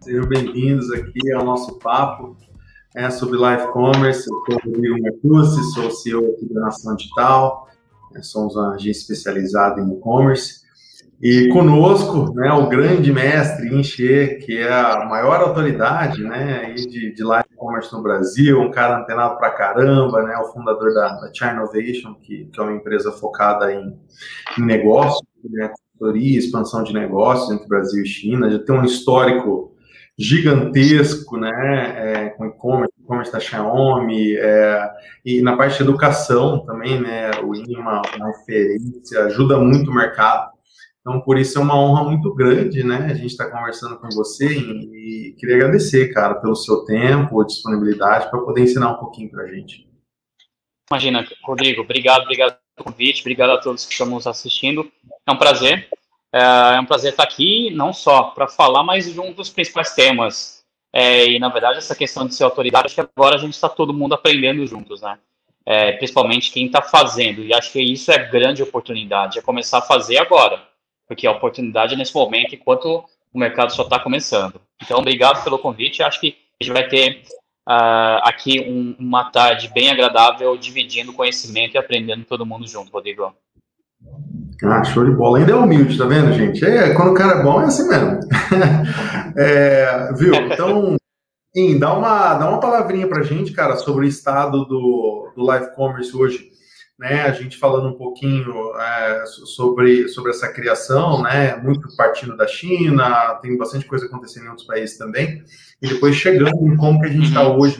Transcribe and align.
Sejam 0.00 0.26
bem-vindos 0.26 0.90
aqui 0.90 1.32
ao 1.32 1.44
nosso 1.44 1.78
papo 1.78 2.36
é, 2.96 3.08
sobre 3.08 3.38
live 3.38 3.68
commerce. 3.68 4.28
Eu 4.28 4.36
sou 4.44 4.56
o 4.56 4.58
Rodrigo 4.64 5.00
Mercucci, 5.00 5.62
sou 5.74 5.90
CEO 5.92 6.32
aqui 6.32 6.52
da 6.52 6.62
Nação 6.62 6.96
Digital. 6.96 7.68
É, 8.16 8.22
somos 8.22 8.56
uma 8.56 8.74
agência 8.74 9.02
especializada 9.02 9.80
em 9.80 9.92
e-commerce. 9.92 10.66
E 11.20 11.48
conosco, 11.52 12.32
né, 12.34 12.50
o 12.52 12.68
grande 12.68 13.12
mestre 13.12 13.72
Inche, 13.72 14.40
que 14.44 14.56
é 14.56 14.72
a 14.72 15.04
maior 15.04 15.40
autoridade, 15.40 16.22
né, 16.22 16.72
de, 16.74 17.12
de 17.12 17.24
live 17.24 17.48
commerce 17.56 17.92
no 17.92 18.02
Brasil, 18.02 18.60
um 18.60 18.70
cara 18.70 19.00
antenado 19.00 19.36
pra 19.36 19.50
caramba, 19.50 20.22
né, 20.22 20.36
o 20.38 20.52
fundador 20.52 20.94
da, 20.94 21.08
da 21.20 21.34
Charnovation, 21.34 22.14
que, 22.14 22.46
que 22.46 22.60
é 22.60 22.62
uma 22.62 22.72
empresa 22.72 23.10
focada 23.12 23.72
em, 23.72 23.96
em 24.58 24.62
negócios, 24.62 25.22
né, 25.44 25.72
consultoria, 25.98 26.38
expansão 26.38 26.84
de 26.84 26.92
negócios 26.92 27.50
entre 27.50 27.66
Brasil 27.66 28.02
e 28.02 28.06
China, 28.06 28.50
já 28.50 28.58
tem 28.60 28.74
um 28.74 28.84
histórico 28.84 29.74
gigantesco, 30.16 31.36
né, 31.36 31.50
é, 31.96 32.28
com 32.30 32.46
e-commerce, 32.46 32.94
e-commerce 32.98 33.32
da 33.32 33.40
Xiaomi, 33.40 34.36
é, 34.36 34.90
e 35.24 35.42
na 35.42 35.56
parte 35.56 35.76
de 35.76 35.82
educação 35.82 36.64
também, 36.64 37.00
né, 37.00 37.30
o 37.42 37.54
é 37.54 37.78
uma, 37.78 38.02
referência, 38.26 39.24
ajuda 39.24 39.58
muito 39.58 39.90
o 39.90 39.94
mercado. 39.94 40.50
Então, 41.00 41.20
por 41.20 41.38
isso 41.38 41.58
é 41.58 41.62
uma 41.62 41.78
honra 41.78 42.04
muito 42.04 42.34
grande, 42.34 42.82
né, 42.82 43.08
a 43.10 43.14
gente 43.14 43.30
estar 43.30 43.46
tá 43.46 43.56
conversando 43.56 43.96
com 43.98 44.08
você 44.08 44.48
e, 44.48 45.28
e, 45.30 45.36
queria 45.38 45.56
agradecer, 45.56 46.12
cara, 46.12 46.34
pelo 46.34 46.56
seu 46.56 46.84
tempo, 46.84 47.44
disponibilidade, 47.44 48.28
para 48.28 48.40
poder 48.40 48.62
ensinar 48.62 48.90
um 48.90 48.98
pouquinho 48.98 49.30
para 49.30 49.44
a 49.44 49.46
gente. 49.46 49.88
Imagina, 50.90 51.24
Rodrigo, 51.44 51.82
obrigado, 51.82 52.22
obrigado 52.22 52.58
convite, 52.84 53.20
obrigado 53.20 53.50
a 53.50 53.58
todos 53.58 53.84
que 53.84 53.92
estão 53.92 54.06
nos 54.06 54.26
assistindo. 54.26 54.90
É 55.26 55.32
um 55.32 55.36
prazer. 55.36 55.88
É, 56.32 56.76
é 56.76 56.80
um 56.80 56.84
prazer 56.86 57.12
estar 57.12 57.22
aqui, 57.22 57.70
não 57.70 57.92
só 57.92 58.24
para 58.24 58.48
falar, 58.48 58.82
mas 58.82 59.12
de 59.12 59.20
um 59.20 59.32
dos 59.32 59.48
principais 59.48 59.94
temas. 59.94 60.64
É, 60.92 61.26
e, 61.26 61.38
na 61.38 61.48
verdade, 61.48 61.78
essa 61.78 61.94
questão 61.94 62.26
de 62.26 62.34
ser 62.34 62.44
autoridade, 62.44 62.86
acho 62.86 62.94
que 62.94 63.00
agora 63.00 63.36
a 63.36 63.38
gente 63.38 63.54
está 63.54 63.68
todo 63.68 63.92
mundo 63.92 64.14
aprendendo 64.14 64.66
juntos, 64.66 65.02
né? 65.02 65.18
É, 65.66 65.92
principalmente 65.92 66.50
quem 66.50 66.66
está 66.66 66.80
fazendo. 66.80 67.44
E 67.44 67.52
acho 67.52 67.72
que 67.72 67.80
isso 67.80 68.10
é 68.10 68.18
grande 68.18 68.62
oportunidade, 68.62 69.38
é 69.38 69.42
começar 69.42 69.78
a 69.78 69.82
fazer 69.82 70.16
agora. 70.18 70.62
Porque 71.06 71.26
a 71.26 71.32
oportunidade 71.32 71.96
nesse 71.96 72.14
momento, 72.14 72.54
enquanto 72.54 73.04
o 73.32 73.38
mercado 73.38 73.74
só 73.74 73.82
está 73.82 73.98
começando. 73.98 74.60
Então, 74.82 74.98
obrigado 74.98 75.42
pelo 75.44 75.58
convite. 75.58 76.02
Acho 76.02 76.20
que 76.20 76.36
a 76.60 76.64
gente 76.64 76.72
vai 76.72 76.88
ter 76.88 77.22
uh, 77.68 78.24
aqui 78.24 78.60
um, 78.60 78.96
uma 78.98 79.30
tarde 79.30 79.70
bem 79.74 79.90
agradável, 79.90 80.56
dividindo 80.56 81.12
conhecimento 81.12 81.74
e 81.74 81.78
aprendendo 81.78 82.24
todo 82.24 82.46
mundo 82.46 82.66
junto, 82.66 82.90
Rodrigo. 82.90 83.34
Ah, 84.64 84.82
show 84.82 85.04
de 85.04 85.12
bola. 85.12 85.38
Ainda 85.38 85.52
é 85.52 85.54
humilde, 85.54 85.98
tá 85.98 86.06
vendo, 86.06 86.32
gente? 86.32 86.64
É, 86.64 86.94
quando 86.94 87.10
o 87.10 87.14
cara 87.14 87.40
é 87.40 87.42
bom, 87.42 87.60
é 87.60 87.66
assim 87.66 87.86
mesmo. 87.88 88.18
é, 89.36 90.12
viu? 90.14 90.34
Então, 90.34 90.96
em, 91.54 91.78
dá 91.78 91.92
uma, 91.92 92.34
dá 92.34 92.48
uma 92.48 92.60
palavrinha 92.60 93.06
pra 93.06 93.22
gente, 93.22 93.52
cara, 93.52 93.76
sobre 93.76 94.06
o 94.06 94.08
estado 94.08 94.64
do, 94.64 95.32
do 95.36 95.44
live 95.44 95.74
commerce 95.74 96.16
hoje. 96.16 96.48
Né, 96.98 97.22
a 97.22 97.30
gente 97.30 97.56
falando 97.56 97.90
um 97.90 97.96
pouquinho 97.96 98.76
é, 98.76 99.24
sobre, 99.26 100.08
sobre 100.08 100.32
essa 100.32 100.52
criação, 100.52 101.22
né, 101.22 101.54
muito 101.54 101.94
partindo 101.96 102.36
da 102.36 102.44
China, 102.48 103.38
tem 103.40 103.56
bastante 103.56 103.86
coisa 103.86 104.06
acontecendo 104.06 104.46
em 104.46 104.48
outros 104.48 104.66
países 104.66 104.98
também, 104.98 105.44
e 105.80 105.86
depois 105.86 106.16
chegando 106.16 106.66
em 106.66 106.76
como 106.76 107.00
que 107.00 107.06
a 107.06 107.12
gente 107.12 107.28
está 107.28 107.48
uhum. 107.48 107.60
hoje 107.60 107.78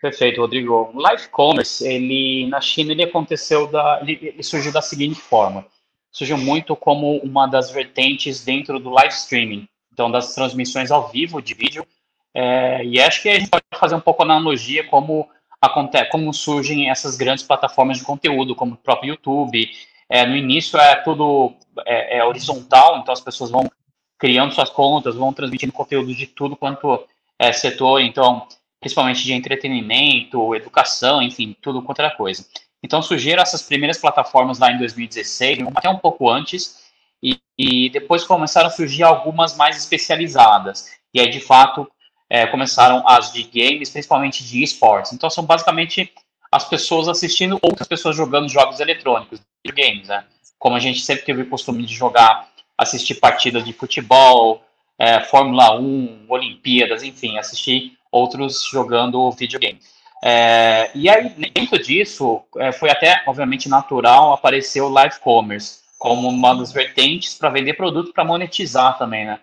Perfeito, 0.00 0.40
Rodrigo. 0.40 0.90
O 0.94 1.00
live 1.00 1.28
commerce, 1.28 1.86
ele 1.86 2.46
na 2.48 2.60
China 2.60 2.92
ele 2.92 3.02
aconteceu 3.02 3.66
da, 3.66 3.98
ele, 4.00 4.18
ele, 4.22 4.42
surgiu 4.42 4.72
da 4.72 4.80
seguinte 4.80 5.20
forma: 5.20 5.66
surgiu 6.10 6.38
muito 6.38 6.76
como 6.76 7.16
uma 7.18 7.46
das 7.46 7.70
vertentes 7.70 8.44
dentro 8.44 8.78
do 8.78 8.90
live 8.90 9.12
streaming, 9.12 9.68
então 9.92 10.10
das 10.10 10.34
transmissões 10.34 10.90
ao 10.90 11.08
vivo 11.08 11.42
de 11.42 11.54
vídeo. 11.54 11.84
É, 12.32 12.84
e 12.84 13.00
acho 13.00 13.22
que 13.22 13.28
a 13.28 13.38
gente 13.38 13.50
pode 13.50 13.64
fazer 13.74 13.96
um 13.96 14.00
pouco 14.00 14.22
analogia 14.22 14.86
como 14.86 15.28
acontece, 15.60 16.10
como 16.10 16.32
surgem 16.32 16.90
essas 16.90 17.16
grandes 17.16 17.44
plataformas 17.44 17.98
de 17.98 18.04
conteúdo, 18.04 18.54
como 18.54 18.74
o 18.74 18.78
próprio 18.78 19.10
YouTube. 19.10 19.70
É, 20.08 20.26
no 20.26 20.36
início 20.36 20.78
é 20.78 20.96
tudo 20.96 21.54
é, 21.86 22.18
é 22.18 22.24
horizontal, 22.24 22.98
então 22.98 23.12
as 23.12 23.20
pessoas 23.20 23.50
vão 23.50 23.70
criando 24.18 24.54
suas 24.54 24.70
contas, 24.70 25.14
vão 25.14 25.32
transmitindo 25.32 25.72
conteúdo 25.72 26.14
de 26.14 26.26
tudo 26.26 26.56
quanto 26.56 27.04
é 27.38 27.52
setor. 27.52 28.00
Então 28.00 28.46
principalmente 28.80 29.24
de 29.24 29.32
entretenimento, 29.32 30.54
educação, 30.54 31.22
enfim, 31.22 31.56
tudo 31.60 31.82
quanto 31.82 32.00
era 32.00 32.14
coisa. 32.14 32.46
Então 32.82 33.02
surgiram 33.02 33.42
essas 33.42 33.62
primeiras 33.62 33.98
plataformas 33.98 34.58
lá 34.58 34.70
em 34.70 34.78
2016, 34.78 35.58
até 35.74 35.88
um 35.88 35.98
pouco 35.98 36.30
antes, 36.30 36.78
e, 37.22 37.40
e 37.58 37.90
depois 37.90 38.24
começaram 38.24 38.68
a 38.68 38.70
surgir 38.70 39.02
algumas 39.02 39.56
mais 39.56 39.76
especializadas. 39.76 40.90
E 41.12 41.18
aí, 41.18 41.28
de 41.28 41.40
fato, 41.40 41.90
é, 42.28 42.46
começaram 42.46 43.02
as 43.06 43.32
de 43.32 43.42
games, 43.42 43.90
principalmente 43.90 44.44
de 44.44 44.62
esportes. 44.62 45.12
Então 45.12 45.30
são 45.30 45.44
basicamente 45.44 46.12
as 46.50 46.64
pessoas 46.64 47.08
assistindo 47.08 47.58
outras 47.62 47.86
pessoas 47.86 48.16
jogando 48.16 48.48
jogos 48.48 48.80
eletrônicos, 48.80 49.40
games, 49.66 50.08
né? 50.08 50.24
Como 50.58 50.76
a 50.76 50.80
gente 50.80 51.00
sempre 51.00 51.24
teve 51.24 51.42
o 51.42 51.48
costume 51.48 51.84
de 51.84 51.94
jogar, 51.94 52.48
assistir 52.76 53.16
partidas 53.16 53.64
de 53.64 53.72
futebol, 53.72 54.62
é, 54.98 55.20
Fórmula 55.20 55.78
1, 55.78 56.24
Olimpíadas, 56.28 57.02
enfim, 57.02 57.38
assistir 57.38 57.92
outros 58.10 58.66
jogando 58.70 59.30
videogame. 59.32 59.78
É, 60.22 60.90
e 60.94 61.08
aí, 61.08 61.28
dentro 61.54 61.80
disso, 61.80 62.42
é, 62.56 62.72
foi 62.72 62.90
até, 62.90 63.22
obviamente, 63.26 63.68
natural 63.68 64.32
aparecer 64.32 64.80
o 64.80 64.88
live 64.88 65.20
commerce 65.20 65.80
como 65.98 66.28
uma 66.28 66.54
das 66.54 66.72
vertentes 66.72 67.34
para 67.34 67.50
vender 67.50 67.74
produto 67.74 68.12
para 68.12 68.24
monetizar 68.24 68.98
também, 68.98 69.26
né? 69.26 69.38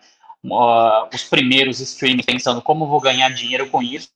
Uh, 0.52 1.08
os 1.14 1.24
primeiros 1.24 1.80
streams 1.80 2.26
pensando 2.26 2.62
como 2.62 2.88
vou 2.88 3.00
ganhar 3.00 3.30
dinheiro 3.30 3.70
com 3.70 3.82
isso, 3.82 4.10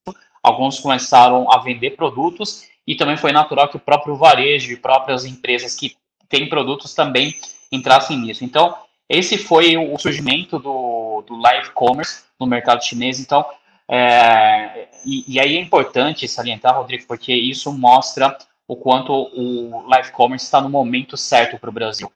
alguns 0.44 0.80
começaram 0.80 1.52
a 1.52 1.60
vender 1.60 1.92
produtos 1.92 2.68
e 2.86 2.96
também 2.96 3.18
foi 3.18 3.32
natural 3.32 3.68
que 3.68 3.78
o 3.78 3.80
próprio 3.80 4.16
varejo 4.16 4.72
e 4.72 4.78
próprias 4.78 5.26
empresas 5.26 5.76
que 5.76 5.96
têm 6.28 6.48
produtos 6.50 6.94
também 6.94 7.36
entrassem 7.72 8.18
nisso. 8.18 8.44
Então, 8.44 8.76
esse 9.08 9.38
foi 9.38 9.76
o 9.76 9.98
surgimento 9.98 10.60
do, 10.60 11.24
do 11.28 11.36
live 11.36 11.72
commerce 11.72 12.24
no 12.40 12.46
mercado 12.46 12.84
chinês. 12.84 13.20
Então, 13.20 13.44
é, 13.88 14.88
e, 15.04 15.36
e, 15.36 15.40
aí 15.40 15.58
é 15.58 15.60
importante 15.60 16.28
salientar, 16.28 16.78
Rodrigo, 16.78 17.06
porque 17.08 17.34
isso 17.34 17.74
mostra 17.74 18.38
o 18.68 18.76
quanto 18.76 19.12
o 19.12 19.88
live 19.88 20.12
commerce 20.12 20.46
está 20.46 20.62
no 20.62 20.70
momento 20.70 21.18
certo 21.18 21.58
para 21.58 21.72
o 21.72 21.74
Brasil. 21.74 22.12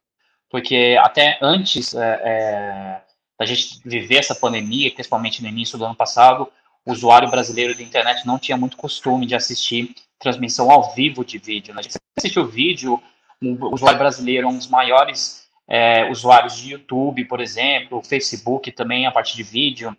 Porque 0.52 0.96
até 1.02 1.40
antes 1.42 1.96
é, 1.96 2.22
é, 2.24 3.02
da 3.40 3.46
gente 3.46 3.80
viver 3.84 4.18
essa 4.18 4.36
pandemia, 4.36 4.94
principalmente 4.94 5.42
no 5.42 5.48
início 5.48 5.78
do 5.78 5.86
ano 5.86 5.96
passado, 5.96 6.48
o 6.86 6.92
usuário 6.92 7.30
brasileiro 7.30 7.74
de 7.74 7.84
internet 7.84 8.26
não 8.26 8.38
tinha 8.38 8.58
muito 8.58 8.78
costume 8.78 9.26
de 9.26 9.36
assistir 9.36 9.96
transmissão 10.20 10.72
ao 10.72 10.94
vivo 10.94 11.24
de 11.24 11.38
vídeo. 11.38 11.74
Né? 11.74 11.80
A 11.80 11.84
gente 11.84 11.98
assistiu 12.18 12.48
vídeo, 12.48 13.02
o 13.42 13.74
usuário 13.74 14.00
brasileiro 14.00 14.48
é 14.48 14.50
um 14.50 14.58
dos 14.58 14.68
maiores 14.68 15.48
é, 15.68 16.10
usuários 16.10 16.58
de 16.58 16.72
YouTube, 16.72 17.26
por 17.26 17.42
exemplo, 17.42 18.02
Facebook 18.04 18.72
também 18.72 19.06
a 19.06 19.12
partir 19.12 19.36
de 19.36 19.44
vídeo. 19.44 19.96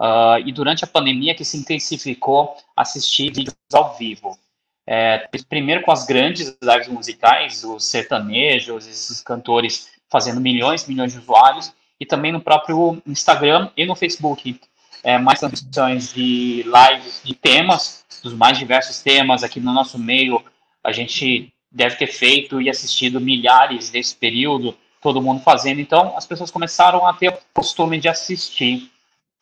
Uh, 0.00 0.38
e 0.44 0.52
durante 0.52 0.84
a 0.84 0.86
pandemia 0.86 1.34
que 1.34 1.44
se 1.44 1.56
intensificou 1.56 2.56
assistir 2.76 3.32
vídeos 3.32 3.54
ao 3.72 3.96
vivo. 3.96 4.36
É, 4.84 5.28
primeiro 5.48 5.82
com 5.82 5.92
as 5.92 6.04
grandes 6.04 6.56
lives 6.60 6.88
musicais, 6.88 7.62
os 7.62 7.84
sertanejos, 7.84 8.86
esses 8.86 9.22
cantores 9.22 9.92
fazendo 10.10 10.40
milhões 10.40 10.88
milhões 10.88 11.12
de 11.12 11.20
usuários, 11.20 11.72
e 12.02 12.06
também 12.06 12.32
no 12.32 12.40
próprio 12.40 13.00
Instagram 13.06 13.70
e 13.76 13.86
no 13.86 13.94
Facebook. 13.94 14.58
É, 15.04 15.18
mais 15.18 15.40
transmissões 15.40 16.12
de 16.12 16.64
lives 16.64 17.22
de 17.24 17.34
temas, 17.34 18.04
dos 18.22 18.34
mais 18.34 18.58
diversos 18.58 19.00
temas. 19.00 19.42
Aqui 19.42 19.60
no 19.60 19.72
nosso 19.72 19.98
meio, 19.98 20.42
a 20.82 20.92
gente 20.92 21.52
deve 21.70 21.96
ter 21.96 22.06
feito 22.06 22.60
e 22.60 22.68
assistido 22.68 23.20
milhares 23.20 23.90
nesse 23.90 24.14
período, 24.14 24.76
todo 25.00 25.22
mundo 25.22 25.42
fazendo. 25.42 25.80
Então, 25.80 26.16
as 26.16 26.26
pessoas 26.26 26.50
começaram 26.50 27.06
a 27.06 27.12
ter 27.12 27.30
o 27.30 27.38
costume 27.52 27.98
de 27.98 28.08
assistir 28.08 28.92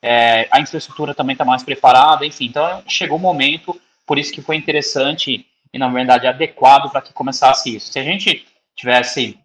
é, 0.02 0.48
a 0.50 0.60
infraestrutura 0.60 1.14
também 1.14 1.34
está 1.34 1.44
mais 1.44 1.62
preparada, 1.62 2.24
enfim. 2.24 2.46
Então 2.46 2.82
chegou 2.86 3.18
o 3.18 3.20
momento, 3.20 3.78
por 4.06 4.18
isso 4.18 4.32
que 4.32 4.42
foi 4.42 4.56
interessante 4.56 5.46
e 5.72 5.78
na 5.78 5.88
verdade 5.88 6.26
adequado 6.26 6.90
para 6.90 7.02
que 7.02 7.12
começasse 7.12 7.74
isso. 7.74 7.92
Se 7.92 7.98
a 7.98 8.04
gente 8.04 8.46
tivesse 8.74 9.38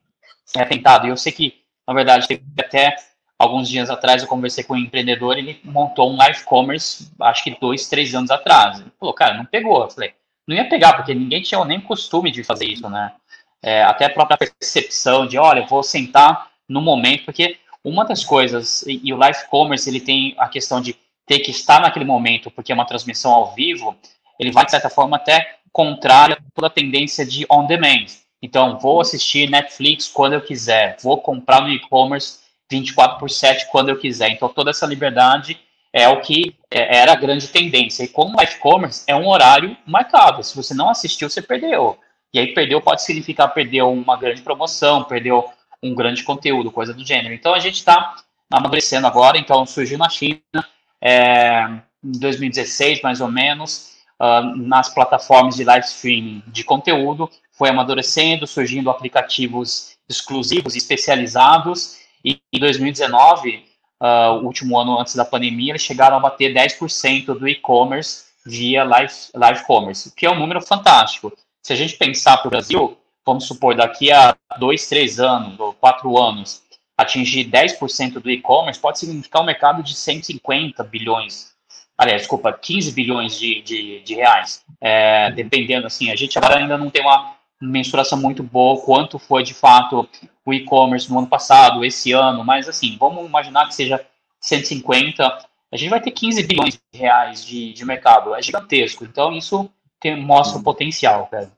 é, 0.55 0.63
tentado, 0.65 1.07
eu 1.07 1.17
sei 1.17 1.31
que 1.31 1.53
na 1.87 1.93
verdade 1.93 2.27
teve 2.27 2.43
até 2.59 2.95
alguns 3.37 3.69
dias 3.69 3.89
atrás 3.89 4.21
eu 4.21 4.27
conversei 4.27 4.63
com 4.63 4.73
um 4.73 4.77
empreendedor, 4.77 5.37
ele 5.37 5.59
montou 5.63 6.11
um 6.11 6.15
live 6.15 6.43
commerce, 6.43 7.11
acho 7.19 7.43
que 7.43 7.57
dois, 7.59 7.87
três 7.87 8.13
anos 8.15 8.31
atrás. 8.31 8.79
Ele 8.79 8.91
falou, 8.99 9.13
cara, 9.13 9.35
não 9.35 9.45
pegou. 9.45 9.83
Eu 9.83 9.89
falei, 9.89 10.13
não 10.47 10.55
ia 10.55 10.67
pegar, 10.67 10.93
porque 10.93 11.13
ninguém 11.13 11.41
tinha 11.41 11.63
nem 11.65 11.81
costume 11.81 12.31
de 12.31 12.43
fazer 12.43 12.65
isso, 12.65 12.89
né? 12.89 13.13
É, 13.61 13.83
até 13.83 14.05
a 14.05 14.09
própria 14.09 14.37
percepção 14.37 15.25
de, 15.27 15.37
olha, 15.37 15.65
vou 15.65 15.81
sentar 15.81 16.51
no 16.69 16.81
momento, 16.81 17.25
porque 17.25 17.57
uma 17.83 18.05
das 18.05 18.23
coisas, 18.23 18.83
e, 18.83 19.01
e 19.03 19.13
o 19.13 19.17
live 19.17 19.47
commerce 19.49 19.89
ele 19.89 19.99
tem 19.99 20.35
a 20.37 20.47
questão 20.47 20.79
de 20.79 20.95
ter 21.25 21.39
que 21.39 21.51
estar 21.51 21.81
naquele 21.81 22.05
momento, 22.05 22.51
porque 22.51 22.71
é 22.71 22.75
uma 22.75 22.85
transmissão 22.85 23.31
ao 23.31 23.53
vivo, 23.53 23.95
ele 24.39 24.51
vai, 24.51 24.65
de 24.65 24.71
certa 24.71 24.89
forma, 24.89 25.17
até 25.17 25.57
contrário 25.71 26.35
a 26.35 26.51
toda 26.53 26.67
a 26.67 26.69
tendência 26.69 27.25
de 27.25 27.45
on 27.49 27.65
demand. 27.65 28.05
Então, 28.45 28.77
vou 28.77 29.01
assistir 29.01 29.49
Netflix 29.49 30.07
quando 30.07 30.33
eu 30.33 30.41
quiser, 30.41 30.97
vou 31.01 31.19
comprar 31.19 31.61
no 31.61 31.69
e-commerce 31.69 32.41
24 32.69 33.17
por 33.17 33.27
7 33.27 33.71
quando 33.71 33.89
eu 33.89 33.97
quiser. 33.97 34.29
Então, 34.29 34.47
toda 34.47 34.69
essa 34.69 34.85
liberdade 34.85 35.59
é 35.91 36.07
o 36.07 36.21
que 36.21 36.55
é, 36.69 36.99
era 36.99 37.13
a 37.13 37.15
grande 37.15 37.47
tendência. 37.47 38.03
E 38.03 38.07
como 38.07 38.37
live 38.37 38.59
commerce 38.59 39.03
é 39.07 39.15
um 39.15 39.27
horário 39.27 39.75
marcado, 39.83 40.43
se 40.43 40.55
você 40.55 40.75
não 40.75 40.89
assistiu, 40.91 41.27
você 41.27 41.41
perdeu. 41.41 41.97
E 42.31 42.37
aí, 42.37 42.53
perdeu 42.53 42.79
pode 42.79 43.01
significar 43.01 43.51
perdeu 43.51 43.91
uma 43.91 44.15
grande 44.15 44.43
promoção, 44.43 45.03
perdeu 45.03 45.49
um 45.81 45.95
grande 45.95 46.21
conteúdo, 46.23 46.71
coisa 46.71 46.93
do 46.93 47.03
gênero. 47.03 47.33
Então, 47.33 47.51
a 47.51 47.59
gente 47.59 47.75
está 47.75 48.15
amadurecendo 48.51 49.07
agora. 49.07 49.39
Então, 49.39 49.65
surgiu 49.65 49.97
na 49.97 50.07
China 50.07 50.39
é, 51.01 51.63
em 52.03 52.11
2016, 52.19 53.01
mais 53.01 53.21
ou 53.21 53.31
menos, 53.31 53.94
nas 54.55 54.93
plataformas 54.93 55.55
de 55.55 55.63
live 55.63 55.85
streaming 55.85 56.43
de 56.47 56.63
conteúdo, 56.63 57.29
foi 57.51 57.69
amadurecendo, 57.69 58.45
surgindo 58.45 58.89
aplicativos 58.89 59.95
exclusivos, 60.07 60.75
especializados, 60.75 61.97
e 62.23 62.39
em 62.51 62.59
2019, 62.59 63.63
uh, 64.01 64.05
o 64.41 64.45
último 64.45 64.77
ano 64.79 64.99
antes 64.99 65.15
da 65.15 65.25
pandemia, 65.25 65.71
eles 65.71 65.81
chegaram 65.81 66.17
a 66.17 66.19
bater 66.19 66.53
10% 66.53 67.37
do 67.37 67.47
e-commerce 67.47 68.25
via 68.45 68.83
live, 68.83 69.13
live 69.33 69.63
commerce, 69.65 70.13
que 70.15 70.25
é 70.25 70.31
um 70.31 70.39
número 70.39 70.61
fantástico. 70.61 71.31
Se 71.61 71.73
a 71.73 71.75
gente 71.75 71.95
pensar 71.97 72.37
para 72.37 72.47
o 72.47 72.51
Brasil, 72.51 72.97
vamos 73.25 73.45
supor, 73.45 73.75
daqui 73.75 74.11
a 74.11 74.35
dois, 74.59 74.87
três 74.87 75.19
anos, 75.19 75.59
ou 75.59 75.73
quatro 75.73 76.17
anos, 76.21 76.61
atingir 76.97 77.45
10% 77.45 78.19
do 78.19 78.29
e-commerce 78.29 78.79
pode 78.79 78.99
significar 78.99 79.41
um 79.41 79.45
mercado 79.45 79.81
de 79.81 79.95
150 79.95 80.83
bilhões 80.83 81.54
aliás, 81.97 82.21
desculpa, 82.21 82.51
15 82.51 82.91
bilhões 82.91 83.37
de, 83.37 83.61
de, 83.61 84.01
de 84.01 84.15
reais. 84.15 84.63
É, 84.81 85.31
dependendo, 85.31 85.87
assim, 85.87 86.11
a 86.11 86.15
gente 86.15 86.37
agora 86.37 86.57
ainda 86.57 86.77
não 86.77 86.89
tem 86.89 87.01
uma 87.01 87.35
mensuração 87.61 88.19
muito 88.19 88.43
boa 88.43 88.81
quanto 88.81 89.17
foi 89.17 89.43
de 89.43 89.53
fato 89.53 90.07
o 90.45 90.53
e-commerce 90.53 91.09
no 91.09 91.17
ano 91.17 91.27
passado, 91.27 91.83
esse 91.83 92.11
ano, 92.11 92.43
mas 92.43 92.69
assim, 92.69 92.95
vamos 92.99 93.25
imaginar 93.25 93.67
que 93.67 93.73
seja 93.73 94.05
150, 94.39 95.23
a 95.23 95.77
gente 95.77 95.89
vai 95.89 95.99
ter 95.99 96.11
15 96.11 96.43
bilhões 96.43 96.79
de 96.93 96.99
reais 96.99 97.43
de, 97.43 97.73
de 97.73 97.85
mercado, 97.85 98.35
é 98.35 98.41
gigantesco, 98.41 99.03
então 99.03 99.33
isso 99.33 99.69
tem, 99.99 100.21
mostra 100.21 100.59
o 100.59 100.63
potencial, 100.63 101.27
cara. 101.27 101.51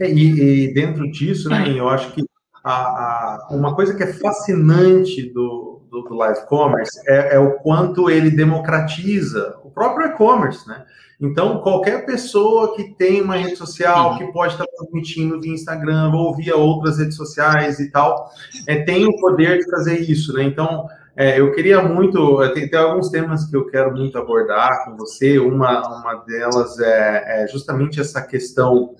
É, 0.00 0.10
e, 0.10 0.66
e, 0.66 0.74
dentro 0.74 1.10
disso, 1.10 1.48
né, 1.48 1.72
eu 1.74 1.88
acho 1.88 2.12
que 2.12 2.22
a, 2.62 2.72
a, 2.72 3.48
uma 3.50 3.74
coisa 3.74 3.96
que 3.96 4.02
é 4.02 4.12
fascinante 4.12 5.32
do, 5.32 5.77
do, 5.90 6.02
do 6.02 6.14
live 6.14 6.46
commerce 6.46 7.00
é, 7.06 7.34
é, 7.34 7.38
o 7.38 7.54
quanto 7.58 8.10
ele 8.10 8.30
democratiza 8.30 9.56
o 9.64 9.70
próprio 9.70 10.08
e-commerce, 10.08 10.66
né? 10.68 10.84
Então, 11.20 11.58
qualquer 11.62 12.06
pessoa 12.06 12.76
que 12.76 12.94
tem 12.94 13.20
uma 13.20 13.34
rede 13.34 13.56
social, 13.56 14.16
que 14.16 14.32
pode 14.32 14.52
estar 14.52 14.66
transmitindo 14.66 15.40
via 15.40 15.52
Instagram 15.52 16.12
ou 16.14 16.32
via 16.36 16.56
outras 16.56 16.98
redes 16.98 17.16
sociais 17.16 17.80
e 17.80 17.90
tal, 17.90 18.30
é, 18.68 18.82
tem 18.82 19.04
o 19.04 19.16
poder 19.16 19.58
de 19.58 19.68
fazer 19.68 19.98
isso, 19.98 20.32
né? 20.32 20.44
Então, 20.44 20.86
é, 21.16 21.40
eu 21.40 21.50
queria 21.50 21.82
muito, 21.82 22.40
é, 22.40 22.50
tem, 22.50 22.70
tem, 22.70 22.78
alguns 22.78 23.10
temas 23.10 23.44
que 23.44 23.56
eu 23.56 23.66
quero 23.66 23.92
muito 23.92 24.16
abordar 24.16 24.84
com 24.84 24.96
você, 24.96 25.40
uma, 25.40 25.82
uma 25.98 26.14
delas 26.24 26.78
é, 26.78 27.42
é 27.42 27.48
justamente 27.48 27.98
essa 27.98 28.22
questão 28.22 28.94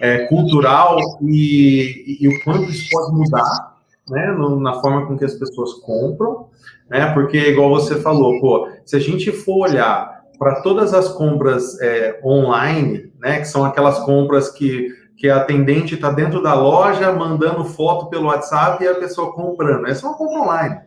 é, 0.00 0.26
cultural 0.26 0.96
e, 1.22 2.18
e, 2.20 2.28
o 2.28 2.44
quanto 2.44 2.70
isso 2.70 2.88
pode 2.88 3.12
mudar, 3.12 3.75
né, 4.08 4.26
no, 4.32 4.60
na 4.60 4.74
forma 4.80 5.06
com 5.06 5.16
que 5.16 5.24
as 5.24 5.34
pessoas 5.34 5.74
compram, 5.74 6.48
né, 6.88 7.12
porque, 7.12 7.38
igual 7.38 7.70
você 7.70 8.00
falou, 8.00 8.40
pô, 8.40 8.68
se 8.84 8.96
a 8.96 9.00
gente 9.00 9.32
for 9.32 9.68
olhar 9.68 10.16
para 10.38 10.60
todas 10.60 10.94
as 10.94 11.08
compras 11.08 11.80
é, 11.80 12.20
online, 12.24 13.12
né, 13.18 13.40
que 13.40 13.46
são 13.46 13.64
aquelas 13.64 13.98
compras 14.00 14.50
que, 14.50 14.88
que 15.16 15.28
a 15.28 15.38
atendente 15.38 15.94
está 15.94 16.10
dentro 16.10 16.42
da 16.42 16.54
loja, 16.54 17.12
mandando 17.12 17.64
foto 17.64 18.08
pelo 18.08 18.26
WhatsApp 18.26 18.82
e 18.82 18.88
a 18.88 18.94
pessoa 18.94 19.32
comprando. 19.32 19.86
Essa 19.86 20.06
é 20.06 20.08
uma 20.10 20.18
compra 20.18 20.40
online, 20.40 20.80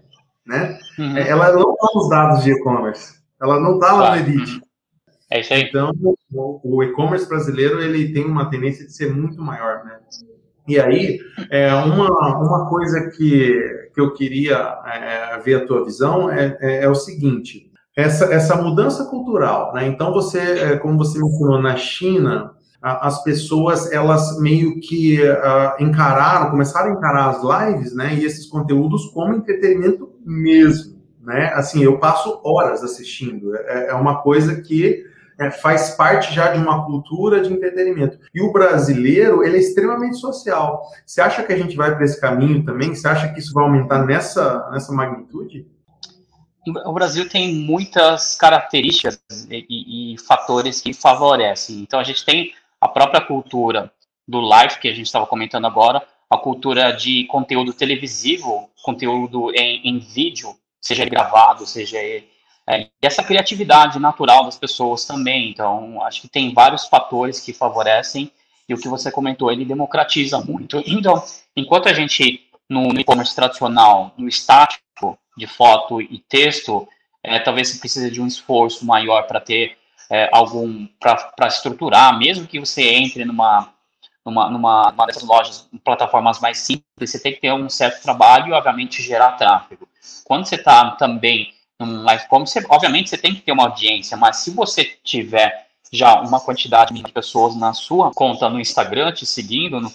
né? 0.45 0.77
Uhum. 0.98 1.18
É, 1.18 1.30
ela 1.30 1.51
não 1.51 1.74
está 1.74 1.88
nos 1.95 2.10
dados 2.10 2.44
de 2.44 2.51
e-commerce, 2.51 3.15
ela 3.42 3.60
não 3.60 3.75
está 3.75 3.94
lá 3.94 4.15
no 4.15 4.22
Edit. 4.22 4.62
É 5.31 5.42
isso 5.42 5.54
aí. 5.54 5.62
Então, 5.63 5.92
o, 6.31 6.77
o 6.77 6.83
e-commerce 6.83 7.27
brasileiro 7.27 7.81
ele 7.81 8.12
tem 8.12 8.25
uma 8.25 8.50
tendência 8.50 8.86
de 8.86 8.94
ser 8.94 9.13
muito 9.13 9.42
maior, 9.42 9.83
né? 9.86 10.00
E 10.69 10.80
aí, 10.80 11.19
é, 11.50 11.74
uma, 11.74 12.07
uma 12.38 12.69
coisa 12.69 13.10
que, 13.10 13.89
que 13.92 14.00
eu 14.00 14.13
queria 14.13 14.77
é, 14.86 15.39
ver 15.39 15.56
a 15.56 15.66
tua 15.66 15.83
visão 15.83 16.30
é, 16.30 16.56
é, 16.62 16.83
é 16.83 16.89
o 16.89 16.94
seguinte: 16.94 17.71
essa, 17.98 18.25
essa 18.25 18.56
mudança 18.56 19.06
cultural, 19.06 19.74
né? 19.74 19.88
Então 19.88 20.13
você, 20.13 20.39
é, 20.39 20.77
como 20.77 20.95
você 20.95 21.18
mencionou 21.18 21.60
na 21.60 21.75
China, 21.75 22.51
as 22.81 23.24
pessoas 23.24 23.92
elas 23.92 24.39
meio 24.39 24.80
que 24.80 25.19
uh, 25.21 25.83
encararam, 25.83 26.51
começaram 26.51 26.92
a 26.92 26.94
encarar 26.94 27.30
as 27.30 27.42
lives, 27.44 27.94
né? 27.94 28.13
E 28.13 28.24
esses 28.24 28.45
conteúdos 28.45 29.07
como 29.07 29.33
entretenimento 29.33 30.13
mesmo, 30.24 31.01
né? 31.19 31.51
Assim, 31.56 31.83
eu 31.83 31.98
passo 31.98 32.39
horas 32.44 32.83
assistindo. 32.83 33.56
É, 33.56 33.88
é 33.89 33.94
uma 33.95 34.22
coisa 34.22 34.62
que 34.62 35.04
é, 35.39 35.50
faz 35.50 35.91
parte 35.91 36.33
já 36.33 36.51
de 36.51 36.59
uma 36.59 36.86
cultura 36.86 37.41
de 37.41 37.51
entretenimento. 37.51 38.19
E 38.33 38.41
o 38.41 38.51
brasileiro, 38.51 39.44
ele 39.44 39.57
é 39.57 39.59
extremamente 39.59 40.18
social. 40.18 40.83
Você 41.06 41.21
acha 41.21 41.44
que 41.44 41.53
a 41.53 41.57
gente 41.57 41.75
vai 41.75 41.95
para 41.95 42.03
esse 42.03 42.19
caminho 42.19 42.63
também? 42.65 42.94
Você 42.94 43.07
acha 43.07 43.30
que 43.30 43.39
isso 43.39 43.53
vai 43.53 43.63
aumentar 43.63 44.06
nessa, 44.06 44.69
nessa 44.71 44.91
magnitude? 44.91 45.65
o 46.86 46.94
Brasil 46.94 47.27
tem 47.27 47.56
muitas 47.56 48.36
características 48.36 49.19
e, 49.50 50.13
e, 50.13 50.18
fatores 50.19 50.81
que 50.81 50.94
favorecem. 50.94 51.80
Então, 51.80 52.00
a 52.00 52.03
gente 52.03 52.24
tem 52.24 52.53
a 52.80 52.88
própria 52.88 53.21
cultura 53.21 53.91
do 54.27 54.39
live, 54.39 54.77
que 54.77 54.88
a 54.88 54.94
gente 54.94 55.06
estava 55.06 55.25
comentando 55.25 55.65
agora, 55.65 56.06
a 56.30 56.38
cultura 56.38 56.91
de 56.91 57.25
conteúdo 57.25 57.74
televisivo, 57.74 58.69
conteúdo 58.83 59.51
em, 59.56 59.88
em 59.88 60.00
vídeo, 60.00 60.56
seja 60.80 61.06
gravado, 61.06 61.65
seja. 61.65 61.97
É, 62.69 62.81
e 62.81 62.89
essa 63.01 63.24
criatividade 63.24 63.98
natural 63.98 64.45
das 64.45 64.57
pessoas 64.57 65.04
também. 65.06 65.50
Então, 65.50 66.04
acho 66.04 66.21
que 66.21 66.27
tem 66.27 66.54
vários 66.54 66.86
fatores 66.86 67.39
que 67.39 67.51
favorecem, 67.51 68.31
e 68.68 68.74
o 68.74 68.77
que 68.77 68.88
você 68.88 69.12
comentou, 69.12 69.51
ele 69.51 69.66
democratiza 69.66 70.39
muito. 70.39 70.77
Então, 70.86 71.24
enquanto 71.56 71.89
a 71.89 71.94
gente, 71.94 72.48
no 72.69 72.88
e-commerce 73.00 73.36
tradicional, 73.36 74.13
no 74.16 74.27
estático, 74.27 75.18
de 75.36 75.48
foto 75.48 76.01
e 76.01 76.19
texto, 76.30 76.88
é, 77.24 77.39
talvez 77.39 77.69
você 77.69 77.80
precise 77.80 78.12
de 78.12 78.21
um 78.21 78.27
esforço 78.27 78.86
maior 78.86 79.24
para 79.24 79.39
ter 79.39 79.77
é, 80.12 80.30
algum 80.31 80.86
para 81.00 81.48
estruturar, 81.48 82.18
mesmo 82.18 82.45
que 82.45 82.60
você 82.60 82.83
entre 82.83 83.24
numa 83.25 83.74
numa, 84.25 84.50
numa, 84.50 84.92
numa 84.92 85.06
dessas 85.06 85.24
lojas, 85.24 85.68
plataformas 85.83 86.39
mais 86.39 86.60
simples, 86.60 87.10
você 87.10 87.19
tem 87.19 87.33
que 87.33 87.39
ter 87.39 87.54
um 87.54 87.69
certo 87.69 88.04
trabalho 88.04 88.50
e, 88.50 88.51
obviamente, 88.51 89.01
gerar 89.01 89.31
tráfego. 89.31 89.88
Quando 90.25 90.45
você 90.45 90.56
está 90.56 90.91
também 90.91 91.53
num 91.79 92.03
live 92.03 92.27
commerce, 92.27 92.65
obviamente 92.69 93.09
você 93.09 93.17
tem 93.17 93.33
que 93.33 93.41
ter 93.41 93.51
uma 93.51 93.63
audiência, 93.63 94.17
mas 94.17 94.38
se 94.38 94.51
você 94.51 94.98
tiver 95.03 95.67
já 95.91 96.21
uma 96.21 96.39
quantidade 96.39 96.93
de 96.93 97.12
pessoas 97.12 97.55
na 97.55 97.74
sua 97.74 98.12
conta 98.12 98.50
no 98.50 98.59
Instagram 98.59 99.12
te 99.12 99.25
seguindo, 99.25 99.79
no 99.79 99.91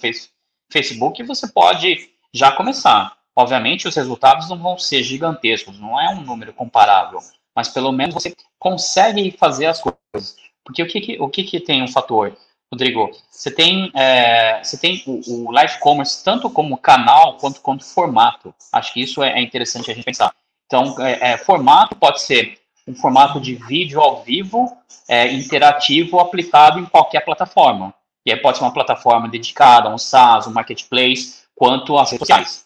Facebook, 0.72 1.22
você 1.22 1.46
pode 1.48 2.10
já 2.32 2.52
começar. 2.52 3.16
Obviamente, 3.36 3.88
os 3.88 3.94
resultados 3.94 4.48
não 4.48 4.58
vão 4.58 4.78
ser 4.78 5.02
gigantescos, 5.02 5.78
não 5.78 6.00
é 6.00 6.08
um 6.10 6.20
número 6.20 6.52
comparável, 6.52 7.20
mas 7.54 7.68
pelo 7.68 7.92
menos 7.92 8.14
você 8.14 8.34
consegue 8.58 9.30
fazer 9.32 9.66
as 9.66 9.80
coisas. 9.80 10.36
Porque 10.64 10.82
o 10.82 10.86
que, 10.86 11.00
que 11.00 11.20
o 11.20 11.28
que, 11.28 11.44
que 11.44 11.60
tem 11.60 11.82
um 11.82 11.88
fator, 11.88 12.36
Rodrigo? 12.72 13.10
Você 13.30 13.50
tem, 13.50 13.90
é, 13.94 14.62
você 14.62 14.78
tem 14.78 15.02
o, 15.06 15.48
o, 15.48 15.50
live 15.50 15.78
commerce 15.78 16.24
tanto 16.24 16.48
como 16.48 16.78
canal 16.78 17.36
quanto 17.36 17.60
como 17.60 17.82
formato. 17.82 18.54
Acho 18.72 18.92
que 18.92 19.02
isso 19.02 19.22
é, 19.22 19.38
é 19.38 19.42
interessante 19.42 19.90
a 19.90 19.94
gente 19.94 20.04
pensar. 20.04 20.34
Então, 20.66 20.94
é, 21.00 21.33
é, 21.33 21.38
formato 21.38 21.97
pode 21.97 22.23
ser 22.23 22.59
um 22.87 22.94
formato 22.94 23.40
de 23.40 23.54
vídeo 23.54 24.00
ao 24.00 24.23
vivo, 24.23 24.76
é, 25.09 25.33
interativo, 25.33 26.21
aplicado 26.21 26.78
em 26.78 26.85
qualquer 26.85 27.25
plataforma. 27.25 27.94
E 28.26 28.33
aí 28.33 28.38
pode 28.38 28.59
ser 28.59 28.64
uma 28.64 28.73
plataforma 28.73 29.28
dedicada, 29.28 29.88
um 29.88 29.99
SaaS, 29.99 30.47
um 30.47 30.52
marketplace, 30.52 31.44
quanto 31.54 31.99
às 31.99 32.11
redes 32.11 32.26
sociais 32.26 32.64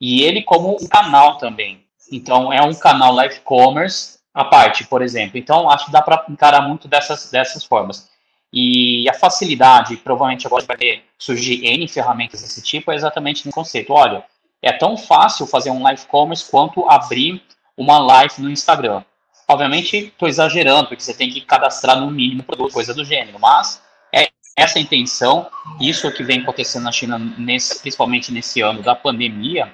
e 0.00 0.22
ele 0.22 0.42
como 0.42 0.76
um 0.80 0.88
canal 0.88 1.38
também. 1.38 1.84
Então, 2.10 2.52
é 2.52 2.62
um 2.62 2.74
canal 2.74 3.12
live 3.14 3.40
commerce 3.40 4.18
à 4.32 4.44
parte, 4.44 4.84
por 4.84 5.02
exemplo. 5.02 5.38
Então, 5.38 5.68
acho 5.70 5.86
que 5.86 5.92
dá 5.92 6.02
para 6.02 6.24
encarar 6.28 6.62
muito 6.62 6.86
dessas, 6.86 7.30
dessas 7.30 7.64
formas. 7.64 8.08
E 8.52 9.08
a 9.08 9.14
facilidade, 9.14 9.96
provavelmente 9.96 10.46
agora 10.46 10.64
vai 10.64 11.02
surgir 11.18 11.64
N 11.66 11.88
ferramentas 11.88 12.42
desse 12.42 12.62
tipo, 12.62 12.92
é 12.92 12.94
exatamente 12.94 13.44
no 13.44 13.52
conceito. 13.52 13.92
Olha, 13.92 14.24
é 14.66 14.72
tão 14.72 14.96
fácil 14.96 15.46
fazer 15.46 15.70
um 15.70 15.82
live 15.82 16.06
commerce 16.06 16.50
quanto 16.50 16.88
abrir 16.88 17.42
uma 17.76 17.98
live 17.98 18.34
no 18.38 18.50
Instagram. 18.50 19.02
Obviamente, 19.48 19.96
estou 19.96 20.28
exagerando, 20.28 20.88
porque 20.88 21.02
você 21.02 21.14
tem 21.14 21.30
que 21.30 21.40
cadastrar 21.40 21.98
no 22.00 22.10
mínimo 22.10 22.42
produto, 22.42 22.72
coisa 22.72 22.92
do 22.92 23.04
gênero, 23.04 23.38
mas 23.38 23.80
é 24.12 24.28
essa 24.56 24.78
a 24.78 24.82
intenção, 24.82 25.48
isso 25.80 26.10
que 26.10 26.24
vem 26.24 26.40
acontecendo 26.40 26.84
na 26.84 26.92
China, 26.92 27.18
nesse, 27.18 27.80
principalmente 27.80 28.32
nesse 28.32 28.60
ano 28.60 28.82
da 28.82 28.94
pandemia, 28.94 29.72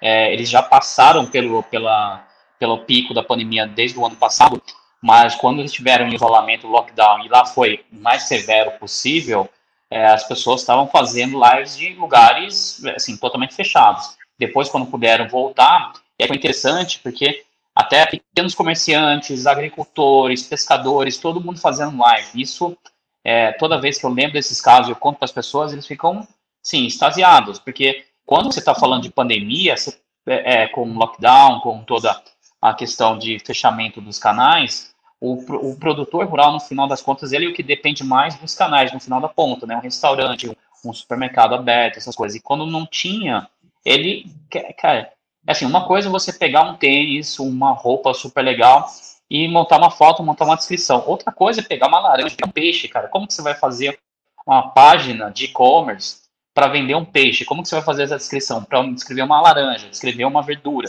é, 0.00 0.32
eles 0.32 0.50
já 0.50 0.62
passaram 0.62 1.24
pelo, 1.26 1.62
pela, 1.62 2.26
pelo 2.58 2.78
pico 2.78 3.14
da 3.14 3.22
pandemia 3.22 3.66
desde 3.66 3.98
o 3.98 4.04
ano 4.04 4.16
passado, 4.16 4.60
mas 5.00 5.34
quando 5.34 5.60
eles 5.60 5.72
tiveram 5.72 6.08
isolamento, 6.08 6.66
lockdown, 6.66 7.24
e 7.24 7.28
lá 7.28 7.46
foi 7.46 7.84
o 7.90 7.96
mais 7.96 8.24
severo 8.24 8.72
possível, 8.72 9.48
é, 9.90 10.06
as 10.06 10.24
pessoas 10.26 10.60
estavam 10.60 10.86
fazendo 10.88 11.40
lives 11.42 11.76
de 11.76 11.94
lugares 11.94 12.84
assim 12.94 13.16
totalmente 13.16 13.54
fechados. 13.54 14.16
Depois, 14.46 14.68
quando 14.68 14.86
puderam 14.86 15.28
voltar, 15.28 15.92
é 16.18 16.24
interessante 16.26 17.00
porque 17.00 17.44
até 17.74 18.06
pequenos 18.06 18.54
comerciantes, 18.54 19.46
agricultores, 19.46 20.44
pescadores, 20.44 21.18
todo 21.18 21.40
mundo 21.40 21.58
fazendo 21.58 21.98
live. 21.98 22.40
Isso, 22.40 22.76
é, 23.24 23.52
toda 23.52 23.80
vez 23.80 23.98
que 23.98 24.06
eu 24.06 24.10
lembro 24.10 24.34
desses 24.34 24.60
casos, 24.60 24.88
eu 24.88 24.96
conto 24.96 25.18
para 25.18 25.24
as 25.24 25.32
pessoas, 25.32 25.72
eles 25.72 25.86
ficam, 25.86 26.26
sim, 26.62 26.86
extasiados, 26.86 27.58
porque 27.58 28.04
quando 28.24 28.52
você 28.52 28.60
está 28.60 28.74
falando 28.74 29.02
de 29.02 29.10
pandemia, 29.10 29.76
você, 29.76 29.98
é, 30.26 30.62
é, 30.62 30.68
com 30.68 30.84
lockdown, 30.94 31.60
com 31.60 31.82
toda 31.82 32.22
a 32.62 32.72
questão 32.72 33.18
de 33.18 33.38
fechamento 33.40 34.00
dos 34.00 34.18
canais, 34.18 34.94
o, 35.20 35.34
o, 35.70 35.76
produtor 35.76 36.26
rural, 36.26 36.52
no 36.52 36.60
final 36.60 36.86
das 36.86 37.00
contas, 37.00 37.32
ele 37.32 37.46
é 37.46 37.48
o 37.48 37.54
que 37.54 37.62
depende 37.62 38.04
mais 38.04 38.34
dos 38.36 38.54
canais, 38.54 38.92
no 38.92 39.00
final 39.00 39.20
da 39.20 39.28
ponta, 39.28 39.66
né? 39.66 39.76
Um 39.76 39.80
restaurante, 39.80 40.54
um 40.84 40.92
supermercado 40.92 41.54
aberto, 41.54 41.96
essas 41.96 42.14
coisas. 42.14 42.36
E 42.36 42.42
quando 42.42 42.66
não 42.66 42.84
tinha, 42.84 43.48
ele, 43.84 44.26
cara, 44.78 45.12
é 45.46 45.52
assim, 45.52 45.66
uma 45.66 45.86
coisa 45.86 46.08
é 46.08 46.10
você 46.10 46.32
pegar 46.32 46.62
um 46.62 46.76
tênis, 46.76 47.38
uma 47.38 47.72
roupa 47.72 48.14
super 48.14 48.42
legal 48.42 48.86
e 49.28 49.46
montar 49.48 49.78
uma 49.78 49.90
foto, 49.90 50.22
montar 50.22 50.44
uma 50.44 50.56
descrição. 50.56 51.04
Outra 51.06 51.30
coisa 51.32 51.60
é 51.60 51.64
pegar 51.64 51.88
uma 51.88 52.00
laranja, 52.00 52.36
um 52.46 52.50
peixe, 52.50 52.88
cara. 52.88 53.08
Como 53.08 53.26
que 53.26 53.34
você 53.34 53.42
vai 53.42 53.54
fazer 53.54 53.98
uma 54.46 54.68
página 54.68 55.30
de 55.30 55.46
e-commerce 55.46 56.22
para 56.54 56.68
vender 56.68 56.94
um 56.94 57.04
peixe? 57.04 57.44
Como 57.44 57.62
que 57.62 57.68
você 57.68 57.74
vai 57.74 57.84
fazer 57.84 58.04
essa 58.04 58.16
descrição? 58.16 58.64
Para 58.64 58.82
descrever 58.84 59.22
uma 59.22 59.40
laranja, 59.40 59.88
descrever 59.88 60.24
uma 60.24 60.42
verdura. 60.42 60.88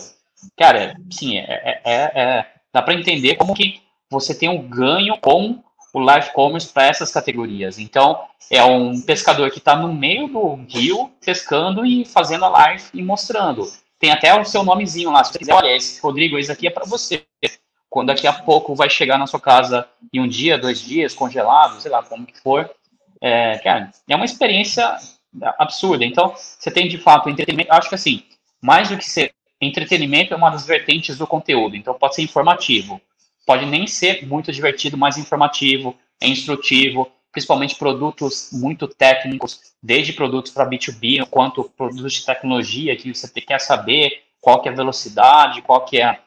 Cara, 0.57 0.95
sim, 1.11 1.37
é, 1.37 1.81
é, 1.83 2.11
é 2.15 2.45
dá 2.73 2.81
para 2.81 2.93
entender 2.93 3.35
como 3.35 3.53
que 3.53 3.81
você 4.09 4.33
tem 4.33 4.49
um 4.49 4.67
ganho 4.67 5.17
com 5.17 5.63
o 5.95 5.99
live 5.99 6.31
commerce 6.33 6.67
para 6.67 6.87
essas 6.87 7.11
categorias. 7.11 7.79
Então, 7.79 8.19
é 8.49 8.63
um 8.63 8.99
pescador 9.01 9.49
que 9.49 9.59
está 9.59 9.75
no 9.75 9.93
meio 9.93 10.27
do 10.27 10.55
rio 10.67 11.11
pescando 11.23 11.85
e 11.85 12.05
fazendo 12.05 12.45
a 12.45 12.49
live 12.49 12.83
e 12.93 13.01
mostrando 13.01 13.65
tem 14.05 14.11
até 14.11 14.39
o 14.39 14.45
seu 14.45 14.63
nomezinho 14.63 15.11
lá. 15.11 15.23
Se 15.23 15.31
você 15.31 15.39
quiser, 15.39 15.53
olha, 15.53 15.75
esse 15.75 15.99
Rodrigo, 16.01 16.37
esse 16.37 16.51
aqui 16.51 16.67
é 16.67 16.69
para 16.69 16.85
você. 16.85 17.25
Quando 17.89 18.07
daqui 18.07 18.27
a 18.27 18.33
pouco 18.33 18.75
vai 18.75 18.89
chegar 18.89 19.17
na 19.17 19.25
sua 19.25 19.39
casa 19.39 19.87
em 20.13 20.19
um 20.19 20.27
dia, 20.27 20.57
dois 20.57 20.79
dias, 20.81 21.13
congelado, 21.13 21.79
sei 21.79 21.89
lá, 21.89 22.03
como 22.03 22.25
que 22.25 22.39
for. 22.39 22.69
É, 23.21 23.57
cara, 23.59 23.89
é 24.07 24.15
uma 24.15 24.25
experiência 24.25 24.95
absurda. 25.57 26.05
Então, 26.05 26.33
você 26.35 26.69
tem 26.69 26.87
de 26.87 26.97
fato 26.97 27.29
entretenimento. 27.29 27.71
Acho 27.71 27.89
que 27.89 27.95
assim, 27.95 28.23
mais 28.61 28.89
do 28.89 28.97
que 28.97 29.05
ser 29.05 29.33
entretenimento, 29.61 30.33
é 30.33 30.37
uma 30.37 30.49
das 30.49 30.65
vertentes 30.65 31.17
do 31.17 31.25
conteúdo. 31.25 31.75
Então, 31.75 31.93
pode 31.93 32.15
ser 32.15 32.21
informativo. 32.21 33.01
Pode 33.45 33.65
nem 33.65 33.85
ser 33.87 34.25
muito 34.25 34.51
divertido, 34.51 34.97
mas 34.97 35.17
informativo, 35.17 35.95
é 36.21 36.27
instrutivo 36.27 37.11
principalmente 37.35 37.75
produtos 37.75 38.49
muito 38.53 38.87
técnicos, 38.87 39.59
desde 39.83 40.13
produtos 40.13 40.53
para 40.53 40.65
B2B, 40.65 41.27
quanto 41.29 41.65
produtos 41.65 42.13
de 42.13 42.25
tecnologia, 42.25 42.95
que 42.95 43.13
você 43.13 43.27
quer 43.41 43.59
saber 43.59 44.23
qual 44.39 44.61
que 44.61 44.69
é 44.69 44.71
a 44.71 44.75
velocidade, 44.75 45.61
qual 45.61 45.83
que 45.83 45.97
é 45.97 46.05
a 46.05 46.19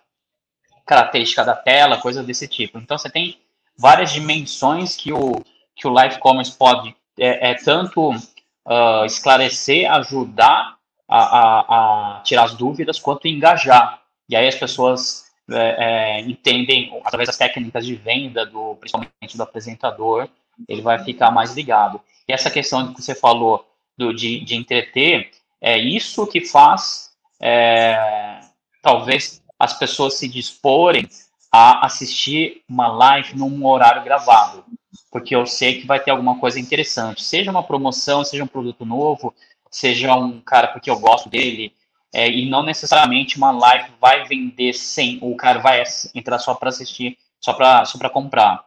característica 0.85 1.43
da 1.43 1.57
tela, 1.57 1.97
coisas 1.97 2.27
desse 2.27 2.47
tipo. 2.47 2.77
Então, 2.77 2.99
você 2.99 3.09
tem 3.09 3.39
várias 3.75 4.13
dimensões 4.13 4.97
que 4.97 5.11
o, 5.11 5.43
que 5.75 5.89
o 5.89 5.91
Live 5.91 6.19
Commerce 6.19 6.53
pode 6.59 6.95
é, 7.19 7.53
é 7.53 7.55
tanto 7.55 8.11
uh, 8.11 9.05
esclarecer, 9.07 9.91
ajudar 9.91 10.77
a, 11.09 11.19
a, 11.19 12.19
a, 12.19 12.21
tirar 12.21 12.45
as 12.45 12.55
dúvidas, 12.55 12.99
quanto 12.99 13.27
engajar. 13.27 14.03
E 14.29 14.37
aí 14.37 14.47
as 14.47 14.57
pessoas 14.57 15.28
é, 15.51 16.19
é, 16.19 16.21
entendem, 16.21 16.91
através 17.05 17.29
das 17.29 17.37
técnicas 17.37 17.87
de 17.87 17.95
venda, 17.95 18.45
do, 18.45 18.77
principalmente 18.77 19.37
do 19.37 19.43
apresentador, 19.43 20.29
ele 20.69 20.83
vai 20.83 21.03
ficar 21.03 21.31
mais 21.31 21.55
ligado. 21.55 22.01
E 22.29 22.33
essa 22.33 22.51
questão 22.51 22.93
que 22.93 23.03
você 23.03 23.15
falou 23.15 23.67
do, 23.97 24.13
de, 24.13 24.41
de 24.41 24.57
entreter, 24.57 25.31
é 25.61 25.79
isso 25.79 26.27
que 26.27 26.41
faz, 26.45 27.11
é, 27.41 28.41
talvez, 28.83 29.43
as 29.59 29.77
pessoas 29.79 30.15
se 30.15 30.29
disporem 30.29 31.09
a 31.51 31.87
assistir 31.87 32.63
uma 32.69 32.89
live 32.89 33.37
num 33.37 33.67
horário 33.67 34.05
gravado, 34.05 34.65
porque 35.11 35.35
eu 35.35 35.47
sei 35.47 35.81
que 35.81 35.87
vai 35.87 35.99
ter 35.99 36.11
alguma 36.11 36.39
coisa 36.39 36.61
interessante, 36.61 37.25
seja 37.25 37.51
uma 37.51 37.63
promoção, 37.63 38.23
seja 38.23 38.45
um 38.45 38.49
produto 38.49 38.85
novo, 38.85 39.35
seja 39.71 40.15
um 40.15 40.41
cara 40.41 40.69
porque 40.69 40.91
eu 40.91 40.99
gosto 40.99 41.29
dele, 41.29 41.73
é, 42.13 42.31
e 42.31 42.49
não 42.49 42.63
necessariamente 42.63 43.37
uma 43.37 43.51
live 43.51 43.91
vai 44.01 44.25
vender 44.25 44.73
sem, 44.73 45.19
o 45.21 45.37
cara 45.37 45.59
vai 45.59 45.83
entrar 46.15 46.39
só 46.39 46.55
para 46.55 46.71
assistir, 46.71 47.19
só 47.41 47.53
para 47.53 47.85
só 47.85 47.99
comprar. 48.09 48.65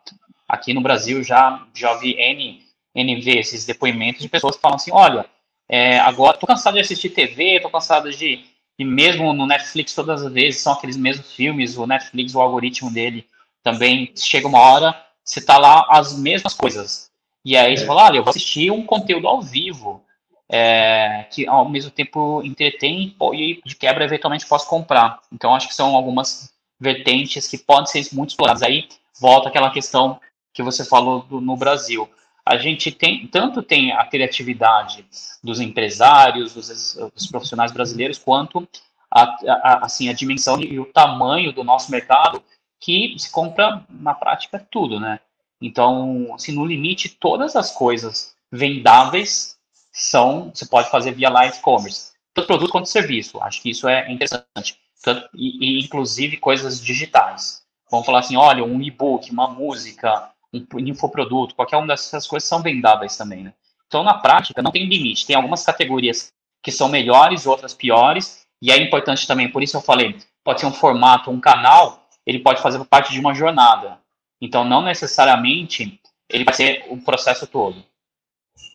Aqui 0.48 0.74
no 0.74 0.82
Brasil 0.82 1.24
já, 1.24 1.66
já 1.74 1.94
vi 1.96 2.14
N, 2.20 2.62
N 2.94 3.22
vezes 3.22 3.66
depoimentos 3.66 4.22
de 4.22 4.30
pessoas 4.30 4.56
que 4.56 4.62
falam 4.62 4.76
assim, 4.76 4.92
olha, 4.92 5.26
é, 5.68 6.00
agora 6.00 6.38
tô 6.38 6.46
cansado 6.46 6.74
de 6.76 6.82
assistir 6.82 7.10
TV, 7.10 7.60
tô 7.62 7.70
cansado 7.70 8.12
de, 8.12 8.44
e 8.78 8.84
mesmo 8.84 9.34
no 9.34 9.48
Netflix 9.48 9.96
todas 9.96 10.24
as 10.24 10.32
vezes 10.32 10.62
são 10.62 10.74
aqueles 10.74 10.98
mesmos 10.98 11.34
filmes, 11.34 11.78
o 11.78 11.88
Netflix, 11.88 12.36
o 12.36 12.42
algoritmo 12.42 12.92
dele 12.92 13.26
também 13.64 14.12
chega 14.16 14.48
uma 14.48 14.60
hora, 14.60 15.06
você 15.24 15.40
tá 15.40 15.58
lá 15.58 15.88
as 15.90 16.18
mesmas 16.18 16.54
coisas. 16.54 17.10
E 17.44 17.56
aí 17.56 17.76
você 17.76 17.84
é. 17.84 17.88
fala, 17.88 18.06
olha, 18.06 18.18
eu 18.18 18.24
vou 18.24 18.32
assistir 18.32 18.72
um 18.72 18.86
conteúdo 18.86 19.28
ao 19.28 19.42
vivo, 19.42 20.04
é, 20.52 21.26
que 21.32 21.48
ao 21.48 21.68
mesmo 21.70 21.90
tempo 21.90 22.42
entretém 22.44 23.16
e 23.34 23.62
de 23.66 23.76
quebra 23.76 24.04
eventualmente 24.04 24.46
posso 24.46 24.68
comprar. 24.68 25.22
Então 25.32 25.56
acho 25.56 25.70
que 25.70 25.74
são 25.74 25.96
algumas 25.96 26.54
vertentes 26.78 27.48
que 27.48 27.58
podem 27.58 27.86
ser 27.86 28.14
muito 28.14 28.32
exploradas. 28.32 28.62
Aí 28.62 28.90
volta 29.20 29.48
aquela 29.48 29.72
questão 29.72 30.20
que 30.54 30.62
você 30.62 30.84
falou 30.84 31.24
do, 31.24 31.40
no 31.40 31.56
Brasil. 31.56 32.10
A 32.46 32.58
gente 32.58 32.92
tem, 32.92 33.26
tanto 33.28 33.64
tem 33.64 33.94
a 33.94 34.04
criatividade 34.06 35.06
dos 35.42 35.62
empresários, 35.62 36.54
dos, 36.54 36.98
dos 37.16 37.28
profissionais 37.28 37.72
brasileiros, 37.72 38.20
quanto 38.20 38.68
a, 39.10 39.24
a, 39.24 39.86
assim, 39.86 40.10
a 40.10 40.14
dimensão 40.14 40.60
e 40.60 40.80
o 40.80 40.86
tamanho 40.86 41.54
do 41.54 41.64
nosso 41.64 41.90
mercado, 41.92 42.44
que 42.80 43.16
se 43.18 43.32
compra, 43.32 43.86
na 43.90 44.14
prática, 44.14 44.68
tudo, 44.72 45.00
né? 45.00 45.20
Então, 45.62 46.34
assim, 46.34 46.52
no 46.52 46.66
limite, 46.66 47.08
todas 47.08 47.56
as 47.56 47.72
coisas 47.72 48.36
vendáveis 48.52 49.61
são, 49.92 50.52
você 50.54 50.66
pode 50.66 50.90
fazer 50.90 51.12
via 51.12 51.30
live 51.30 51.60
commerce, 51.60 52.12
tanto 52.34 52.48
produto 52.48 52.72
quanto 52.72 52.88
serviço. 52.88 53.42
Acho 53.42 53.62
que 53.62 53.70
isso 53.70 53.88
é 53.88 54.12
interessante. 54.12 54.80
Tanto, 55.04 55.28
e, 55.34 55.80
e, 55.80 55.84
inclusive 55.84 56.38
coisas 56.38 56.82
digitais. 56.82 57.62
Vamos 57.90 58.06
falar 58.06 58.20
assim, 58.20 58.38
olha, 58.38 58.64
um 58.64 58.82
e-book, 58.82 59.30
uma 59.32 59.48
música, 59.48 60.30
um 60.54 60.80
infoproduto, 60.80 61.56
qualquer 61.56 61.78
uma 61.78 61.88
dessas 61.88 62.26
coisas 62.28 62.48
são 62.48 62.62
vendáveis 62.62 63.18
também, 63.18 63.44
né? 63.44 63.54
Então, 63.88 64.04
na 64.04 64.14
prática, 64.14 64.62
não 64.62 64.72
tem 64.72 64.86
limite. 64.86 65.26
Tem 65.26 65.36
algumas 65.36 65.66
categorias 65.66 66.32
que 66.64 66.72
são 66.72 66.88
melhores, 66.88 67.46
outras 67.46 67.74
piores, 67.74 68.46
e 68.62 68.72
é 68.72 68.78
importante 68.78 69.28
também, 69.28 69.52
por 69.52 69.64
isso 69.64 69.76
eu 69.76 69.82
falei, 69.82 70.18
pode 70.44 70.60
ser 70.62 70.68
um 70.68 70.74
formato, 70.74 71.32
um 71.32 71.42
canal, 71.42 72.08
ele 72.26 72.40
pode 72.40 72.62
fazer 72.62 72.82
parte 72.86 73.12
de 73.12 73.20
uma 73.20 73.34
jornada. 73.34 74.00
Então, 74.40 74.64
não 74.64 74.82
necessariamente 74.82 76.00
ele 76.30 76.46
vai 76.46 76.54
ser 76.54 76.86
o 76.88 76.98
processo 76.98 77.46
todo. 77.46 77.84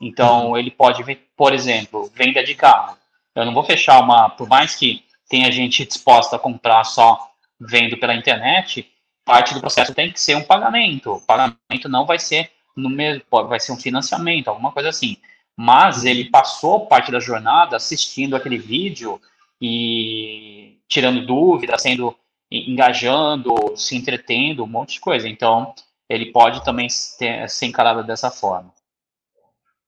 Então, 0.00 0.50
uhum. 0.50 0.56
ele 0.56 0.70
pode, 0.70 1.02
por 1.36 1.52
exemplo, 1.52 2.10
venda 2.14 2.42
de 2.44 2.54
carro. 2.54 2.96
Eu 3.34 3.44
não 3.44 3.54
vou 3.54 3.64
fechar 3.64 4.00
uma, 4.00 4.30
por 4.30 4.48
mais 4.48 4.74
que 4.74 5.04
tenha 5.28 5.50
gente 5.50 5.84
disposta 5.84 6.36
a 6.36 6.38
comprar 6.38 6.84
só 6.84 7.30
vendo 7.58 7.96
pela 7.96 8.14
internet, 8.14 8.90
parte 9.24 9.54
do 9.54 9.60
processo 9.60 9.94
tem 9.94 10.12
que 10.12 10.20
ser 10.20 10.36
um 10.36 10.44
pagamento. 10.44 11.14
O 11.14 11.20
pagamento 11.20 11.88
não 11.88 12.06
vai 12.06 12.18
ser 12.18 12.50
no 12.76 12.88
mesmo, 12.88 13.22
vai 13.48 13.58
ser 13.58 13.72
um 13.72 13.76
financiamento, 13.76 14.48
alguma 14.48 14.72
coisa 14.72 14.90
assim. 14.90 15.16
Mas 15.56 16.04
ele 16.04 16.26
passou 16.26 16.86
parte 16.86 17.10
da 17.10 17.18
jornada 17.18 17.76
assistindo 17.76 18.36
aquele 18.36 18.58
vídeo 18.58 19.20
e 19.60 20.78
tirando 20.86 21.26
dúvidas, 21.26 21.82
sendo 21.82 22.14
engajando, 22.50 23.74
se 23.76 23.96
entretendo, 23.96 24.62
um 24.62 24.68
monte 24.68 24.94
de 24.94 25.00
coisa. 25.00 25.28
Então, 25.28 25.74
ele 26.08 26.26
pode 26.26 26.62
também 26.64 26.86
ter, 27.18 27.48
ser 27.48 27.66
encarado 27.66 28.04
dessa 28.04 28.30
forma. 28.30 28.72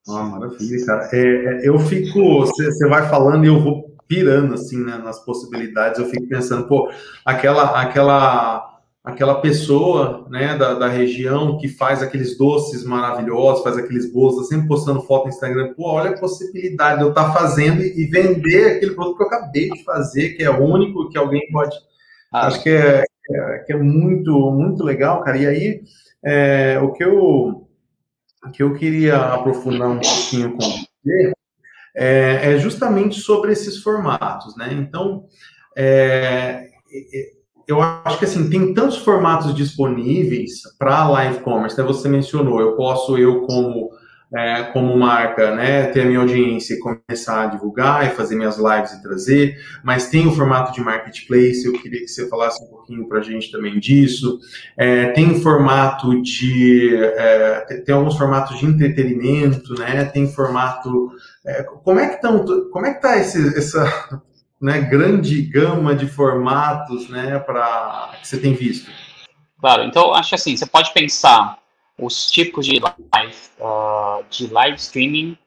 Ah, 0.09 0.23
maravilha, 0.23 0.85
cara. 0.85 1.09
É, 1.11 1.19
é 1.19 1.67
eu 1.67 1.79
fico, 1.79 2.45
você 2.45 2.87
vai 2.87 3.07
falando 3.09 3.45
e 3.45 3.47
eu 3.47 3.59
vou 3.59 3.95
pirando 4.07 4.55
assim 4.55 4.83
né, 4.83 4.97
nas 4.97 5.23
possibilidades. 5.23 5.99
Eu 5.99 6.07
fico 6.07 6.27
pensando, 6.27 6.67
pô, 6.67 6.91
aquela, 7.23 7.79
aquela 7.79 8.69
aquela 9.03 9.41
pessoa 9.41 10.27
né, 10.29 10.57
da, 10.57 10.73
da 10.73 10.87
região 10.87 11.57
que 11.57 11.67
faz 11.67 12.03
aqueles 12.03 12.37
doces 12.37 12.83
maravilhosos, 12.83 13.63
faz 13.63 13.77
aqueles 13.77 14.11
bolos, 14.11 14.37
tá 14.37 14.43
sempre 14.43 14.67
postando 14.67 15.01
foto 15.01 15.23
no 15.23 15.29
Instagram, 15.29 15.73
pô, 15.73 15.89
olha 15.89 16.11
a 16.11 16.19
possibilidade 16.19 16.99
de 16.99 17.05
eu 17.05 17.09
estar 17.09 17.25
tá 17.25 17.33
fazendo 17.33 17.81
e 17.81 18.05
vender 18.05 18.75
aquele 18.77 18.93
produto 18.93 19.17
que 19.17 19.23
eu 19.23 19.27
acabei 19.27 19.69
de 19.69 19.83
fazer, 19.83 20.31
que 20.31 20.43
é 20.43 20.49
único, 20.49 21.09
que 21.09 21.17
alguém 21.17 21.41
pode. 21.51 21.75
Ah. 22.31 22.47
Acho 22.47 22.61
que 22.61 22.69
é, 22.69 23.03
é, 23.31 23.59
que 23.59 23.73
é 23.73 23.77
muito, 23.77 24.51
muito 24.51 24.83
legal, 24.83 25.23
cara. 25.23 25.37
E 25.37 25.47
aí, 25.47 25.81
é, 26.23 26.79
o 26.81 26.91
que 26.91 27.03
eu, 27.03 27.67
que 28.53 28.63
eu 28.63 28.73
queria 28.73 29.17
aprofundar 29.17 29.89
um 29.89 29.99
pouquinho 29.99 30.51
com 30.53 30.59
você 30.59 31.33
é, 31.95 32.53
é 32.53 32.57
justamente 32.57 33.19
sobre 33.19 33.51
esses 33.51 33.81
formatos, 33.81 34.55
né? 34.55 34.73
Então, 34.73 35.25
é, 35.77 36.69
eu 37.67 37.81
acho 37.81 38.17
que 38.19 38.25
assim, 38.25 38.49
tem 38.49 38.73
tantos 38.73 38.97
formatos 38.97 39.53
disponíveis 39.53 40.61
para 40.77 41.09
live 41.09 41.41
commerce, 41.41 41.77
né? 41.77 41.83
Você 41.83 42.07
mencionou, 42.07 42.61
eu 42.61 42.75
posso, 42.75 43.17
eu 43.17 43.41
como 43.41 43.89
é, 44.35 44.63
como 44.63 44.95
marca, 44.95 45.55
né, 45.55 45.87
ter 45.87 46.01
a 46.01 46.05
minha 46.05 46.19
audiência 46.19 46.75
e 46.75 46.79
começar 46.79 47.43
a 47.43 47.47
divulgar 47.47 48.05
e 48.05 48.11
fazer 48.11 48.35
minhas 48.35 48.57
lives 48.57 48.91
e 48.93 49.01
trazer, 49.01 49.57
mas 49.83 50.09
tem 50.09 50.27
o 50.27 50.31
formato 50.31 50.71
de 50.71 50.81
marketplace, 50.81 51.65
eu 51.65 51.73
queria 51.73 52.01
que 52.01 52.07
você 52.07 52.29
falasse 52.29 52.63
um 52.63 52.67
pouquinho 52.67 53.07
para 53.07 53.19
a 53.19 53.23
gente 53.23 53.51
também 53.51 53.79
disso. 53.79 54.39
É, 54.77 55.07
tem 55.11 55.41
formato 55.41 56.21
de. 56.21 56.95
É, 56.95 57.81
tem 57.85 57.95
alguns 57.95 58.17
formatos 58.17 58.59
de 58.59 58.65
entretenimento, 58.65 59.73
né? 59.75 60.05
Tem 60.05 60.27
formato. 60.31 61.11
É, 61.45 61.63
como 61.63 61.99
é 61.99 62.07
que 62.07 62.15
estão. 62.15 62.45
Como 62.71 62.85
é 62.85 62.91
que 62.91 62.97
está 62.97 63.15
essa 63.15 64.21
né, 64.61 64.81
grande 64.81 65.41
gama 65.41 65.95
de 65.95 66.07
formatos 66.07 67.09
né, 67.09 67.39
para 67.39 68.11
que 68.21 68.27
você 68.27 68.37
tem 68.37 68.53
visto? 68.53 68.91
Claro, 69.59 69.83
então 69.83 70.13
acho 70.13 70.35
assim, 70.35 70.55
você 70.55 70.65
pode 70.65 70.93
pensar 70.93 71.58
os 71.99 72.29
tipos 72.31 72.65
de 72.65 72.79
live, 72.79 73.37
uh, 73.59 74.23
de 74.29 74.47
live 74.47 74.77
streaming 74.77 75.37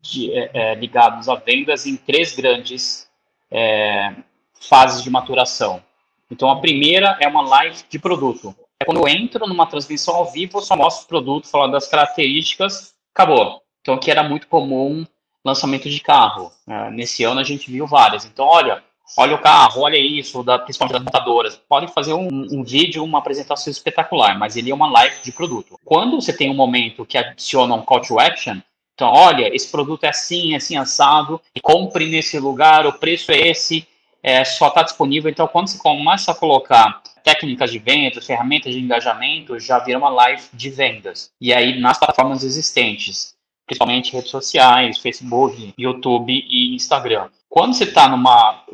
de, 0.00 0.32
é, 0.32 0.74
ligados 0.74 1.28
a 1.28 1.34
vendas 1.34 1.86
em 1.86 1.96
três 1.96 2.34
grandes 2.34 3.08
é, 3.50 4.14
fases 4.52 5.02
de 5.02 5.10
maturação. 5.10 5.82
Então, 6.30 6.50
a 6.50 6.60
primeira 6.60 7.16
é 7.20 7.28
uma 7.28 7.42
live 7.42 7.84
de 7.88 7.98
produto. 7.98 8.54
É 8.80 8.84
quando 8.84 8.98
eu 8.98 9.08
entro 9.08 9.46
numa 9.46 9.66
transmissão 9.66 10.14
ao 10.16 10.30
vivo, 10.30 10.58
eu 10.58 10.62
só 10.62 10.76
mostro 10.76 11.04
o 11.04 11.08
produto, 11.08 11.48
falando 11.48 11.72
das 11.72 11.88
características, 11.88 12.94
acabou. 13.14 13.62
Então, 13.80 13.94
aqui 13.94 14.10
era 14.10 14.22
muito 14.22 14.48
comum 14.48 15.06
lançamento 15.44 15.88
de 15.88 16.00
carro. 16.00 16.52
Uh, 16.66 16.90
nesse 16.90 17.22
ano 17.22 17.40
a 17.40 17.44
gente 17.44 17.70
viu 17.70 17.86
várias. 17.86 18.24
Então, 18.24 18.44
olha, 18.44 18.82
olha 19.16 19.34
o 19.34 19.40
carro, 19.40 19.82
olha 19.82 19.96
isso, 19.96 20.42
da, 20.42 20.58
principalmente 20.58 20.94
das 20.94 21.04
montadoras. 21.04 21.60
Pode 21.68 21.92
fazer 21.92 22.14
um, 22.14 22.28
um, 22.28 22.62
vídeo, 22.62 23.04
uma 23.04 23.18
apresentação 23.18 23.70
espetacular, 23.70 24.38
mas 24.38 24.56
ele 24.56 24.70
é 24.70 24.74
uma 24.74 24.90
live 24.90 25.16
de 25.22 25.32
produto. 25.32 25.78
Quando 25.84 26.20
você 26.20 26.32
tem 26.32 26.50
um 26.50 26.54
momento 26.54 27.06
que 27.06 27.18
adiciona 27.18 27.74
um 27.74 27.82
call 27.82 28.00
to 28.00 28.18
action, 28.18 28.60
então, 28.96 29.08
olha, 29.08 29.54
esse 29.54 29.70
produto 29.70 30.04
é 30.04 30.08
assim, 30.08 30.54
é 30.54 30.56
assim, 30.56 30.76
assado, 30.76 31.38
e 31.54 31.60
compre 31.60 32.06
nesse 32.06 32.38
lugar, 32.38 32.86
o 32.86 32.94
preço 32.94 33.30
é 33.30 33.48
esse, 33.48 33.86
é, 34.22 34.42
só 34.42 34.68
está 34.68 34.82
disponível. 34.82 35.30
Então, 35.30 35.46
quando 35.46 35.68
você 35.68 35.76
começa 35.76 36.32
a 36.32 36.34
colocar 36.34 37.02
técnicas 37.22 37.70
de 37.70 37.78
vendas, 37.78 38.24
ferramentas 38.24 38.72
de 38.72 38.80
engajamento, 38.80 39.58
já 39.60 39.78
vira 39.80 39.98
uma 39.98 40.08
live 40.08 40.42
de 40.52 40.70
vendas. 40.70 41.30
E 41.38 41.52
aí, 41.52 41.78
nas 41.78 41.98
plataformas 41.98 42.42
existentes, 42.42 43.34
principalmente 43.66 44.12
redes 44.14 44.30
sociais, 44.30 44.98
Facebook, 44.98 45.74
YouTube 45.76 46.32
e 46.32 46.74
Instagram. 46.74 47.28
Quando 47.56 47.72
você 47.72 47.84
está 47.84 48.06
numa, 48.06 48.64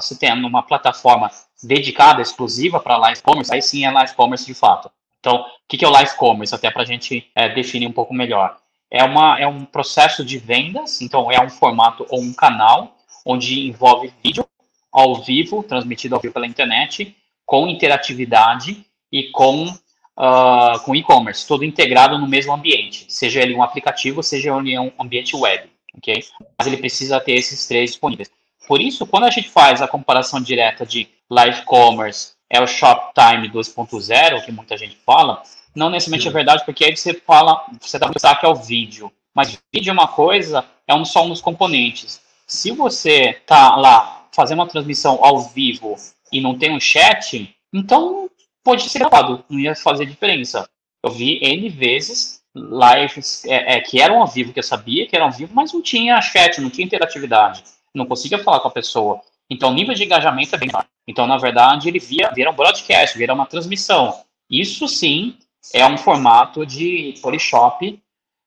você 0.00 0.18
tem 0.18 0.34
numa 0.34 0.62
plataforma 0.62 1.30
dedicada, 1.62 2.22
exclusiva 2.22 2.80
para 2.80 2.96
live 2.96 3.20
commerce, 3.20 3.52
aí 3.52 3.60
sim 3.60 3.84
é 3.84 3.90
live 3.90 4.14
commerce 4.14 4.46
de 4.46 4.54
fato. 4.54 4.90
Então, 5.20 5.40
o 5.40 5.44
que, 5.68 5.84
é 5.84 5.86
o 5.86 5.90
live 5.90 6.16
commerce? 6.16 6.54
Até 6.54 6.70
para 6.70 6.84
a 6.84 6.86
gente 6.86 7.30
é, 7.34 7.50
definir 7.50 7.86
um 7.86 7.92
pouco 7.92 8.14
melhor. 8.14 8.56
É, 8.90 9.04
uma, 9.04 9.38
é 9.38 9.46
um 9.46 9.62
processo 9.62 10.24
de 10.24 10.38
vendas, 10.38 11.02
então 11.02 11.30
é 11.30 11.38
um 11.38 11.50
formato 11.50 12.06
ou 12.08 12.22
um 12.22 12.32
canal 12.32 12.96
onde 13.26 13.68
envolve 13.68 14.10
vídeo 14.24 14.48
ao 14.90 15.16
vivo, 15.16 15.62
transmitido 15.62 16.14
ao 16.14 16.20
vivo 16.22 16.32
pela 16.32 16.46
internet, 16.46 17.14
com 17.44 17.68
interatividade 17.68 18.86
e 19.12 19.24
com 19.24 19.66
uh, 19.66 20.80
com 20.82 20.96
e-commerce, 20.96 21.46
todo 21.46 21.62
integrado 21.62 22.18
no 22.18 22.26
mesmo 22.26 22.54
ambiente, 22.54 23.04
seja 23.06 23.42
ele 23.42 23.54
um 23.54 23.62
aplicativo, 23.62 24.22
seja 24.22 24.56
ele 24.56 24.78
um 24.78 24.90
ambiente 24.98 25.36
web, 25.36 25.68
ok? 25.98 26.24
Mas 26.58 26.66
ele 26.66 26.78
precisa 26.78 27.20
ter 27.20 27.32
esses 27.32 27.66
três 27.66 27.90
disponíveis. 27.90 28.30
Por 28.66 28.80
isso, 28.80 29.06
quando 29.06 29.24
a 29.24 29.30
gente 29.30 29.48
faz 29.48 29.80
a 29.80 29.88
comparação 29.88 30.40
direta 30.40 30.84
de 30.84 31.08
live 31.30 31.62
commerce 31.62 32.32
é 32.50 32.60
o 32.60 32.66
Shoptime 32.66 33.50
2.0, 33.50 34.44
que 34.44 34.52
muita 34.52 34.76
gente 34.76 34.96
fala, 35.04 35.42
não 35.74 35.90
necessariamente 35.90 36.28
é 36.28 36.30
verdade, 36.30 36.64
porque 36.64 36.84
aí 36.84 36.96
você 36.96 37.14
fala, 37.14 37.64
você 37.80 37.98
dá 37.98 38.06
um 38.06 38.10
destaque 38.10 38.46
ao 38.46 38.56
vídeo. 38.56 39.12
Mas 39.34 39.58
vídeo 39.72 39.90
é 39.90 39.92
uma 39.92 40.08
coisa, 40.08 40.64
é 40.86 40.94
um 40.94 41.04
só 41.04 41.24
um 41.24 41.28
dos 41.28 41.40
componentes. 41.40 42.20
Se 42.46 42.70
você 42.70 43.34
tá 43.46 43.76
lá 43.76 44.26
fazendo 44.32 44.58
uma 44.58 44.68
transmissão 44.68 45.18
ao 45.22 45.40
vivo 45.40 45.96
e 46.32 46.40
não 46.40 46.58
tem 46.58 46.74
um 46.74 46.80
chat, 46.80 47.54
então 47.72 48.28
pode 48.64 48.88
ser 48.88 48.98
gravado, 48.98 49.44
não 49.48 49.58
ia 49.58 49.74
fazer 49.74 50.06
diferença. 50.06 50.68
Eu 51.04 51.10
vi 51.10 51.38
N 51.42 51.68
vezes 51.68 52.42
lives 52.54 53.44
é, 53.44 53.76
é, 53.76 53.80
que 53.80 54.00
eram 54.00 54.20
ao 54.20 54.26
vivo, 54.26 54.52
que 54.52 54.58
eu 54.58 54.64
sabia 54.64 55.06
que 55.06 55.14
eram 55.14 55.26
ao 55.26 55.32
vivo, 55.32 55.54
mas 55.54 55.72
não 55.72 55.82
tinha 55.82 56.20
chat, 56.20 56.60
não 56.60 56.70
tinha 56.70 56.86
interatividade, 56.86 57.62
não 57.94 58.06
conseguia 58.06 58.38
falar 58.38 58.60
com 58.60 58.68
a 58.68 58.72
pessoa. 58.72 59.20
Então, 59.50 59.70
o 59.70 59.74
nível 59.74 59.94
de 59.94 60.04
engajamento 60.04 60.54
é 60.54 60.58
bem 60.58 60.68
baixo. 60.68 60.88
Então, 61.06 61.26
na 61.26 61.38
verdade, 61.38 61.88
ele 61.88 61.98
via, 61.98 62.30
vira 62.34 62.50
um 62.50 62.54
broadcast, 62.54 63.16
vira 63.16 63.32
uma 63.32 63.46
transmissão. 63.46 64.14
Isso 64.50 64.86
sim 64.86 65.36
é 65.72 65.86
um 65.86 65.96
formato 65.96 66.66
de 66.66 67.14
Polishop, 67.22 68.00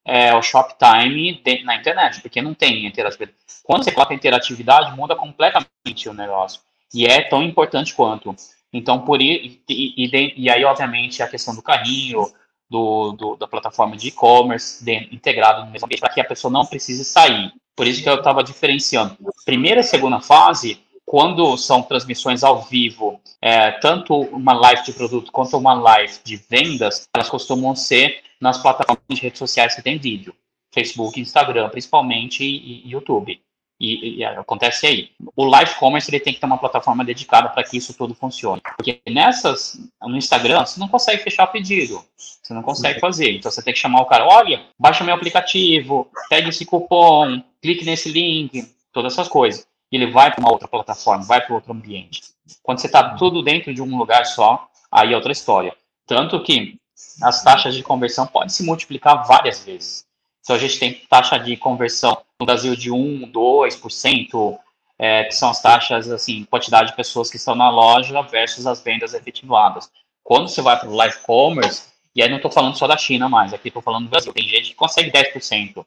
é, 0.06 0.34
o 0.36 0.42
Shoptime 0.42 1.42
na 1.64 1.76
internet, 1.76 2.22
porque 2.22 2.42
não 2.42 2.54
tem 2.54 2.86
interatividade. 2.86 3.38
Quando 3.64 3.84
você 3.84 3.92
coloca 3.92 4.14
interatividade, 4.14 4.96
muda 4.96 5.16
completamente 5.16 6.08
o 6.08 6.14
negócio. 6.14 6.62
E 6.94 7.06
é 7.06 7.22
tão 7.22 7.42
importante 7.42 7.94
quanto. 7.94 8.36
Então, 8.74 9.00
por 9.00 9.22
e, 9.22 9.62
e, 9.68 10.06
e, 10.06 10.34
e 10.38 10.50
aí, 10.50 10.64
obviamente, 10.64 11.22
a 11.22 11.28
questão 11.28 11.56
do 11.56 11.62
carrinho, 11.62 12.32
do, 12.72 13.12
do 13.12 13.36
da 13.36 13.48
plataforma 13.48 13.98
de 13.98 14.08
e-commerce 14.08 14.82
integrado 15.12 15.66
no 15.66 15.72
mesmo 15.72 15.86
ambiente, 15.86 16.00
para 16.00 16.14
que 16.14 16.22
a 16.22 16.26
pessoa 16.26 16.50
não 16.50 16.66
precise 16.66 17.04
sair. 17.04 17.52
Por 17.76 17.86
isso 17.86 18.02
que 18.02 18.08
eu 18.08 18.16
estava 18.16 18.42
diferenciando. 18.42 19.18
Primeira 19.46 19.82
e 19.82 19.84
segunda 19.84 20.22
fase, 20.22 20.80
quando 21.06 21.58
são 21.58 21.82
transmissões 21.82 22.44
ao 22.44 22.62
vivo, 22.62 23.20
é, 23.42 23.72
tanto 23.72 24.16
uma 24.16 24.54
live 24.54 24.86
de 24.86 24.94
produto 24.94 25.32
quanto 25.34 25.58
uma 25.58 25.74
live 25.74 26.14
de 26.24 26.38
vendas, 26.50 27.10
elas 27.14 27.30
costumam 27.30 27.76
ser 27.76 28.24
nas 28.40 28.58
plataformas 28.58 29.04
de 29.10 29.22
redes 29.22 29.40
sociais 29.40 29.76
que 29.76 29.82
tem 29.82 29.98
vídeo. 29.98 30.34
Facebook, 30.74 31.20
Instagram, 31.20 31.68
principalmente, 31.68 32.46
e, 32.46 32.88
e 32.88 32.92
YouTube. 32.92 33.42
E, 33.82 34.20
e, 34.20 34.24
acontece 34.24 34.86
aí. 34.86 35.10
O 35.36 35.44
live 35.44 35.74
commerce 35.76 36.08
ele 36.12 36.20
tem 36.20 36.32
que 36.32 36.40
ter 36.40 36.46
uma 36.46 36.60
plataforma 36.60 37.04
dedicada 37.04 37.50
para 37.50 37.64
que 37.64 37.76
isso 37.76 37.96
tudo 37.96 38.14
funcione. 38.14 38.62
Porque 38.78 39.02
nessas, 39.10 39.80
no 40.00 40.16
Instagram, 40.16 40.64
você 40.64 40.80
não 40.80 40.88
consegue 40.88 41.24
fechar 41.24 41.46
o 41.46 41.48
pedido. 41.48 42.00
Você 42.16 42.54
não 42.54 42.62
consegue 42.62 43.00
fazer. 43.00 43.32
Então 43.32 43.50
você 43.50 43.64
tem 43.64 43.74
que 43.74 43.80
chamar 43.80 44.02
o 44.02 44.06
cara, 44.06 44.28
olha, 44.28 44.62
baixa 44.78 45.04
meu 45.04 45.16
aplicativo, 45.16 46.08
pegue 46.30 46.50
esse 46.50 46.64
cupom, 46.64 47.42
clique 47.60 47.84
nesse 47.84 48.12
link, 48.12 48.72
todas 48.94 49.14
essas 49.14 49.28
coisas. 49.28 49.66
E 49.92 49.96
ele 49.96 50.12
vai 50.12 50.32
para 50.32 50.42
uma 50.42 50.52
outra 50.52 50.68
plataforma, 50.68 51.24
vai 51.24 51.42
para 51.42 51.56
outro 51.56 51.74
ambiente. 51.74 52.22
Quando 52.62 52.78
você 52.78 52.86
está 52.86 53.16
tudo 53.16 53.42
dentro 53.42 53.74
de 53.74 53.82
um 53.82 53.98
lugar 53.98 54.28
só, 54.28 54.68
aí 54.92 55.12
é 55.12 55.16
outra 55.16 55.32
história. 55.32 55.76
Tanto 56.06 56.44
que 56.44 56.78
as 57.24 57.44
taxas 57.44 57.74
de 57.74 57.82
conversão 57.82 58.28
podem 58.28 58.50
se 58.50 58.64
multiplicar 58.64 59.26
várias 59.26 59.66
vezes. 59.66 60.06
Então 60.42 60.56
a 60.56 60.60
gente 60.60 60.80
tem 60.80 60.94
taxa 61.10 61.38
de 61.38 61.56
conversão 61.58 62.18
no 62.40 62.46
Brasil 62.46 62.76
de 62.76 62.92
1, 62.92 63.32
2%, 63.32 64.60
é, 64.98 65.24
que 65.24 65.36
são 65.36 65.50
as 65.50 65.62
taxas, 65.62 66.10
assim, 66.10 66.44
quantidade 66.46 66.90
de 66.90 66.96
pessoas 66.96 67.30
que 67.30 67.38
estão 67.38 67.56
na 67.56 67.70
loja 67.70 68.22
versus 68.24 68.68
as 68.68 68.82
vendas 68.82 69.14
efetivadas. 69.14 69.90
Quando 70.24 70.48
você 70.48 70.62
vai 70.62 70.80
para 70.80 70.90
o 70.90 70.96
live 70.96 71.18
commerce, 71.24 71.92
e 72.16 72.22
aí 72.22 72.30
não 72.30 72.38
estou 72.38 72.52
falando 72.52 72.78
só 72.78 72.88
da 72.88 72.98
China 72.98 73.30
mais, 73.30 73.54
aqui 73.54 73.70
estou 73.70 73.82
falando 73.82 74.06
do 74.06 74.10
Brasil, 74.10 74.34
tem 74.34 74.48
gente 74.48 74.70
que 74.70 74.76
consegue 74.76 75.12
10%. 75.12 75.86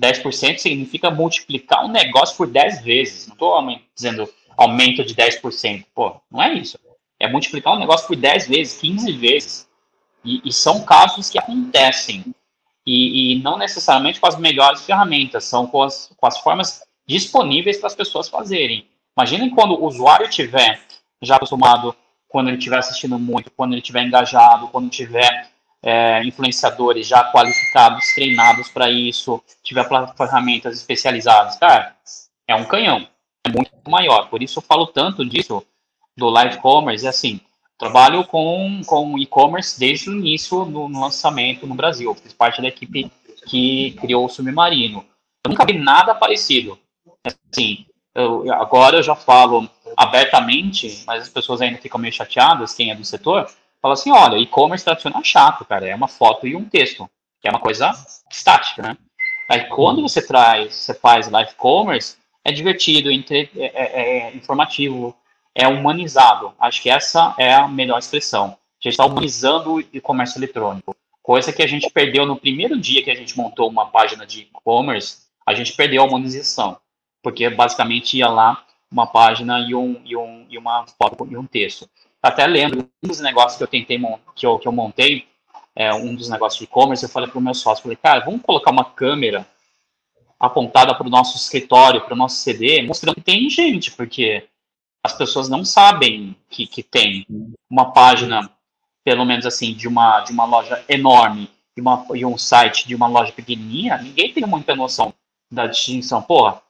10% 0.00 0.58
significa 0.58 1.10
multiplicar 1.10 1.84
um 1.84 1.88
negócio 1.88 2.36
por 2.36 2.46
10 2.46 2.82
vezes. 2.82 3.26
Não 3.26 3.34
estou 3.34 3.80
dizendo 3.94 4.28
aumento 4.56 5.04
de 5.04 5.14
10%. 5.14 5.84
Pô, 5.94 6.20
não 6.30 6.42
é 6.42 6.52
isso. 6.54 6.78
É 7.18 7.28
multiplicar 7.28 7.74
um 7.74 7.78
negócio 7.78 8.06
por 8.06 8.16
10 8.16 8.48
vezes, 8.48 8.78
15 8.80 9.12
vezes. 9.12 9.68
E, 10.24 10.42
e 10.44 10.52
são 10.52 10.84
casos 10.84 11.30
que 11.30 11.38
acontecem 11.38 12.34
e, 12.86 13.32
e, 13.32 13.42
não 13.42 13.58
necessariamente 13.58 14.20
com 14.20 14.28
as 14.28 14.38
melhores 14.38 14.84
ferramentas, 14.84 15.44
são 15.44 15.66
com 15.66 15.82
as, 15.82 16.12
com 16.16 16.26
as 16.26 16.38
formas 16.38 16.82
disponíveis 17.06 17.78
para 17.78 17.88
as 17.88 17.94
pessoas 17.94 18.28
fazerem. 18.28 18.86
Imaginem 19.16 19.50
quando 19.50 19.72
o 19.74 19.84
usuário 19.86 20.28
tiver 20.30 20.80
já 21.20 21.36
acostumado, 21.36 21.96
quando 22.28 22.48
ele 22.48 22.58
estiver 22.58 22.78
assistindo 22.78 23.18
muito, 23.18 23.50
quando 23.50 23.72
ele 23.72 23.80
estiver 23.80 24.02
engajado, 24.02 24.68
quando 24.68 24.88
tiver 24.90 25.50
é, 25.82 26.22
influenciadores 26.24 27.06
já 27.06 27.24
qualificados, 27.32 28.04
treinados 28.14 28.68
para 28.68 28.90
isso, 28.90 29.42
tiver 29.62 29.88
ferramentas 30.16 30.76
especializadas, 30.76 31.56
cara, 31.56 31.96
é 32.46 32.54
um 32.54 32.64
canhão, 32.64 33.06
é 33.44 33.50
muito 33.50 33.72
maior. 33.88 34.28
Por 34.28 34.42
isso 34.42 34.58
eu 34.58 34.62
falo 34.62 34.86
tanto 34.86 35.24
disso 35.24 35.64
do 36.16 36.28
live 36.28 36.58
commerce, 36.58 37.06
é 37.06 37.08
assim, 37.08 37.40
Trabalho 37.78 38.24
com, 38.24 38.80
com 38.86 39.18
e-commerce 39.18 39.78
desde 39.78 40.08
o 40.08 40.16
início 40.16 40.64
no, 40.64 40.88
no 40.88 41.00
lançamento 41.00 41.66
no 41.66 41.74
Brasil. 41.74 42.14
Fiz 42.14 42.32
parte 42.32 42.62
da 42.62 42.68
equipe 42.68 43.10
que 43.46 43.92
criou 44.00 44.24
o 44.24 44.28
Submarino. 44.28 45.04
Eu 45.44 45.50
nunca 45.50 45.64
vi 45.64 45.78
nada 45.78 46.14
parecido. 46.14 46.78
Assim, 47.52 47.86
eu, 48.14 48.50
agora 48.54 48.96
eu 48.96 49.02
já 49.02 49.14
falo 49.14 49.68
abertamente, 49.96 51.04
mas 51.06 51.24
as 51.24 51.28
pessoas 51.28 51.60
ainda 51.60 51.78
ficam 51.78 52.00
meio 52.00 52.12
chateadas, 52.12 52.74
quem 52.74 52.90
é 52.90 52.94
do 52.94 53.04
setor, 53.04 53.46
fala 53.80 53.94
assim, 53.94 54.10
olha, 54.10 54.36
e-commerce 54.36 54.84
tradicional 54.84 55.20
é 55.20 55.24
chato, 55.24 55.64
cara, 55.64 55.86
é 55.86 55.94
uma 55.94 56.08
foto 56.08 56.46
e 56.46 56.56
um 56.56 56.64
texto, 56.64 57.08
que 57.40 57.48
é 57.48 57.50
uma 57.50 57.60
coisa 57.60 57.92
estática, 58.30 58.82
né? 58.82 58.96
Aí 59.48 59.68
quando 59.68 60.02
você 60.02 60.26
traz, 60.26 60.74
você 60.74 60.94
faz 60.94 61.30
live 61.30 61.54
commerce, 61.54 62.16
é 62.44 62.50
divertido, 62.52 63.10
é, 63.10 63.14
é, 63.14 63.70
é, 63.74 64.18
é 64.18 64.36
informativo, 64.36 65.14
é 65.56 65.66
humanizado. 65.66 66.52
Acho 66.60 66.82
que 66.82 66.90
essa 66.90 67.34
é 67.38 67.54
a 67.54 67.66
melhor 67.66 67.98
expressão. 67.98 68.48
A 68.48 68.82
gente 68.82 68.92
está 68.92 69.06
humanizando 69.06 69.78
o 69.78 70.00
comércio 70.02 70.38
eletrônico. 70.38 70.94
Coisa 71.22 71.50
que 71.50 71.62
a 71.62 71.66
gente 71.66 71.90
perdeu 71.90 72.26
no 72.26 72.36
primeiro 72.36 72.78
dia 72.78 73.02
que 73.02 73.10
a 73.10 73.14
gente 73.14 73.36
montou 73.36 73.68
uma 73.68 73.86
página 73.86 74.26
de 74.26 74.42
e-commerce, 74.42 75.22
a 75.46 75.54
gente 75.54 75.72
perdeu 75.72 76.04
a 76.04 76.06
monetização, 76.06 76.76
porque 77.22 77.48
basicamente 77.48 78.18
ia 78.18 78.28
lá 78.28 78.64
uma 78.92 79.06
página 79.06 79.58
e, 79.60 79.74
um, 79.74 80.00
e, 80.04 80.14
um, 80.14 80.46
e 80.50 80.58
uma 80.58 80.84
foto 80.86 81.26
e 81.28 81.36
um 81.36 81.46
texto. 81.46 81.88
Até 82.22 82.46
lembro, 82.46 82.88
um 83.02 83.08
dos 83.08 83.20
negócios 83.20 83.56
que 83.56 83.62
eu 83.62 83.66
tentei, 83.66 83.98
que 84.34 84.46
eu, 84.46 84.58
que 84.58 84.68
eu 84.68 84.72
montei, 84.72 85.26
é, 85.74 85.92
um 85.94 86.14
dos 86.14 86.28
negócios 86.28 86.58
de 86.58 86.64
e-commerce, 86.64 87.02
eu 87.02 87.08
falei 87.08 87.30
para 87.30 87.38
o 87.38 87.42
meu 87.42 87.54
sócio, 87.54 87.82
falei, 87.82 87.96
cara, 87.96 88.24
vamos 88.24 88.42
colocar 88.42 88.70
uma 88.70 88.84
câmera 88.84 89.46
apontada 90.38 90.94
para 90.94 91.06
o 91.06 91.10
nosso 91.10 91.36
escritório, 91.36 92.02
para 92.02 92.14
o 92.14 92.16
nosso 92.16 92.36
CD, 92.36 92.82
mostrando 92.82 93.14
que 93.14 93.22
tem 93.22 93.48
gente, 93.48 93.90
porque 93.92 94.46
as 95.06 95.14
pessoas 95.14 95.48
não 95.48 95.64
sabem 95.64 96.36
que, 96.50 96.66
que 96.66 96.82
tem 96.82 97.26
uma 97.70 97.92
página 97.92 98.50
pelo 99.06 99.24
menos 99.24 99.46
assim, 99.46 99.72
de 99.72 99.86
uma, 99.86 100.20
de 100.22 100.32
uma 100.32 100.44
loja 100.44 100.84
enorme 100.88 101.48
e, 101.76 101.80
uma, 101.80 102.04
e 102.12 102.26
um 102.26 102.36
site 102.36 102.88
de 102.88 102.94
uma 102.96 103.06
loja 103.06 103.30
pequenininha, 103.30 103.98
ninguém 103.98 104.32
tem 104.32 104.44
muita 104.44 104.74
noção 104.74 105.14
da 105.48 105.68
distinção. 105.68 106.20
Porra, 106.20 106.60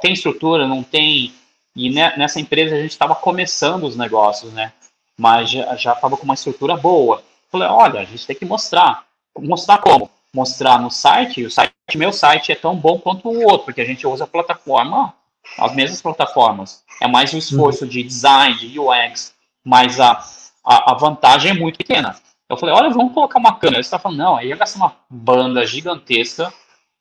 tem 0.00 0.14
estrutura, 0.14 0.66
não 0.66 0.82
tem. 0.82 1.34
E 1.76 1.90
nessa 1.90 2.40
empresa 2.40 2.74
a 2.74 2.80
gente 2.80 2.92
estava 2.92 3.14
começando 3.14 3.84
os 3.84 3.94
negócios, 3.94 4.50
né? 4.54 4.72
Mas 5.20 5.50
já 5.50 5.92
estava 5.92 6.16
com 6.16 6.24
uma 6.24 6.32
estrutura 6.32 6.78
boa. 6.78 7.22
Falei, 7.50 7.68
olha, 7.68 8.00
a 8.00 8.04
gente 8.04 8.26
tem 8.26 8.36
que 8.36 8.46
mostrar. 8.46 9.04
Mostrar 9.38 9.76
como? 9.76 10.10
Mostrar 10.34 10.80
no 10.80 10.90
site, 10.90 11.44
o 11.44 11.50
site, 11.50 11.74
meu 11.94 12.10
site 12.10 12.52
é 12.52 12.54
tão 12.54 12.74
bom 12.74 12.98
quanto 12.98 13.28
o 13.28 13.42
outro, 13.44 13.66
porque 13.66 13.82
a 13.82 13.84
gente 13.84 14.06
usa 14.06 14.24
a 14.24 14.26
plataforma, 14.26 15.14
as 15.58 15.74
mesmas 15.74 16.00
plataformas. 16.00 16.82
É 17.00 17.06
mais 17.06 17.32
um 17.34 17.38
esforço 17.38 17.86
de 17.86 18.02
design, 18.02 18.56
de 18.56 18.78
UX, 18.78 19.34
mas 19.64 20.00
a, 20.00 20.22
a, 20.64 20.92
a 20.92 20.94
vantagem 20.94 21.50
é 21.50 21.54
muito 21.54 21.78
pequena. 21.78 22.16
Eu 22.48 22.56
falei, 22.56 22.74
olha, 22.74 22.90
vamos 22.90 23.14
colocar 23.14 23.38
uma 23.38 23.54
câmera. 23.54 23.76
Eles 23.76 23.86
estavam 23.86 24.02
falando, 24.02 24.18
não, 24.18 24.36
aí 24.36 24.48
ia 24.48 24.56
gastar 24.56 24.78
uma 24.78 24.96
banda 25.08 25.66
gigantesca 25.66 26.52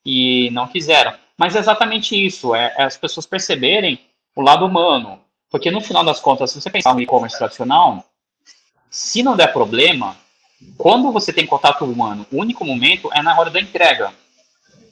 e 0.05 0.49
não 0.51 0.67
quiseram. 0.67 1.13
Mas 1.37 1.55
é 1.55 1.59
exatamente 1.59 2.15
isso, 2.15 2.55
é, 2.55 2.73
é, 2.77 2.83
as 2.83 2.97
pessoas 2.97 3.25
perceberem 3.25 3.99
o 4.35 4.41
lado 4.41 4.65
humano. 4.65 5.19
Porque 5.49 5.69
no 5.69 5.81
final 5.81 6.03
das 6.03 6.19
contas, 6.19 6.51
se 6.51 6.61
você 6.61 6.69
pensar 6.69 6.93
no 6.93 7.01
e-commerce 7.01 7.37
tradicional, 7.37 8.05
se 8.89 9.21
não 9.21 9.35
der 9.35 9.51
problema, 9.51 10.15
quando 10.77 11.11
você 11.11 11.33
tem 11.33 11.45
contato 11.45 11.83
humano, 11.83 12.25
o 12.31 12.37
único 12.37 12.63
momento 12.63 13.09
é 13.13 13.21
na 13.21 13.37
hora 13.37 13.49
da 13.49 13.59
entrega. 13.59 14.13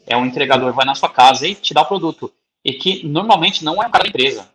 É 0.05 0.17
o 0.17 0.25
entregador 0.25 0.73
vai 0.73 0.85
na 0.85 0.95
sua 0.95 1.09
casa 1.09 1.47
e 1.47 1.55
te 1.55 1.73
dá 1.73 1.83
o 1.83 1.85
produto. 1.85 2.33
E 2.63 2.73
que 2.73 3.05
normalmente 3.07 3.63
não 3.63 3.81
é 3.81 3.87
um 3.87 3.91
cara 3.91 4.03
da 4.03 4.09
empresa. 4.09 4.49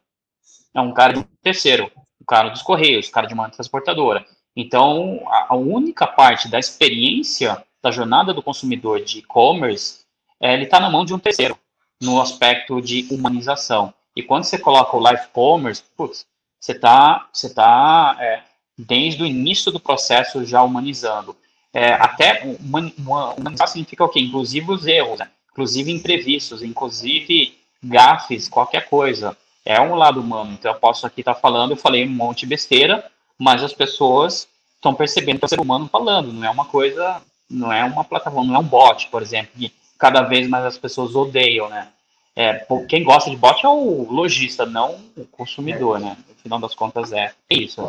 É 0.74 0.80
um 0.80 0.92
cara 0.92 1.14
de 1.14 1.18
um 1.20 1.24
terceiro 1.42 1.90
o 2.24 2.26
cara 2.26 2.48
dos 2.48 2.62
Correios, 2.62 3.06
o 3.06 3.12
cara 3.12 3.26
de 3.26 3.34
uma 3.34 3.50
transportadora. 3.50 4.26
Então, 4.56 5.22
a, 5.26 5.48
a 5.50 5.54
única 5.54 6.06
parte 6.06 6.48
da 6.48 6.58
experiência 6.58 7.62
da 7.82 7.90
jornada 7.90 8.32
do 8.32 8.42
consumidor 8.42 9.04
de 9.04 9.18
e-commerce, 9.18 10.00
é, 10.40 10.54
ele 10.54 10.64
está 10.64 10.80
na 10.80 10.88
mão 10.88 11.04
de 11.04 11.12
um 11.12 11.18
terceiro, 11.18 11.56
no 12.00 12.20
aspecto 12.20 12.80
de 12.80 13.06
humanização. 13.10 13.92
E 14.16 14.22
quando 14.22 14.44
você 14.44 14.58
coloca 14.58 14.96
o 14.96 15.00
live 15.00 15.26
commerce, 15.32 15.82
putz, 15.96 16.26
você 16.58 16.72
está 16.72 17.28
você 17.30 17.52
tá, 17.52 18.16
é, 18.18 18.42
desde 18.78 19.22
o 19.22 19.26
início 19.26 19.70
do 19.70 19.78
processo 19.78 20.44
já 20.46 20.62
humanizando. 20.62 21.36
É, 21.72 21.92
até 21.92 22.42
humanizar 22.44 23.68
significa 23.68 24.04
o 24.04 24.08
quê? 24.08 24.20
Inclusive 24.20 24.70
os 24.70 24.86
erros, 24.86 25.18
né? 25.18 25.28
inclusive 25.50 25.92
imprevistos, 25.92 26.62
inclusive 26.62 27.58
gafes, 27.84 28.48
qualquer 28.48 28.88
coisa 28.88 29.36
é 29.64 29.80
um 29.80 29.94
lado 29.94 30.20
humano. 30.20 30.52
Então 30.52 30.72
eu 30.72 30.78
posso 30.78 31.06
aqui 31.06 31.20
estar 31.20 31.34
tá 31.34 31.40
falando, 31.40 31.72
eu 31.72 31.76
falei 31.76 32.06
um 32.06 32.10
monte 32.10 32.40
de 32.40 32.46
besteira, 32.46 33.04
mas 33.38 33.62
as 33.62 33.72
pessoas 33.72 34.46
estão 34.74 34.94
percebendo 34.94 35.38
que 35.38 35.44
é 35.44 35.46
o 35.46 35.48
ser 35.48 35.60
humano 35.60 35.88
falando, 35.90 36.32
não 36.32 36.44
é 36.44 36.50
uma 36.50 36.66
coisa, 36.66 37.22
não 37.50 37.72
é 37.72 37.82
uma 37.84 38.04
plataforma, 38.04 38.46
não 38.46 38.56
é 38.56 38.58
um 38.58 38.68
bot, 38.68 39.08
por 39.08 39.22
exemplo, 39.22 39.52
que 39.56 39.72
cada 39.98 40.22
vez 40.22 40.48
mais 40.48 40.64
as 40.64 40.78
pessoas 40.78 41.14
odeiam, 41.14 41.68
né? 41.68 41.88
É, 42.36 42.66
quem 42.88 43.04
gosta 43.04 43.30
de 43.30 43.36
bot 43.36 43.64
é 43.64 43.68
o 43.68 44.10
lojista, 44.10 44.66
não 44.66 44.98
o 45.16 45.24
consumidor, 45.24 46.00
né? 46.00 46.16
No 46.28 46.34
final 46.34 46.58
das 46.58 46.74
contas 46.74 47.12
é 47.12 47.32
isso. 47.48 47.80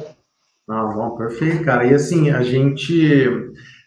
Ah, 0.70 0.84
bom, 0.84 1.18
perfeito, 1.18 1.64
cara. 1.64 1.86
E 1.86 1.94
assim, 1.94 2.30
a 2.30 2.42
gente. 2.42 3.28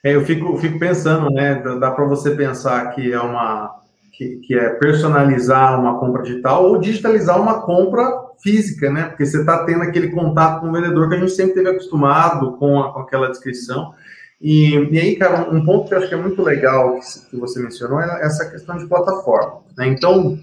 É, 0.05 0.15
eu 0.15 0.25
fico, 0.25 0.57
fico 0.59 0.79
pensando, 0.79 1.31
né? 1.31 1.55
Dá 1.79 1.91
para 1.91 2.05
você 2.05 2.35
pensar 2.35 2.93
que 2.93 3.13
é 3.13 3.21
uma 3.21 3.81
que, 4.19 4.37
que, 4.39 4.55
é 4.59 4.71
personalizar 4.71 5.79
uma 5.81 6.01
compra 6.01 6.25
digital 6.25 6.65
ou 6.65 6.81
digitalizar 6.81 7.41
uma 7.41 7.63
compra 7.63 8.05
física, 8.43 8.91
né? 8.91 9.05
Porque 9.05 9.25
você 9.25 9.39
está 9.39 9.65
tendo 9.65 9.85
aquele 9.85 10.11
contato 10.11 10.61
com 10.61 10.71
o 10.71 10.73
vendedor 10.73 11.09
que 11.09 11.15
a 11.15 11.19
gente 11.21 11.31
sempre 11.31 11.55
teve 11.55 11.71
acostumado 11.71 12.57
com, 12.57 12.81
a, 12.81 12.93
com 12.93 12.99
aquela 12.99 13.29
descrição. 13.29 13.95
E, 14.41 14.75
e, 14.91 14.99
aí, 14.99 15.15
cara, 15.15 15.49
um 15.49 15.65
ponto 15.65 15.87
que 15.87 15.95
eu 15.95 15.99
acho 15.99 16.09
que 16.09 16.15
é 16.15 16.19
muito 16.19 16.43
legal 16.43 16.99
que, 16.99 17.31
que 17.31 17.37
você 17.37 17.63
mencionou 17.63 18.01
é 18.01 18.27
essa 18.27 18.51
questão 18.51 18.77
de 18.77 18.87
plataforma. 18.87 19.61
Né? 19.77 19.87
Então, 19.87 20.37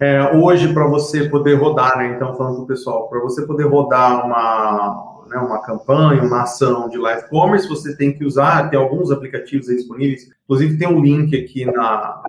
é, 0.00 0.36
hoje, 0.36 0.74
para 0.74 0.88
você 0.88 1.28
poder 1.28 1.54
rodar, 1.54 1.98
né? 1.98 2.12
Então, 2.16 2.34
falando 2.34 2.56
para 2.56 2.64
o 2.64 2.66
pessoal, 2.66 3.08
para 3.08 3.20
você 3.20 3.42
poder 3.46 3.64
rodar 3.68 4.26
uma, 4.26 5.24
né, 5.28 5.36
uma 5.36 5.62
campanha, 5.62 6.20
uma 6.24 6.42
ação 6.42 6.88
de 6.88 6.98
live 6.98 7.28
commerce, 7.28 7.68
você 7.68 7.96
tem 7.96 8.12
que 8.12 8.24
usar, 8.24 8.68
tem 8.70 8.78
alguns 8.78 9.12
aplicativos 9.12 9.66
disponíveis, 9.66 10.28
inclusive 10.44 10.76
tem 10.76 10.88
um 10.88 11.00
link 11.00 11.36
aqui 11.36 11.64
na, 11.64 12.22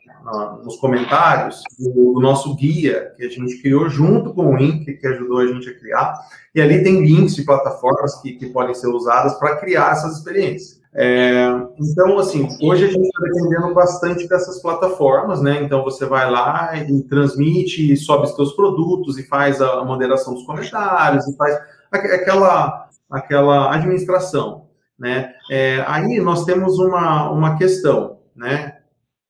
nos 0.64 0.78
comentários 0.78 1.62
do, 1.80 2.20
nosso 2.20 2.56
guia 2.56 3.14
que 3.18 3.24
a 3.26 3.30
gente 3.30 3.62
criou 3.62 3.90
junto 3.90 4.34
com 4.34 4.54
o 4.54 4.60
Inc, 4.60 4.86
que 4.86 5.08
ajudou 5.08 5.40
a 5.40 5.48
gente 5.48 5.70
a 5.70 5.80
criar, 5.80 6.20
e 6.54 6.62
ali 6.62 6.84
tem 6.84 7.04
links 7.04 7.36
de 7.36 7.44
plataformas 7.44 8.22
que, 8.22 8.34
que 8.34 8.48
podem 8.48 8.74
ser 8.74 8.88
usadas 8.88 9.36
para 9.36 9.58
criar 9.58 9.92
essas 9.92 10.18
experiências. 10.18 10.82
É, 10.94 11.48
então, 11.80 12.20
assim, 12.20 12.48
hoje 12.62 12.84
a 12.84 12.88
gente 12.88 13.06
está 13.06 13.24
dependendo 13.24 13.74
bastante 13.74 14.28
dessas 14.28 14.62
plataformas, 14.62 15.42
né? 15.42 15.62
Então 15.64 15.84
você 15.84 16.06
vai 16.06 16.30
lá 16.30 16.76
e 16.76 17.02
transmite, 17.04 17.96
sobe 17.96 18.26
os 18.26 18.36
seus 18.36 18.54
produtos 18.54 19.18
e 19.18 19.24
faz 19.24 19.62
a 19.62 19.86
moderação 19.86 20.34
dos 20.34 20.44
comentários 20.46 21.26
e 21.28 21.36
faz 21.38 21.58
aquela 21.92 22.90
aquela 23.10 23.74
administração, 23.74 24.68
né? 24.98 25.34
É, 25.50 25.84
aí 25.88 26.20
nós 26.20 26.46
temos 26.46 26.78
uma, 26.80 27.30
uma 27.30 27.58
questão, 27.58 28.20
né? 28.36 28.81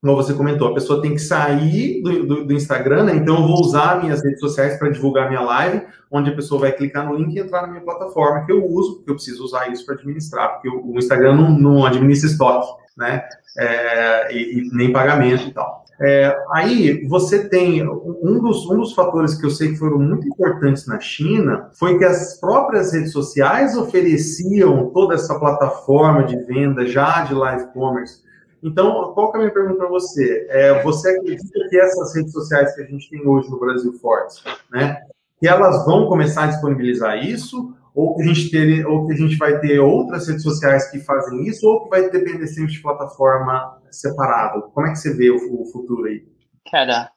Como 0.02 0.16
você 0.16 0.34
comentou, 0.34 0.68
a 0.68 0.74
pessoa 0.74 1.00
tem 1.00 1.14
que 1.14 1.20
sair 1.20 2.02
do, 2.02 2.26
do, 2.26 2.46
do 2.46 2.54
Instagram, 2.54 3.04
né? 3.04 3.16
Então 3.16 3.36
eu 3.36 3.48
vou 3.48 3.62
usar 3.62 4.02
minhas 4.02 4.24
redes 4.24 4.40
sociais 4.40 4.78
para 4.80 4.90
divulgar 4.90 5.30
minha 5.30 5.42
live, 5.42 5.86
onde 6.10 6.32
a 6.32 6.36
pessoa 6.36 6.62
vai 6.62 6.72
clicar 6.72 7.08
no 7.08 7.16
link 7.16 7.36
e 7.36 7.40
entrar 7.40 7.62
na 7.62 7.68
minha 7.68 7.84
plataforma 7.84 8.44
que 8.44 8.52
eu 8.52 8.66
uso, 8.66 8.96
porque 8.96 9.12
eu 9.12 9.16
preciso 9.16 9.44
usar 9.44 9.72
isso 9.72 9.86
para 9.86 9.94
administrar, 9.94 10.54
porque 10.54 10.70
o, 10.70 10.94
o 10.94 10.98
Instagram 10.98 11.36
não, 11.36 11.52
não, 11.52 11.86
administra 11.86 12.28
estoque, 12.28 12.68
né? 12.98 13.24
É, 13.60 14.36
e, 14.36 14.60
e 14.60 14.76
nem 14.76 14.92
pagamento 14.92 15.48
e 15.48 15.52
tal. 15.52 15.82
É, 16.04 16.36
aí 16.52 17.06
você 17.08 17.48
tem 17.48 17.88
um 17.88 18.40
dos, 18.42 18.66
um 18.68 18.78
dos 18.78 18.94
fatores 18.94 19.36
que 19.36 19.46
eu 19.46 19.52
sei 19.52 19.70
que 19.70 19.78
foram 19.78 20.00
muito 20.00 20.28
importantes 20.28 20.88
na 20.88 21.00
China 21.00 21.70
foi 21.78 22.00
que 22.00 22.04
as 22.04 22.40
próprias 22.40 22.92
redes 22.92 23.12
sociais 23.12 23.78
ofereciam 23.78 24.90
toda 24.90 25.14
essa 25.14 25.38
plataforma 25.38 26.24
de 26.24 26.38
venda 26.38 26.88
já 26.88 27.24
de 27.24 27.36
live 27.36 27.68
commerce. 27.72 28.24
Então, 28.63 29.12
qual 29.13 29.32
que 29.32 29.38
é 29.38 29.39
a 29.39 29.43
minha 29.43 29.54
pergunta 29.54 29.78
para 29.78 29.88
você? 29.88 30.45
É, 30.50 30.84
você 30.84 31.10
acredita 31.10 31.67
que 31.69 31.80
essas 31.80 32.15
redes 32.15 32.32
sociais 32.32 32.76
que 32.76 32.82
a 32.82 32.86
gente 32.86 33.10
tem 33.10 33.26
hoje 33.28 33.50
no 33.50 33.60
Brasil 33.60 33.93
fortes, 33.93 34.43
né, 34.71 35.02
que 35.39 35.47
elas 35.47 35.86
vão 35.86 36.08
começar 36.08 36.43
a 36.43 36.47
disponibilizar 36.47 37.17
isso? 37.17 37.76
ou 37.93 38.15
que 38.15 38.24
a 38.24 38.26
gente 38.26 38.50
ter, 38.50 38.86
ou 38.86 39.06
que 39.06 39.13
a 39.13 39.17
gente 39.17 39.36
vai 39.38 39.60
ter 39.60 39.80
outras 39.80 40.28
redes 40.28 40.43
sociais 40.43 40.89
que 40.89 41.00
fazem 41.00 41.45
isso, 41.45 41.67
ou 41.67 41.84
que 41.84 41.89
vai 41.89 42.10
depender 42.10 42.47
sempre 42.47 42.71
de 42.71 42.82
plataforma 42.82 43.82
separado? 43.89 44.71
Como 44.71 44.88
é 44.88 44.91
que 44.91 44.97
você 44.97 45.13
vê 45.13 45.30
o, 45.30 45.62
o 45.62 45.65
futuro 45.65 46.06
aí? 46.06 46.24
Cara, 46.71 47.12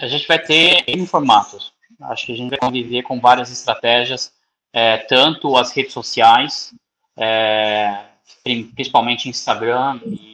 a 0.00 0.06
gente 0.06 0.26
vai 0.28 0.38
ter 0.38 0.84
em 0.86 1.04
formatos. 1.06 1.72
Acho 2.00 2.26
que 2.26 2.32
a 2.32 2.36
gente 2.36 2.50
vai 2.50 2.58
conviver 2.58 3.02
com 3.02 3.20
várias 3.20 3.50
estratégias, 3.50 4.32
é, 4.72 4.98
tanto 4.98 5.56
as 5.56 5.72
redes 5.72 5.92
sociais, 5.92 6.74
é, 7.16 8.04
principalmente 8.74 9.28
Instagram 9.28 10.00
e, 10.06 10.31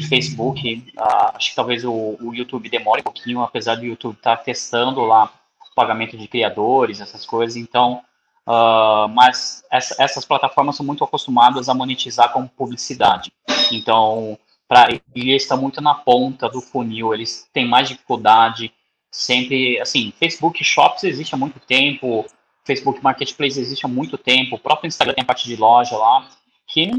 e 0.00 0.06
Facebook. 0.06 0.92
Ah, 0.96 1.32
acho 1.34 1.50
que 1.50 1.56
talvez 1.56 1.84
o, 1.84 2.16
o, 2.20 2.34
YouTube 2.34 2.68
demore 2.68 3.00
um 3.00 3.04
pouquinho, 3.04 3.42
apesar 3.42 3.76
do 3.76 3.84
YouTube 3.84 4.16
estar 4.16 4.36
tá 4.36 4.42
testando 4.42 5.00
lá 5.02 5.32
o 5.70 5.74
pagamento 5.74 6.16
de 6.16 6.28
criadores, 6.28 7.00
essas 7.00 7.24
coisas. 7.26 7.56
Então, 7.56 8.02
Uh, 8.48 9.06
mas 9.10 9.62
essa, 9.70 10.02
essas 10.02 10.24
plataformas 10.24 10.74
são 10.74 10.86
muito 10.86 11.04
acostumadas 11.04 11.68
a 11.68 11.74
monetizar 11.74 12.32
com 12.32 12.46
publicidade. 12.46 13.30
Então, 13.70 14.38
para 14.66 14.88
eles 15.14 15.42
estão 15.42 15.58
muito 15.58 15.82
na 15.82 15.94
ponta 15.94 16.48
do 16.48 16.62
funil, 16.62 17.12
eles 17.12 17.46
têm 17.52 17.68
mais 17.68 17.88
dificuldade. 17.88 18.72
Sempre, 19.10 19.78
assim, 19.78 20.14
Facebook 20.18 20.64
Shops 20.64 21.04
existe 21.04 21.34
há 21.34 21.38
muito 21.38 21.60
tempo, 21.60 22.24
Facebook 22.64 23.04
Marketplace 23.04 23.60
existe 23.60 23.84
há 23.84 23.88
muito 23.88 24.16
tempo, 24.16 24.56
o 24.56 24.58
próprio 24.58 24.88
Instagram 24.88 25.12
tem 25.12 25.22
a 25.22 25.26
parte 25.26 25.46
de 25.46 25.56
loja 25.56 25.98
lá, 25.98 26.26
que, 26.66 26.90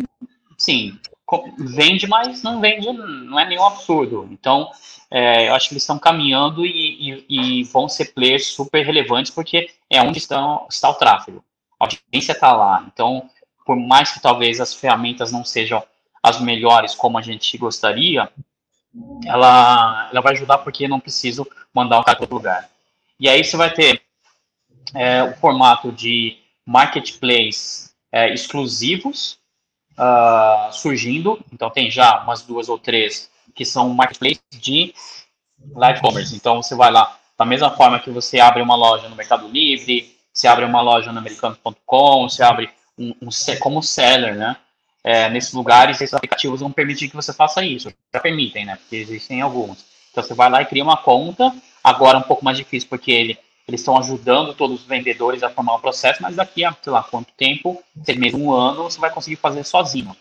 sim, 0.59 0.99
vende, 1.57 2.07
mas 2.07 2.43
não 2.43 2.59
vende, 2.59 2.91
não 2.91 3.39
é 3.39 3.47
nenhum 3.47 3.65
absurdo. 3.65 4.27
Então, 4.31 4.69
é, 5.09 5.47
eu 5.49 5.55
acho 5.55 5.69
que 5.69 5.73
eles 5.73 5.83
estão 5.83 5.97
caminhando 5.97 6.65
e, 6.65 7.25
e, 7.29 7.59
e, 7.59 7.63
vão 7.63 7.89
ser 7.89 8.13
players 8.13 8.47
super 8.47 8.85
relevantes, 8.85 9.31
porque 9.31 9.69
é 9.89 10.01
onde 10.01 10.19
estão, 10.19 10.67
está 10.69 10.89
o 10.89 10.95
tráfego. 10.95 11.43
A 11.79 11.85
audiência 11.85 12.33
está 12.33 12.53
lá. 12.53 12.85
Então, 12.91 13.29
por 13.65 13.75
mais 13.75 14.11
que 14.11 14.21
talvez 14.21 14.59
as 14.59 14.73
ferramentas 14.73 15.31
não 15.31 15.43
sejam 15.43 15.83
as 16.21 16.39
melhores 16.39 16.93
como 16.93 17.17
a 17.17 17.21
gente 17.21 17.57
gostaria, 17.57 18.29
ela, 19.25 20.09
ela 20.11 20.21
vai 20.21 20.33
ajudar 20.33 20.59
porque 20.59 20.87
não 20.87 20.99
preciso 20.99 21.47
mandar 21.73 21.99
o 21.99 22.03
cara 22.03 22.17
para 22.17 22.23
outro 22.23 22.37
lugar. 22.37 22.69
E 23.19 23.29
aí 23.29 23.43
você 23.43 23.55
vai 23.55 23.73
ter 23.73 24.01
é, 24.93 25.23
o 25.23 25.33
formato 25.37 25.91
de 25.91 26.37
marketplace 26.65 27.91
é, 28.11 28.33
exclusivos 28.33 29.38
uh, 29.99 30.73
surgindo. 30.73 31.39
Então 31.51 31.69
tem 31.69 31.91
já 31.91 32.23
umas 32.23 32.41
duas 32.41 32.69
ou 32.69 32.79
três 32.79 33.29
que 33.53 33.65
são 33.65 33.89
marketplace 33.89 34.39
de 34.51 34.93
live 35.75 35.99
commerce. 35.99 36.35
Então 36.35 36.61
você 36.63 36.75
vai 36.75 36.91
lá, 36.91 37.17
da 37.37 37.45
mesma 37.45 37.71
forma 37.71 37.99
que 37.99 38.09
você 38.09 38.39
abre 38.39 38.61
uma 38.61 38.75
loja 38.75 39.09
no 39.09 39.15
Mercado 39.15 39.47
Livre, 39.47 40.15
você 40.33 40.47
abre 40.47 40.63
uma 40.63 40.81
loja 40.81 41.11
no 41.11 41.19
americano.com, 41.19 42.29
você 42.29 42.41
abre 42.43 42.69
um, 42.97 43.13
um, 43.21 43.29
como 43.59 43.83
seller, 43.83 44.35
né? 44.35 44.55
É, 45.03 45.29
nesses 45.29 45.53
lugares, 45.53 46.01
esses 46.01 46.13
aplicativos 46.13 46.59
vão 46.59 46.71
permitir 46.71 47.09
que 47.09 47.15
você 47.15 47.33
faça 47.33 47.63
isso. 47.63 47.91
Já 48.13 48.19
permitem, 48.19 48.65
né? 48.65 48.75
Porque 48.75 48.97
existem 48.97 49.41
alguns. 49.41 49.85
Então 50.11 50.23
você 50.23 50.33
vai 50.33 50.49
lá 50.49 50.61
e 50.61 50.65
cria 50.65 50.83
uma 50.83 50.97
conta. 50.97 51.53
Agora 51.83 52.17
um 52.17 52.23
pouco 52.23 52.43
mais 52.43 52.57
difícil, 52.57 52.89
porque 52.89 53.11
ele, 53.11 53.37
eles 53.69 53.81
estão 53.81 53.97
ajudando 53.97 54.53
todos 54.53 54.81
os 54.81 54.87
vendedores 54.87 55.43
a 55.43 55.49
formar 55.49 55.75
o 55.75 55.79
processo, 55.79 56.21
mas 56.21 56.35
daqui 56.35 56.65
a, 56.65 56.75
sei 56.81 56.91
lá, 56.91 57.03
quanto 57.03 57.31
tempo, 57.33 57.81
seis 58.03 58.17
meses, 58.17 58.39
um 58.39 58.51
ano, 58.51 58.83
você 58.83 58.99
vai 58.99 59.11
conseguir 59.11 59.35
fazer 59.35 59.63
sozinho. 59.63 60.15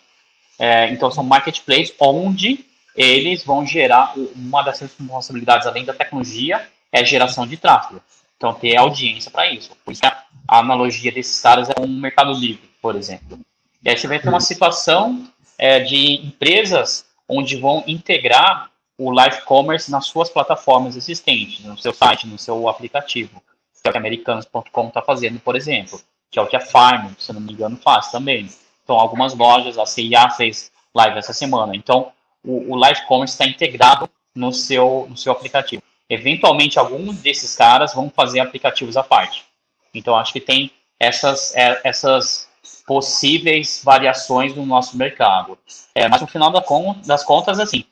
É, 0.59 0.91
então 0.91 1.11
são 1.11 1.25
marketplaces 1.25 1.95
onde 1.99 2.65
eles 2.95 3.45
vão 3.45 3.67
gerar 3.67 4.13
uma 4.35 4.63
das 4.63 4.81
responsabilidades, 4.81 5.67
além 5.67 5.85
da 5.85 5.95
tecnologia, 5.95 6.69
é 6.93 7.01
a 7.01 7.05
geração 7.05 7.47
de 7.47 7.57
tráfego. 7.57 8.03
Então, 8.37 8.53
ter 8.53 8.77
audiência 8.77 9.31
para 9.31 9.51
isso. 9.51 9.71
Por 9.85 9.93
isso, 9.93 10.03
a 10.05 10.59
analogia 10.59 11.11
desses 11.11 11.41
caras 11.41 11.69
é 11.71 11.81
um 11.81 11.89
mercado 11.89 12.33
livre, 12.33 12.69
por 12.83 12.97
exemplo. 12.97 13.39
E 13.83 13.89
aí 13.89 13.97
você 13.97 14.07
vai 14.07 14.19
ter 14.19 14.29
uma 14.29 14.41
situação 14.41 15.27
é, 15.57 15.81
de 15.81 16.17
empresas 16.27 17.07
onde 17.29 17.57
vão 17.57 17.83
integrar 17.87 18.68
o 18.99 19.11
live 19.13 19.43
commerce 19.43 19.91
nas 19.91 20.07
suas 20.07 20.29
plataformas 20.29 20.97
existentes, 20.97 21.65
no 21.65 21.79
seu 21.79 21.95
site, 21.95 22.27
no 22.27 22.37
seu 22.37 22.69
aplicativo, 22.69 23.41
que 23.81 23.87
é 23.87 23.91
o 23.91 23.93
que 23.93 23.99
americanos.com 23.99 24.89
está 24.89 25.01
fazendo, 25.01 25.39
por 25.39 25.55
exemplo, 25.55 26.01
que 26.31 26.39
é 26.39 26.43
o 26.43 26.49
que 26.49 26.57
a 26.57 26.61
Farm, 26.61 27.13
se 27.17 27.33
não 27.33 27.41
me 27.41 27.53
engano, 27.53 27.77
faz 27.77 28.11
também. 28.11 28.49
Então, 28.83 28.99
algumas 28.99 29.35
lojas, 29.35 29.79
a 29.79 29.87
CIA 29.87 30.31
fez 30.31 30.73
live 30.95 31.17
essa 31.17 31.33
semana. 31.33 31.77
Então, 31.77 32.13
o, 32.45 32.73
o 32.73 32.77
live 32.77 33.07
commerce 33.07 33.35
está 33.35 33.47
integrado 33.47 34.11
no 34.35 34.53
seu, 34.53 35.07
no 35.09 35.17
seu 35.17 35.33
aplicativo. 35.33 35.83
Eventualmente, 36.11 36.79
alguns 36.79 37.19
desses 37.19 37.55
caras 37.55 37.95
vão 37.95 38.11
fazer 38.11 38.41
aplicativos 38.41 38.97
à 38.97 39.03
parte. 39.03 39.45
Então, 39.95 40.17
acho 40.17 40.33
que 40.33 40.41
tem 40.41 40.71
essas, 40.99 41.55
é, 41.55 41.81
essas 41.85 42.49
possíveis 42.87 43.81
variações 43.85 44.57
no 44.57 44.67
nosso 44.67 44.97
mercado. 44.97 45.57
É, 45.95 46.09
mas 46.09 46.21
no 46.21 46.27
final 46.27 46.51
das 46.51 47.25
contas, 47.25 47.61
assim, 47.61 47.85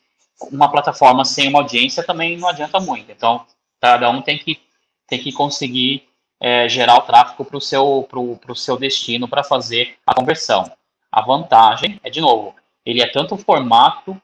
uma 0.50 0.70
plataforma 0.70 1.24
sem 1.24 1.48
uma 1.48 1.60
audiência 1.60 2.04
também 2.04 2.36
não 2.36 2.48
adianta 2.48 2.78
muito. 2.80 3.10
Então, 3.10 3.46
cada 3.80 4.10
um 4.10 4.22
tem 4.22 4.38
que, 4.38 4.60
tem 5.06 5.18
que 5.18 5.32
conseguir 5.32 6.08
é, 6.40 6.68
gerar 6.68 6.96
o 6.96 7.02
tráfego 7.02 7.44
para 7.44 7.56
o 7.56 7.60
seu, 7.60 8.06
pro, 8.08 8.36
pro 8.36 8.54
seu 8.54 8.76
destino 8.76 9.28
para 9.28 9.42
fazer 9.42 9.96
a 10.06 10.14
conversão. 10.14 10.70
A 11.10 11.22
vantagem 11.22 12.00
é, 12.02 12.10
de 12.10 12.20
novo, 12.20 12.54
ele 12.84 13.02
é 13.02 13.06
tanto 13.06 13.36
formato 13.36 14.20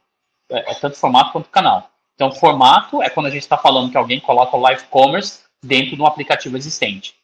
é, 0.53 0.73
é 0.73 0.75
tanto 0.75 0.97
formato 0.97 1.33
quanto 1.33 1.49
canal. 1.49 1.91
Então, 2.15 2.31
formato 2.31 3.03
é 3.03 3.09
quando 3.09 3.27
a 3.27 3.31
gente 3.31 3.43
está 3.43 3.57
falando 3.57 3.91
que 3.91 3.97
alguém 3.97 4.21
coloca 4.21 4.57
o 4.57 4.61
live 4.61 4.85
commerce 4.85 5.41
dentro 5.65 5.97
de 5.97 6.03
um 6.03 6.07
aplicativo 6.07 6.57
existente. 6.57 7.15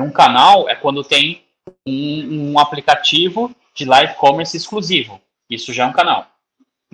Um 0.00 0.10
canal 0.10 0.68
é 0.68 0.74
quando 0.74 1.04
tem 1.04 1.44
um, 1.86 2.52
um, 2.52 2.58
aplicativo 2.58 3.54
de 3.74 3.84
live 3.84 4.14
commerce 4.14 4.56
exclusivo. 4.56 5.20
Isso 5.50 5.72
já 5.72 5.84
é 5.84 5.86
um 5.86 5.92
canal. 5.92 6.26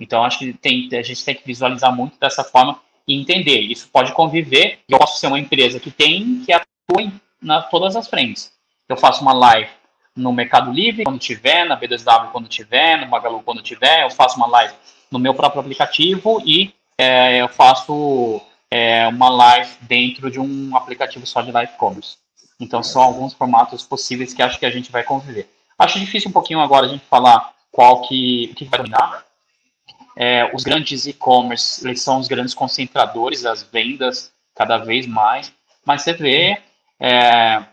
Então, 0.03 0.21
acho 0.25 0.39
que 0.39 0.51
tem, 0.51 0.89
a 0.91 1.01
gente 1.01 1.23
tem 1.23 1.33
que 1.33 1.45
visualizar 1.45 1.95
muito 1.95 2.19
dessa 2.19 2.43
forma 2.43 2.77
e 3.07 3.17
entender. 3.17 3.61
Isso 3.61 3.87
pode 3.87 4.11
conviver. 4.11 4.79
Eu 4.87 4.99
posso 4.99 5.17
ser 5.17 5.27
uma 5.27 5.39
empresa 5.39 5.79
que 5.79 5.89
tem, 5.89 6.43
que 6.45 6.51
atua 6.51 7.01
em 7.01 7.13
na, 7.41 7.61
todas 7.61 7.95
as 7.95 8.07
frentes. 8.09 8.51
Eu 8.89 8.97
faço 8.97 9.21
uma 9.21 9.33
live 9.33 9.69
no 10.13 10.33
Mercado 10.33 10.73
Livre 10.73 11.05
quando 11.05 11.19
tiver, 11.19 11.65
na 11.65 11.79
B2W 11.79 12.31
quando 12.31 12.49
tiver, 12.49 12.99
no 12.99 13.07
Magalu 13.07 13.41
quando 13.43 13.61
tiver. 13.61 14.03
Eu 14.03 14.09
faço 14.09 14.35
uma 14.35 14.47
live 14.47 14.73
no 15.09 15.19
meu 15.19 15.33
próprio 15.33 15.61
aplicativo 15.61 16.41
e 16.45 16.73
é, 16.97 17.41
eu 17.41 17.47
faço 17.47 18.41
é, 18.69 19.07
uma 19.07 19.29
live 19.29 19.71
dentro 19.81 20.29
de 20.29 20.37
um 20.37 20.75
aplicativo 20.75 21.25
só 21.25 21.41
de 21.41 21.51
live 21.51 21.71
commerce. 21.77 22.17
Então, 22.59 22.83
são 22.83 23.01
alguns 23.01 23.33
formatos 23.33 23.83
possíveis 23.83 24.33
que 24.33 24.41
acho 24.41 24.59
que 24.59 24.65
a 24.65 24.69
gente 24.69 24.91
vai 24.91 25.03
conviver. 25.03 25.49
Acho 25.79 25.97
difícil 25.97 26.29
um 26.29 26.33
pouquinho 26.33 26.59
agora 26.59 26.87
a 26.87 26.89
gente 26.89 27.05
falar 27.05 27.53
qual 27.71 28.01
que, 28.01 28.53
que 28.55 28.65
vai 28.65 28.79
dominar. 28.79 29.25
É, 30.15 30.51
os 30.53 30.63
grandes 30.63 31.05
e-commerce, 31.05 31.85
eles 31.87 32.01
são 32.01 32.19
os 32.19 32.27
grandes 32.27 32.53
concentradores 32.53 33.41
das 33.41 33.63
vendas 33.63 34.31
cada 34.55 34.77
vez 34.77 35.07
mais, 35.07 35.51
mas 35.85 36.03
você 36.03 36.13
vê 36.13 36.61
é, 36.99 37.63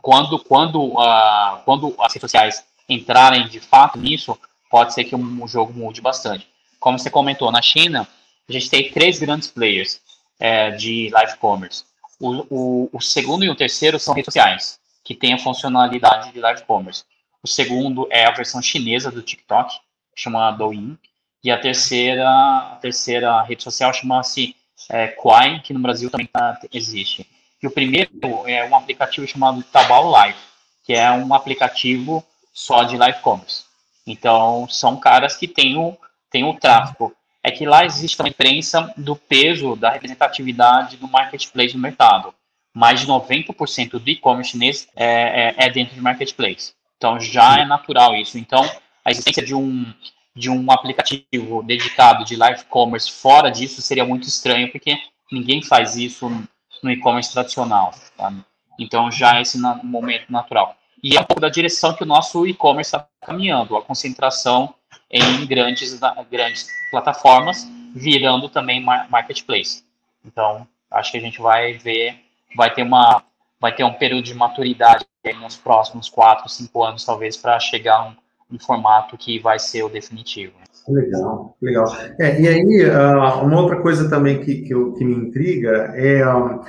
quando, 0.00 0.38
quando, 0.38 0.82
uh, 0.82 1.62
quando 1.64 1.94
as 2.00 2.12
redes 2.12 2.20
sociais 2.22 2.64
entrarem 2.88 3.48
de 3.48 3.60
fato 3.60 3.98
nisso, 3.98 4.38
pode 4.70 4.92
ser 4.94 5.04
que 5.04 5.14
o 5.14 5.48
jogo 5.48 5.72
mude 5.72 6.00
bastante. 6.00 6.48
Como 6.78 6.98
você 6.98 7.10
comentou, 7.10 7.50
na 7.52 7.62
China, 7.62 8.08
a 8.48 8.52
gente 8.52 8.68
tem 8.68 8.90
três 8.90 9.18
grandes 9.18 9.48
players 9.48 10.00
é, 10.38 10.70
de 10.72 11.08
live 11.10 11.36
commerce. 11.36 11.84
O, 12.18 12.46
o, 12.50 12.90
o, 12.92 13.00
segundo 13.00 13.44
e 13.44 13.50
o 13.50 13.54
terceiro 13.54 13.98
são 13.98 14.14
redes 14.14 14.32
sociais, 14.32 14.80
que 15.04 15.14
têm 15.14 15.34
a 15.34 15.38
funcionalidade 15.38 16.32
de 16.32 16.40
live 16.40 16.62
commerce. 16.64 17.04
O 17.42 17.48
segundo 17.48 18.06
é 18.10 18.24
a 18.24 18.30
versão 18.30 18.60
chinesa 18.62 19.10
do 19.10 19.22
TikTok, 19.22 19.76
chama 20.14 20.50
Douyin. 20.52 20.98
E 21.42 21.50
a 21.50 21.58
terceira, 21.58 22.28
a 22.28 22.78
terceira 22.80 23.42
rede 23.42 23.62
social 23.62 23.92
chama-se 23.92 24.54
é, 24.88 25.08
Quai, 25.08 25.60
que 25.60 25.72
no 25.72 25.80
Brasil 25.80 26.10
também 26.10 26.26
tá, 26.26 26.60
existe. 26.72 27.26
E 27.62 27.66
o 27.66 27.70
primeiro 27.70 28.10
é 28.46 28.64
um 28.68 28.74
aplicativo 28.74 29.26
chamado 29.26 29.62
Taobao 29.64 30.10
Live, 30.10 30.38
que 30.84 30.92
é 30.92 31.10
um 31.10 31.32
aplicativo 31.34 32.24
só 32.52 32.82
de 32.82 32.96
live 32.96 33.20
commerce. 33.20 33.64
Então, 34.06 34.66
são 34.68 34.96
caras 34.96 35.36
que 35.36 35.48
têm 35.48 35.78
o, 35.78 35.96
têm 36.30 36.44
o 36.44 36.54
tráfego. 36.54 37.14
É 37.42 37.50
que 37.50 37.66
lá 37.66 37.84
existe 37.84 38.20
uma 38.20 38.32
crença 38.32 38.92
do 38.96 39.16
peso 39.16 39.74
da 39.74 39.90
representatividade 39.90 40.96
do 40.96 41.08
marketplace 41.08 41.74
no 41.74 41.80
mercado. 41.80 42.34
Mais 42.74 43.00
de 43.00 43.06
90% 43.06 43.98
do 43.98 44.10
e-commerce 44.10 44.52
chinês 44.52 44.88
é, 44.94 45.06
é, 45.06 45.54
é, 45.66 45.70
dentro 45.70 45.94
de 45.94 46.00
marketplace. 46.00 46.72
Então, 46.96 47.18
já 47.20 47.58
é 47.58 47.64
natural 47.64 48.14
isso. 48.14 48.38
Então, 48.38 48.64
a 49.04 49.10
existência 49.10 49.44
de 49.44 49.54
um, 49.54 49.92
de 50.34 50.50
um 50.50 50.70
aplicativo 50.70 51.62
dedicado 51.62 52.24
de 52.24 52.36
live 52.36 52.64
commerce 52.64 53.10
fora 53.10 53.50
disso 53.50 53.82
seria 53.82 54.04
muito 54.04 54.26
estranho, 54.26 54.70
porque 54.70 54.96
ninguém 55.30 55.62
faz 55.62 55.96
isso 55.96 56.30
no 56.82 56.90
e-commerce 56.90 57.32
tradicional. 57.32 57.94
Tá? 58.16 58.32
Então, 58.78 59.10
já 59.10 59.36
é 59.36 59.42
esse 59.42 59.58
momento 59.58 60.30
natural. 60.30 60.76
E 61.02 61.16
é 61.16 61.20
um 61.20 61.24
pouco 61.24 61.40
da 61.40 61.48
direção 61.48 61.94
que 61.94 62.02
o 62.02 62.06
nosso 62.06 62.46
e-commerce 62.46 62.88
está 62.88 63.06
caminhando, 63.20 63.76
a 63.76 63.82
concentração 63.82 64.74
em 65.10 65.44
grandes, 65.46 65.98
grandes 66.30 66.68
plataformas, 66.90 67.68
virando 67.94 68.48
também 68.48 68.80
marketplace. 68.80 69.84
Então, 70.24 70.66
acho 70.90 71.12
que 71.12 71.18
a 71.18 71.20
gente 71.20 71.40
vai 71.40 71.74
ver, 71.74 72.18
vai 72.56 72.72
ter 72.72 72.82
uma, 72.82 73.22
vai 73.60 73.74
ter 73.74 73.84
um 73.84 73.92
período 73.92 74.22
de 74.22 74.34
maturidade 74.34 75.04
nos 75.40 75.56
próximos 75.56 76.08
quatro, 76.08 76.48
cinco 76.48 76.82
anos, 76.82 77.04
talvez, 77.04 77.36
para 77.36 77.58
chegar 77.60 77.96
a 77.96 78.04
um, 78.04 78.16
um, 78.52 78.58
formato 78.58 79.16
que 79.16 79.38
vai 79.38 79.58
ser 79.58 79.82
o 79.82 79.88
definitivo. 79.88 80.52
Legal, 80.88 81.56
legal. 81.62 81.86
É, 82.18 82.40
e 82.40 82.48
aí, 82.48 82.90
uh, 82.90 83.44
uma 83.44 83.60
outra 83.60 83.80
coisa 83.80 84.08
também 84.08 84.40
que, 84.40 84.62
que, 84.62 84.68
que 84.68 85.04
me 85.04 85.14
intriga 85.14 85.92
é, 85.94 86.26
um, 86.34 86.60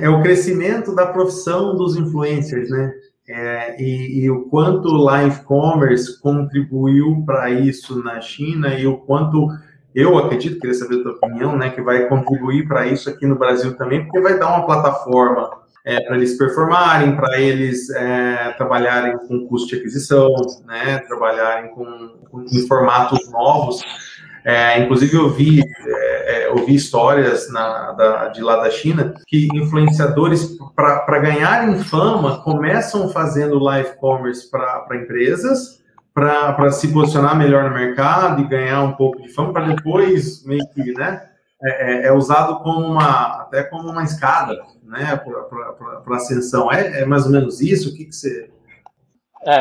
é 0.00 0.08
o 0.08 0.22
crescimento 0.22 0.94
da 0.94 1.06
profissão 1.06 1.74
dos 1.76 1.96
influencers, 1.96 2.70
né? 2.70 2.92
É, 3.28 3.80
e, 3.80 4.24
e, 4.24 4.30
o 4.30 4.48
quanto 4.48 4.88
o 4.88 5.04
live 5.04 5.44
commerce 5.44 6.20
contribuiu 6.20 7.22
para 7.24 7.48
isso 7.48 8.02
na 8.02 8.20
China 8.20 8.74
e 8.74 8.88
o 8.88 8.96
quanto 8.96 9.46
eu 9.94 10.18
acredito, 10.18 10.58
queria 10.58 10.74
saber 10.74 10.96
a 10.96 11.02
tua 11.02 11.12
opinião, 11.12 11.56
né, 11.56 11.70
que 11.70 11.80
vai 11.80 12.08
contribuir 12.08 12.66
para 12.66 12.86
isso 12.86 13.08
aqui 13.08 13.26
no 13.26 13.36
Brasil 13.36 13.76
também, 13.76 14.04
porque 14.04 14.20
vai 14.20 14.38
dar 14.38 14.48
uma 14.48 14.66
plataforma 14.66 15.48
é, 15.84 16.00
para 16.00 16.16
eles 16.16 16.36
performarem, 16.36 17.16
para 17.16 17.40
eles 17.40 17.90
é, 17.90 18.54
trabalharem 18.56 19.16
com 19.26 19.46
custo 19.46 19.68
de 19.68 19.76
aquisição, 19.76 20.34
né, 20.66 20.98
trabalharem 21.08 21.70
com, 21.70 22.18
com 22.30 22.46
formatos 22.68 23.30
novos 23.30 23.80
é, 24.44 24.80
inclusive, 24.80 25.14
eu 25.16 25.30
vi, 25.30 25.60
é, 25.60 26.44
é 26.44 26.50
ouvi 26.50 26.74
histórias 26.74 27.50
na, 27.52 27.92
da, 27.92 28.28
de 28.28 28.40
lá 28.42 28.56
da 28.56 28.70
China 28.70 29.14
que 29.26 29.48
influenciadores, 29.54 30.56
para 30.74 31.18
ganharem 31.18 31.78
fama, 31.78 32.42
começam 32.42 33.10
fazendo 33.10 33.58
live 33.58 33.96
commerce 33.98 34.50
para 34.50 34.96
empresas, 34.96 35.80
para 36.14 36.70
se 36.70 36.88
posicionar 36.88 37.36
melhor 37.36 37.68
no 37.68 37.74
mercado 37.74 38.42
e 38.42 38.48
ganhar 38.48 38.82
um 38.82 38.92
pouco 38.92 39.20
de 39.22 39.28
fama, 39.28 39.52
para 39.52 39.74
depois 39.74 40.44
meio 40.44 40.66
que, 40.74 40.92
né? 40.92 41.22
É, 41.62 41.92
é, 41.92 42.06
é, 42.06 42.12
usado 42.12 42.60
como 42.60 42.86
uma, 42.86 43.42
até 43.42 43.62
como 43.62 43.90
uma 43.90 44.02
escada, 44.02 44.62
né, 44.82 45.14
para 45.16 46.16
ascensão. 46.16 46.72
É, 46.72 47.02
é 47.02 47.04
mais 47.04 47.26
ou 47.26 47.32
menos 47.32 47.60
isso? 47.60 47.90
O 47.90 47.94
que, 47.94 48.06
que 48.06 48.14
você 48.14 48.50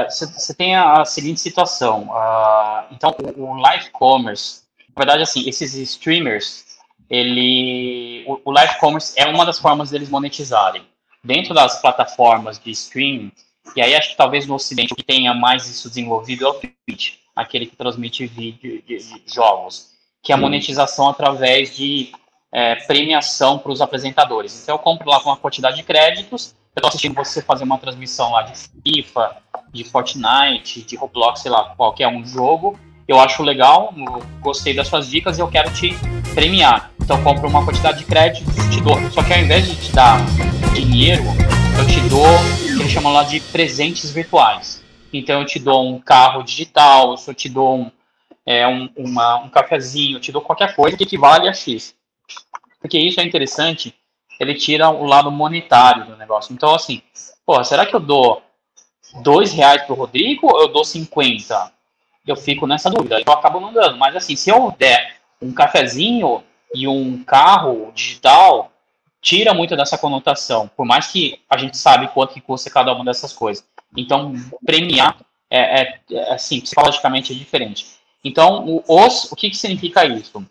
você 0.10 0.52
é, 0.52 0.56
tem 0.56 0.76
a, 0.76 1.06
seguinte 1.06 1.40
situação. 1.40 2.10
Uh, 2.10 2.86
então, 2.92 3.16
o, 3.38 3.44
o, 3.44 3.54
live 3.54 3.90
commerce, 3.92 4.64
na 4.90 5.06
verdade, 5.06 5.24
assim, 5.24 5.48
esses 5.48 5.74
streamers, 5.74 6.66
ele, 7.10 8.26
o, 8.28 8.42
o, 8.44 8.52
live 8.52 8.78
commerce 8.78 9.14
é 9.18 9.26
uma 9.26 9.46
das 9.46 9.58
formas 9.58 9.90
deles 9.90 10.10
monetizarem. 10.10 10.86
Dentro 11.24 11.54
das 11.54 11.82
plataformas 11.82 12.60
de 12.60 12.72
streaming, 12.72 13.32
e 13.76 13.82
aí 13.82 13.96
acho 13.96 14.12
que 14.12 14.18
talvez 14.18 14.48
no 14.48 14.56
Ocidente 14.56 14.94
o 14.94 14.96
que 14.96 15.04
tenha 15.04 15.34
mais 15.34 15.68
isso 15.68 15.88
desenvolvido 15.88 16.46
é 16.46 16.50
o 16.50 16.54
Twitch, 16.54 17.16
aquele 17.36 17.66
que 17.66 17.76
transmite 17.76 18.26
vídeo 18.26 18.82
de, 18.86 18.98
de 18.98 19.34
jogos, 19.34 19.92
que 20.22 20.32
é 20.32 20.36
a 20.36 20.38
monetização 20.38 21.10
através 21.10 21.76
de 21.76 22.12
é, 22.52 22.76
premiação 22.76 23.60
para 23.60 23.72
os 23.72 23.82
apresentadores. 23.82 24.64
Então 24.64 24.76
eu 24.76 24.80
compro 24.80 25.10
lá 25.10 25.20
com 25.20 25.30
uma 25.30 25.38
quantidade 25.38 25.78
de 25.78 25.84
créditos, 25.84 26.56
eu 26.76 26.80
estou 26.80 26.90
assistindo 26.90 27.16
você 27.16 27.42
fazer 27.42 27.64
uma 27.64 27.78
transmissão 27.78 28.32
lá 28.32 28.44
de 28.44 28.54
FIFA, 28.58 29.38
de 29.72 29.84
Fortnite, 29.84 30.84
de 30.84 30.96
Roblox, 30.96 31.42
sei 31.42 31.52
lá, 31.52 31.74
qualquer 31.76 32.08
um 32.08 32.26
jogo. 32.26 32.80
Eu 33.08 33.20
acho 33.20 33.42
legal, 33.42 33.94
eu 33.98 34.24
gostei 34.40 34.74
das 34.74 34.88
suas 34.88 35.10
dicas 35.10 35.38
e 35.38 35.42
eu 35.42 35.48
quero 35.48 35.72
te 35.74 35.98
premiar. 36.34 36.92
Então 37.02 37.18
eu 37.18 37.24
compro 37.24 37.48
uma 37.48 37.66
quantidade 37.66 38.00
de 38.00 38.06
créditos 38.06 38.60
te 38.70 38.82
dou. 38.82 38.98
Só 39.12 39.24
que 39.24 39.34
ao 39.34 39.40
invés 39.40 39.68
de 39.68 39.76
te 39.76 39.92
dar 39.92 40.20
dinheiro, 40.74 41.24
eu 41.78 41.88
te 41.88 42.00
dou 42.08 42.26
o 42.26 42.78
que 42.78 42.82
eles 42.82 42.92
chamam 42.92 43.12
lá 43.12 43.24
de 43.24 43.40
presentes 43.40 44.12
virtuais. 44.12 44.82
Então 45.12 45.42
eu 45.42 45.46
te 45.46 45.60
dou 45.60 45.88
um 45.88 46.00
carro 46.00 46.44
digital, 46.44 47.16
eu 47.28 47.34
te 47.34 47.50
dou 47.50 47.80
um, 47.80 47.92
é, 48.50 48.68
um, 48.68 48.90
uma, 48.98 49.36
um 49.44 49.50
cafezinho, 49.50 50.20
te 50.20 50.32
dou 50.32 50.42
qualquer 50.42 50.76
coisa 50.76 50.98
que 50.98 51.04
equivale 51.04 51.48
a 51.48 51.54
X. 51.54 51.96
Porque 52.82 52.98
isso 52.98 53.22
é 53.22 53.24
interessante, 53.24 53.94
ele 54.40 54.56
tira 54.56 54.90
o 54.90 55.06
lado 55.06 55.30
monetário 55.30 56.08
do 56.08 56.18
negócio. 56.18 56.52
Então, 56.52 56.74
assim, 56.74 57.04
porra, 57.46 57.64
será 57.64 57.86
que 57.86 57.96
eu 57.96 58.00
dou 58.00 58.42
dois 59.22 59.54
reais 59.54 59.84
pro 59.84 59.94
Rodrigo 59.94 60.48
ou 60.52 60.62
eu 60.62 60.68
dou 60.68 60.84
50? 60.84 61.72
Eu 62.26 62.36
fico 62.36 62.66
nessa 62.66 62.90
dúvida. 62.90 63.22
Eu 63.24 63.34
acabo 63.34 63.60
não 63.60 63.72
dando. 63.72 64.00
Mas, 64.00 64.16
assim, 64.16 64.36
se 64.36 64.50
eu 64.50 64.74
der 64.80 65.18
um 65.40 65.54
cafezinho 65.54 66.44
e 66.74 66.88
um 66.88 67.24
carro 67.24 67.92
digital, 67.94 68.72
tira 69.22 69.54
muito 69.54 69.76
dessa 69.76 69.96
conotação. 69.96 70.68
Por 70.76 70.88
mais 70.88 71.06
que 71.06 71.40
a 71.48 71.56
gente 71.56 71.78
sabe 71.78 72.08
quanto 72.08 72.34
que 72.34 72.42
custa 72.42 72.72
cada 72.72 72.92
uma 72.94 73.06
dessas 73.06 73.32
coisas. 73.32 73.64
Então, 73.96 74.34
premiar 74.66 75.18
é, 75.52 75.82
é, 75.82 76.00
é 76.12 76.34
assim, 76.34 76.60
psicologicamente 76.62 77.32
é 77.32 77.36
diferente. 77.36 77.99
Então, 78.24 78.66
o, 78.66 78.84
os, 78.88 79.32
o 79.32 79.36
que, 79.36 79.50
que 79.50 79.58
significa 79.58 80.06
isso? 80.06 80.44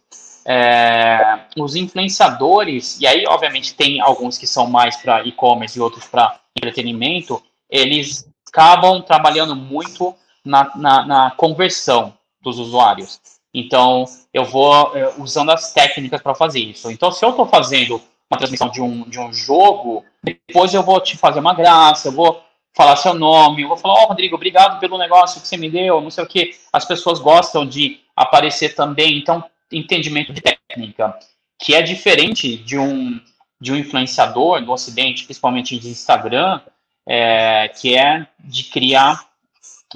É, 0.45 1.41
os 1.57 1.77
influenciadores, 1.77 2.99
e 3.01 3.07
aí, 3.07 3.25
obviamente, 3.27 3.75
tem 3.75 4.01
alguns 4.01 4.39
que 4.39 4.47
são 4.47 4.67
mais 4.67 4.97
para 4.97 5.23
e-commerce 5.27 5.79
e 5.79 5.83
outros 5.83 6.07
para 6.07 6.41
entretenimento, 6.57 7.43
eles 7.71 8.27
acabam 8.49 9.03
trabalhando 9.03 9.55
muito 9.55 10.15
na, 10.45 10.75
na, 10.75 11.07
na, 11.07 11.31
conversão 11.33 12.15
dos 12.41 12.59
usuários. 12.59 13.21
Então, 13.53 14.07
eu 14.33 14.45
vou 14.45 14.97
é, 14.97 15.13
usando 15.19 15.51
as 15.51 15.73
técnicas 15.73 16.23
para 16.23 16.35
fazer 16.35 16.61
isso. 16.61 16.91
Então, 16.91 17.13
se 17.13 17.25
eu 17.25 17.31
estou 17.31 17.47
fazendo 17.47 18.01
uma 18.31 18.39
transmissão 18.39 18.71
de 18.71 18.81
um, 18.81 19.03
de 19.09 19.19
um 19.19 19.33
jogo, 19.33 20.05
depois 20.23 20.73
eu 20.73 20.83
vou 20.83 21.01
te 21.01 21.17
fazer 21.17 21.41
uma 21.41 21.55
graça, 21.55 22.09
eu 22.09 22.13
vou 22.13 22.43
falar 22.79 22.95
seu 22.95 23.13
nome, 23.13 23.63
eu 23.63 23.69
vou 23.69 23.77
falar, 23.77 23.95
ó, 23.95 24.05
oh, 24.05 24.07
Rodrigo, 24.07 24.37
obrigado 24.37 24.79
pelo 24.79 24.97
negócio 24.97 25.41
que 25.41 25.49
você 25.49 25.57
me 25.57 25.69
deu, 25.69 26.01
não 26.01 26.11
sei 26.11 26.23
o 26.23 26.29
que. 26.29 26.55
As 26.73 26.85
pessoas 26.85 27.19
gostam 27.19 27.67
de 27.67 27.99
aparecer 28.15 28.77
também, 28.77 29.19
então, 29.19 29.43
entendimento 29.73 30.33
de 30.33 30.41
técnica, 30.41 31.19
que 31.59 31.75
é 31.75 31.83
diferente 31.83 32.57
de 32.57 32.79
um, 32.79 33.21
de 33.61 33.73
um 33.73 33.77
influenciador 33.77 34.65
do 34.65 34.71
Ocidente, 34.71 35.25
principalmente 35.25 35.77
de 35.77 35.89
Instagram, 35.89 36.61
é, 37.05 37.67
que 37.67 37.99
é 37.99 38.25
de 38.39 38.63
criar 38.63 39.27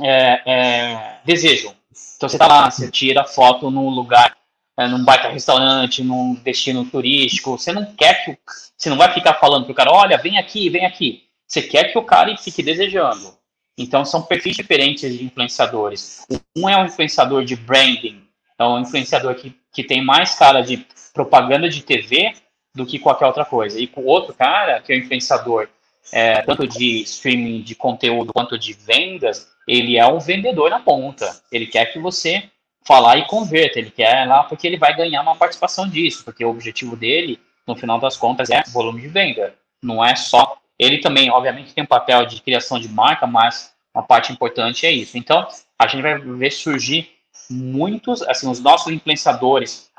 é, 0.00 0.42
é, 0.44 1.18
desejo. 1.24 1.72
Então, 2.16 2.28
você 2.28 2.36
tá 2.36 2.48
lá, 2.48 2.68
você 2.68 2.90
tira 2.90 3.22
foto 3.22 3.70
num 3.70 3.90
lugar, 3.90 4.36
é, 4.76 4.88
num 4.88 5.04
baita 5.04 5.28
restaurante, 5.28 6.02
num 6.02 6.34
destino 6.34 6.84
turístico, 6.84 7.56
você 7.56 7.72
não 7.72 7.94
quer 7.94 8.24
que, 8.24 8.36
você 8.76 8.90
não 8.90 8.96
vai 8.96 9.14
ficar 9.14 9.34
falando 9.34 9.66
pro 9.66 9.74
cara, 9.74 9.92
olha, 9.92 10.18
vem 10.18 10.36
aqui, 10.36 10.68
vem 10.68 10.84
aqui 10.84 11.30
você 11.52 11.60
quer 11.60 11.92
que 11.92 11.98
o 11.98 12.02
cara 12.02 12.34
fique 12.38 12.62
desejando. 12.62 13.36
Então, 13.76 14.06
são 14.06 14.22
perfis 14.22 14.56
diferentes 14.56 15.18
de 15.18 15.22
influenciadores. 15.22 16.26
Um 16.56 16.66
é 16.66 16.76
um 16.78 16.86
influenciador 16.86 17.44
de 17.44 17.56
branding, 17.56 18.22
é 18.58 18.64
um 18.64 18.80
influenciador 18.80 19.34
que, 19.34 19.54
que 19.70 19.84
tem 19.84 20.02
mais 20.02 20.34
cara 20.34 20.62
de 20.62 20.86
propaganda 21.12 21.68
de 21.68 21.82
TV 21.82 22.32
do 22.74 22.86
que 22.86 22.98
qualquer 22.98 23.26
outra 23.26 23.44
coisa. 23.44 23.78
E 23.78 23.90
o 23.96 24.06
outro 24.06 24.32
cara, 24.32 24.80
que 24.80 24.92
é 24.92 24.96
o 24.96 24.98
influenciador 24.98 25.68
é, 26.10 26.40
tanto 26.40 26.66
de 26.66 27.02
streaming 27.02 27.60
de 27.60 27.74
conteúdo 27.74 28.32
quanto 28.32 28.58
de 28.58 28.72
vendas, 28.72 29.46
ele 29.68 29.98
é 29.98 30.06
um 30.06 30.18
vendedor 30.18 30.70
na 30.70 30.80
ponta. 30.80 31.38
Ele 31.50 31.66
quer 31.66 31.92
que 31.92 31.98
você 31.98 32.44
falar 32.86 33.18
e 33.18 33.26
converta. 33.26 33.78
Ele 33.78 33.90
quer 33.90 34.26
lá 34.26 34.42
porque 34.44 34.66
ele 34.66 34.78
vai 34.78 34.96
ganhar 34.96 35.20
uma 35.20 35.36
participação 35.36 35.86
disso, 35.86 36.24
porque 36.24 36.44
o 36.44 36.50
objetivo 36.50 36.96
dele, 36.96 37.38
no 37.66 37.76
final 37.76 38.00
das 38.00 38.16
contas, 38.16 38.48
é 38.48 38.62
volume 38.72 39.02
de 39.02 39.08
venda. 39.08 39.54
Não 39.82 40.02
é 40.02 40.16
só 40.16 40.61
ele 40.82 40.98
também, 40.98 41.30
obviamente, 41.30 41.72
tem 41.72 41.84
um 41.84 41.86
papel 41.86 42.26
de 42.26 42.42
criação 42.42 42.78
de 42.80 42.88
marca, 42.88 43.26
mas 43.26 43.72
uma 43.94 44.02
parte 44.02 44.32
importante 44.32 44.84
é 44.84 44.90
isso. 44.90 45.16
Então, 45.16 45.46
a 45.78 45.86
gente 45.86 46.02
vai 46.02 46.18
ver 46.18 46.50
surgir 46.50 47.10
muitos, 47.48 48.22
assim, 48.22 48.50
os 48.50 48.58
nossos 48.58 48.92
influenciadores 48.92 49.90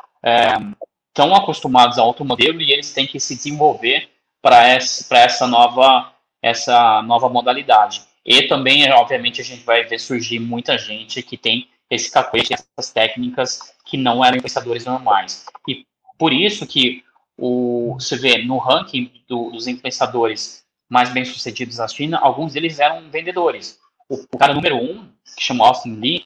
estão 1.10 1.34
é, 1.34 1.38
acostumados 1.38 1.98
a 1.98 2.04
outro 2.04 2.26
modelo 2.26 2.62
e 2.62 2.72
eles 2.72 2.94
têm 2.94 3.08
que 3.08 3.20
se 3.20 3.36
desenvolver 3.36 4.10
para 4.42 4.68
essa, 4.68 5.48
nova, 5.48 6.12
essa 6.42 7.02
nova 7.04 7.30
modalidade. 7.30 8.02
E 8.26 8.44
também, 8.44 8.90
obviamente, 8.92 9.40
a 9.40 9.44
gente 9.44 9.64
vai 9.64 9.86
ver 9.86 10.00
surgir 10.00 10.40
muita 10.40 10.78
gente 10.78 11.22
que 11.24 11.38
tem 11.38 11.70
esse 11.90 12.12
cacuete, 12.12 12.54
essas 12.54 12.92
técnicas 12.92 13.74
que 13.86 13.96
não 13.96 14.24
eram 14.24 14.38
influenciadores 14.38 14.86
normais. 14.86 15.46
E 15.68 15.86
por 16.18 16.34
isso 16.34 16.68
que 16.68 17.04
o, 17.38 17.96
você 18.00 18.18
vê 18.18 18.40
no 18.40 18.58
ranking 18.58 19.12
do, 19.28 19.52
dos 19.52 19.68
influenciadores 19.68 20.63
mais 20.90 21.12
bem-sucedidos 21.12 21.78
na 21.78 21.88
China, 21.88 22.20
alguns 22.20 22.54
deles 22.54 22.80
eram 22.80 23.10
vendedores. 23.10 23.80
O, 24.10 24.16
o 24.16 24.38
cara 24.38 24.54
número 24.54 24.76
um, 24.78 25.10
que 25.36 25.44
chama 25.44 25.66
Austin 25.66 25.96
Lee, 25.96 26.26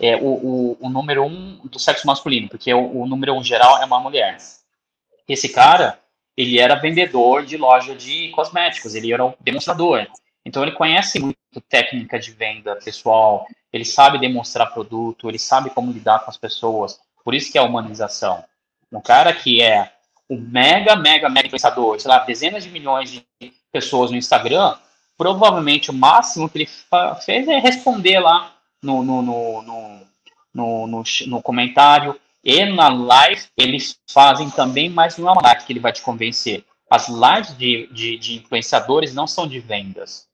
é 0.00 0.16
o, 0.16 0.26
o, 0.26 0.78
o 0.80 0.88
número 0.88 1.24
um 1.24 1.60
do 1.64 1.78
sexo 1.78 2.06
masculino, 2.06 2.48
porque 2.48 2.72
o, 2.72 3.02
o 3.02 3.06
número 3.06 3.34
um 3.34 3.44
geral 3.44 3.80
é 3.80 3.84
uma 3.84 4.00
mulher. 4.00 4.36
Esse 5.28 5.48
cara, 5.48 5.98
ele 6.36 6.58
era 6.58 6.74
vendedor 6.74 7.44
de 7.44 7.56
loja 7.56 7.94
de 7.94 8.30
cosméticos, 8.30 8.94
ele 8.94 9.12
era 9.12 9.24
um 9.24 9.34
demonstrador. 9.40 10.06
Então 10.44 10.62
ele 10.62 10.72
conhece 10.72 11.20
muito 11.20 11.38
técnica 11.68 12.18
de 12.18 12.32
venda 12.32 12.76
pessoal, 12.76 13.46
ele 13.72 13.84
sabe 13.84 14.18
demonstrar 14.18 14.72
produto, 14.72 15.28
ele 15.28 15.38
sabe 15.38 15.70
como 15.70 15.92
lidar 15.92 16.20
com 16.20 16.30
as 16.30 16.36
pessoas. 16.36 17.00
Por 17.24 17.34
isso 17.34 17.50
que 17.50 17.56
é 17.56 17.60
a 17.60 17.64
humanização. 17.64 18.44
Um 18.92 19.00
cara 19.00 19.32
que 19.32 19.62
é 19.62 19.93
o 20.34 20.40
mega, 20.40 20.96
mega, 20.96 21.28
mega 21.28 21.46
influenciador, 21.46 22.00
sei 22.00 22.10
lá, 22.10 22.18
dezenas 22.18 22.64
de 22.64 22.70
milhões 22.70 23.10
de 23.10 23.24
pessoas 23.72 24.10
no 24.10 24.16
Instagram, 24.16 24.76
provavelmente 25.16 25.90
o 25.90 25.94
máximo 25.94 26.48
que 26.48 26.58
ele 26.58 26.68
fez 27.24 27.48
é 27.48 27.58
responder 27.58 28.20
lá 28.20 28.54
no, 28.82 29.02
no, 29.02 29.22
no, 29.22 29.62
no, 30.52 30.86
no, 30.86 31.04
no 31.26 31.42
comentário. 31.42 32.18
E 32.42 32.64
na 32.66 32.88
live 32.88 33.42
eles 33.56 33.98
fazem 34.10 34.50
também, 34.50 34.90
mas 34.90 35.16
não 35.16 35.28
é 35.28 35.32
uma 35.32 35.42
live 35.42 35.64
que 35.64 35.72
ele 35.72 35.80
vai 35.80 35.92
te 35.92 36.02
convencer. 36.02 36.64
As 36.90 37.08
lives 37.08 37.56
de, 37.56 37.88
de, 37.92 38.18
de 38.18 38.36
influenciadores 38.36 39.14
não 39.14 39.26
são 39.26 39.46
de 39.46 39.58
vendas 39.58 40.28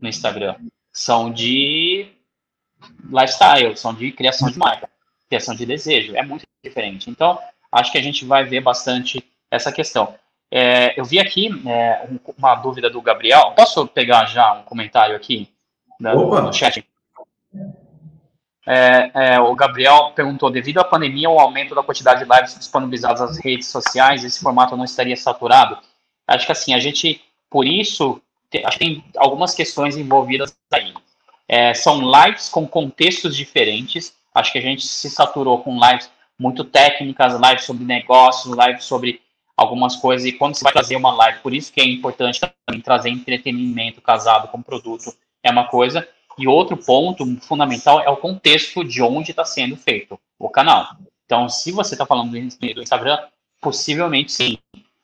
no 0.00 0.08
Instagram, 0.08 0.56
são 0.92 1.32
de 1.32 2.06
lifestyle, 3.04 3.76
são 3.76 3.94
de 3.94 4.12
criação 4.12 4.50
de 4.50 4.58
marca, 4.58 4.88
criação 5.28 5.54
de 5.54 5.64
desejo. 5.64 6.14
É 6.14 6.22
muito 6.22 6.44
diferente. 6.62 7.08
Então, 7.08 7.38
acho 7.72 7.90
que 7.90 7.98
a 7.98 8.02
gente 8.02 8.24
vai 8.24 8.44
ver 8.44 8.60
bastante 8.60 9.24
essa 9.54 9.72
questão. 9.72 10.14
É, 10.50 10.98
eu 10.98 11.04
vi 11.04 11.18
aqui 11.18 11.48
é, 11.66 12.08
uma 12.38 12.54
dúvida 12.54 12.88
do 12.88 13.00
Gabriel. 13.02 13.52
Posso 13.56 13.86
pegar 13.86 14.26
já 14.26 14.52
um 14.52 14.62
comentário 14.62 15.16
aqui 15.16 15.48
no 15.98 16.52
chat? 16.52 16.84
É, 18.66 19.10
é, 19.14 19.40
o 19.40 19.54
Gabriel 19.54 20.12
perguntou: 20.14 20.50
devido 20.50 20.78
à 20.78 20.84
pandemia, 20.84 21.28
o 21.28 21.38
aumento 21.38 21.74
da 21.74 21.82
quantidade 21.82 22.24
de 22.24 22.30
lives 22.30 22.58
disponibilizadas 22.58 23.20
nas 23.20 23.38
redes 23.38 23.68
sociais, 23.68 24.24
esse 24.24 24.40
formato 24.40 24.76
não 24.76 24.84
estaria 24.84 25.16
saturado? 25.16 25.78
Acho 26.26 26.46
que 26.46 26.52
assim, 26.52 26.72
a 26.72 26.78
gente, 26.78 27.20
por 27.50 27.66
isso, 27.66 28.20
tem, 28.48 28.64
acho 28.64 28.78
que 28.78 28.84
tem 28.84 29.04
algumas 29.16 29.54
questões 29.54 29.96
envolvidas 29.96 30.56
aí. 30.72 30.94
É, 31.46 31.74
são 31.74 32.00
lives 32.00 32.48
com 32.48 32.66
contextos 32.66 33.36
diferentes. 33.36 34.14
Acho 34.34 34.52
que 34.52 34.58
a 34.58 34.62
gente 34.62 34.86
se 34.86 35.10
saturou 35.10 35.62
com 35.62 35.78
lives 35.78 36.10
muito 36.38 36.64
técnicas, 36.64 37.34
lives 37.34 37.64
sobre 37.64 37.84
negócios, 37.84 38.56
lives 38.56 38.84
sobre 38.84 39.20
algumas 39.56 39.96
coisas. 39.96 40.26
E 40.26 40.32
quando 40.32 40.54
você 40.54 40.64
vai 40.64 40.72
trazer 40.72 40.96
uma 40.96 41.12
live, 41.14 41.40
por 41.40 41.54
isso 41.54 41.72
que 41.72 41.80
é 41.80 41.84
importante 41.84 42.40
também 42.40 42.80
trazer 42.80 43.10
entretenimento 43.10 44.00
casado 44.00 44.48
com 44.48 44.62
produto, 44.62 45.14
é 45.42 45.50
uma 45.50 45.66
coisa. 45.66 46.06
E 46.36 46.48
outro 46.48 46.76
ponto 46.76 47.24
fundamental 47.42 48.00
é 48.00 48.08
o 48.08 48.16
contexto 48.16 48.84
de 48.84 49.00
onde 49.00 49.30
está 49.30 49.44
sendo 49.44 49.76
feito 49.76 50.18
o 50.38 50.48
canal. 50.48 50.96
Então, 51.24 51.48
se 51.48 51.70
você 51.70 51.94
está 51.94 52.04
falando 52.04 52.32
do 52.32 52.82
Instagram, 52.82 53.18
possivelmente 53.60 54.32
sim. 54.32 54.58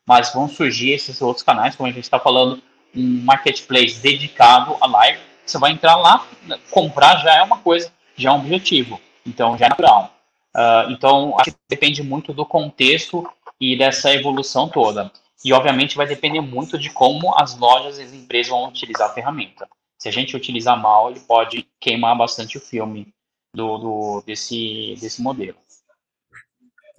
Mas 0.06 0.32
vão 0.32 0.48
surgir 0.48 0.90
esses 0.90 1.22
outros 1.22 1.44
canais, 1.44 1.76
como 1.76 1.88
a 1.88 1.92
gente 1.92 2.04
está 2.04 2.18
falando, 2.18 2.60
um 2.94 3.22
marketplace 3.22 4.00
dedicado 4.00 4.76
a 4.80 4.86
live. 4.86 5.20
você 5.46 5.58
vai 5.58 5.70
entrar 5.70 5.96
lá, 5.96 6.26
comprar 6.70 7.18
já 7.18 7.36
é 7.36 7.42
uma 7.42 7.58
coisa, 7.58 7.92
já 8.16 8.30
é 8.30 8.32
um 8.32 8.40
objetivo. 8.40 9.00
Então, 9.24 9.56
já 9.56 9.66
é 9.66 9.68
natural. 9.68 10.12
Uh, 10.54 10.90
então, 10.90 11.36
acho 11.38 11.52
que 11.52 11.58
depende 11.68 12.02
muito 12.02 12.32
do 12.32 12.44
contexto 12.44 13.24
e 13.60 13.76
dessa 13.76 14.12
evolução 14.12 14.68
toda. 14.68 15.10
E, 15.44 15.52
obviamente, 15.52 15.96
vai 15.96 16.06
depender 16.06 16.40
muito 16.40 16.78
de 16.78 16.90
como 16.90 17.34
as 17.38 17.58
lojas 17.58 17.98
e 17.98 18.02
as 18.02 18.12
empresas 18.12 18.50
vão 18.50 18.68
utilizar 18.68 19.10
a 19.10 19.12
ferramenta. 19.12 19.68
Se 19.98 20.08
a 20.08 20.12
gente 20.12 20.36
utilizar 20.36 20.80
mal, 20.80 21.10
ele 21.10 21.20
pode 21.20 21.66
queimar 21.78 22.16
bastante 22.16 22.56
o 22.56 22.60
filme 22.60 23.12
do, 23.54 23.78
do 23.78 24.22
desse, 24.26 24.96
desse 25.00 25.22
modelo. 25.22 25.58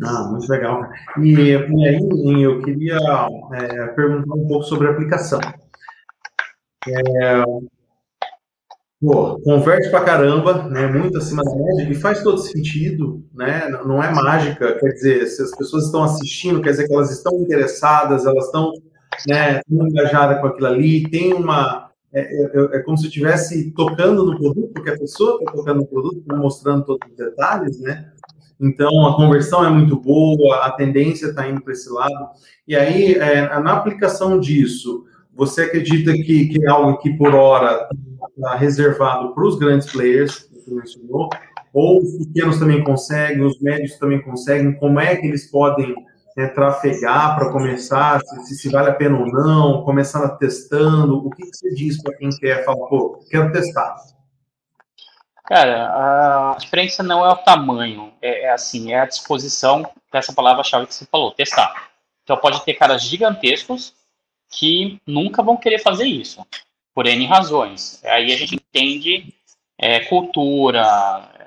Ah, 0.03 0.23
muito 0.23 0.47
legal. 0.49 0.83
E, 1.19 1.33
e 1.33 1.55
aí, 1.87 2.41
eu 2.41 2.61
queria 2.63 2.97
é, 3.53 3.87
perguntar 3.89 4.33
um 4.33 4.47
pouco 4.47 4.63
sobre 4.63 4.87
a 4.87 4.91
aplicação. 4.91 5.39
É, 6.87 7.43
pô, 9.01 9.39
converte 9.41 9.89
pra 9.89 10.03
caramba, 10.03 10.69
né? 10.69 10.85
Muito 10.85 11.17
acima 11.17 11.43
da 11.43 11.55
média, 11.55 11.91
e 11.91 11.95
faz 11.95 12.21
todo 12.21 12.37
sentido, 12.37 13.23
né? 13.33 13.67
Não 13.83 14.01
é 14.01 14.13
mágica, 14.13 14.77
quer 14.79 14.89
dizer, 14.89 15.25
se 15.25 15.41
as 15.41 15.51
pessoas 15.57 15.85
estão 15.85 16.03
assistindo, 16.03 16.61
quer 16.61 16.69
dizer 16.69 16.87
que 16.87 16.93
elas 16.93 17.11
estão 17.11 17.33
interessadas, 17.41 18.25
elas 18.25 18.45
estão 18.45 18.71
né, 19.27 19.61
engajadas 19.69 20.39
com 20.39 20.47
aquilo 20.47 20.67
ali, 20.67 21.09
tem 21.09 21.33
uma. 21.33 21.89
É, 22.13 22.21
é, 22.21 22.77
é 22.77 22.79
como 22.79 22.97
se 22.97 23.05
eu 23.05 23.07
estivesse 23.07 23.71
tocando 23.71 24.25
no 24.25 24.37
produto, 24.37 24.71
porque 24.73 24.89
a 24.89 24.97
pessoa 24.97 25.39
está 25.39 25.53
tocando 25.53 25.77
no 25.77 25.87
produto, 25.87 26.21
tá 26.27 26.35
mostrando 26.35 26.85
todos 26.85 27.09
os 27.09 27.15
detalhes, 27.15 27.79
né? 27.79 28.11
Então, 28.59 29.07
a 29.07 29.15
conversão 29.15 29.65
é 29.65 29.69
muito 29.69 29.99
boa, 29.99 30.65
a 30.65 30.71
tendência 30.71 31.27
está 31.27 31.49
indo 31.49 31.61
para 31.61 31.73
esse 31.73 31.89
lado. 31.89 32.29
E 32.67 32.75
aí, 32.75 33.15
é, 33.15 33.47
na 33.59 33.73
aplicação 33.73 34.39
disso, 34.39 35.05
você 35.33 35.63
acredita 35.63 36.11
que, 36.11 36.49
que 36.49 36.63
é 36.63 36.69
algo 36.69 36.97
que, 36.97 37.11
por 37.17 37.33
hora, 37.33 37.87
está 38.35 38.55
reservado 38.55 39.33
para 39.33 39.45
os 39.45 39.57
grandes 39.57 39.91
players, 39.91 40.49
que 40.63 40.71
mencionou, 40.71 41.29
ou 41.73 41.99
os 41.99 42.25
pequenos 42.25 42.59
também 42.59 42.83
conseguem, 42.83 43.43
os 43.43 43.59
médios 43.61 43.97
também 43.97 44.21
conseguem? 44.21 44.73
Como 44.73 44.99
é 44.99 45.15
que 45.15 45.27
eles 45.27 45.49
podem 45.49 45.95
é, 46.37 46.47
trafegar 46.47 47.35
para 47.35 47.51
começar, 47.51 48.21
se, 48.21 48.55
se, 48.55 48.69
vale 48.69 48.89
a 48.89 48.93
pena 48.93 49.17
ou 49.17 49.25
não, 49.27 49.83
começando 49.83 50.37
testando? 50.37 51.25
O 51.25 51.29
que, 51.31 51.43
que 51.43 51.55
você 51.55 51.73
diz 51.73 52.01
para 52.01 52.15
quem 52.17 52.29
quer 52.29 52.65
falar, 52.65 52.87
pô, 52.87 53.23
quero 53.29 53.51
testar? 53.51 53.95
Cara, 55.45 56.53
a 56.53 56.57
diferença 56.57 57.03
não 57.03 57.25
é 57.25 57.29
o 57.29 57.37
tamanho, 57.37 58.13
é, 58.21 58.45
é 58.45 58.51
assim, 58.51 58.93
é 58.93 58.99
a 58.99 59.05
disposição 59.05 59.89
dessa 60.11 60.33
palavra-chave 60.33 60.87
que 60.87 60.93
você 60.93 61.05
falou, 61.05 61.31
testar. 61.31 61.89
Então 62.23 62.37
pode 62.37 62.63
ter 62.63 62.75
caras 62.75 63.03
gigantescos 63.03 63.93
que 64.49 65.01
nunca 65.05 65.41
vão 65.41 65.57
querer 65.57 65.79
fazer 65.79 66.05
isso, 66.05 66.45
por 66.93 67.05
N 67.07 67.25
razões. 67.25 68.01
Aí 68.03 68.31
a 68.31 68.37
gente 68.37 68.55
entende 68.55 69.33
é, 69.77 69.99
cultura, 70.01 70.83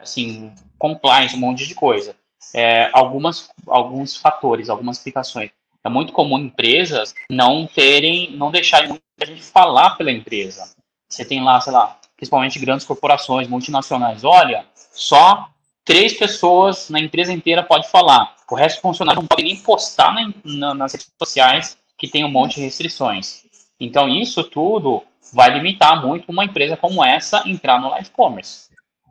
assim, 0.02 0.52
compliance, 0.78 1.36
um 1.36 1.40
monte 1.40 1.66
de 1.66 1.74
coisa. 1.74 2.16
É, 2.54 2.90
algumas, 2.92 3.48
alguns 3.66 4.16
fatores, 4.16 4.68
algumas 4.68 4.98
explicações. 4.98 5.50
É 5.82 5.88
muito 5.88 6.12
comum 6.12 6.38
empresas 6.38 7.14
não 7.28 7.66
terem, 7.66 8.30
não 8.36 8.50
deixarem 8.50 8.88
muita 8.88 9.26
gente 9.26 9.42
falar 9.42 9.96
pela 9.96 10.10
empresa. 10.10 10.74
Você 11.08 11.24
tem 11.24 11.42
lá, 11.42 11.60
sei 11.60 11.72
lá, 11.72 11.98
principalmente 12.16 12.58
grandes 12.58 12.86
corporações 12.86 13.46
multinacionais, 13.48 14.24
olha, 14.24 14.64
só 14.92 15.48
três 15.84 16.14
pessoas 16.14 16.88
na 16.88 16.98
empresa 16.98 17.32
inteira 17.32 17.62
pode 17.62 17.88
falar. 17.90 18.34
O 18.50 18.54
resto 18.54 18.78
do 18.78 18.82
funcionário 18.82 19.20
não 19.20 19.28
pode 19.28 19.42
nem 19.42 19.56
postar 19.56 20.14
na, 20.14 20.32
na, 20.44 20.74
nas 20.74 20.92
redes 20.92 21.10
sociais 21.22 21.76
que 21.98 22.08
tem 22.08 22.24
um 22.24 22.30
monte 22.30 22.56
de 22.56 22.62
restrições. 22.62 23.44
Então, 23.78 24.08
isso 24.08 24.42
tudo 24.44 25.02
vai 25.32 25.50
limitar 25.50 26.04
muito 26.04 26.30
uma 26.30 26.44
empresa 26.44 26.76
como 26.76 27.04
essa 27.04 27.42
entrar 27.46 27.80
no 27.80 27.90
live 27.90 28.10
commerce, 28.10 28.70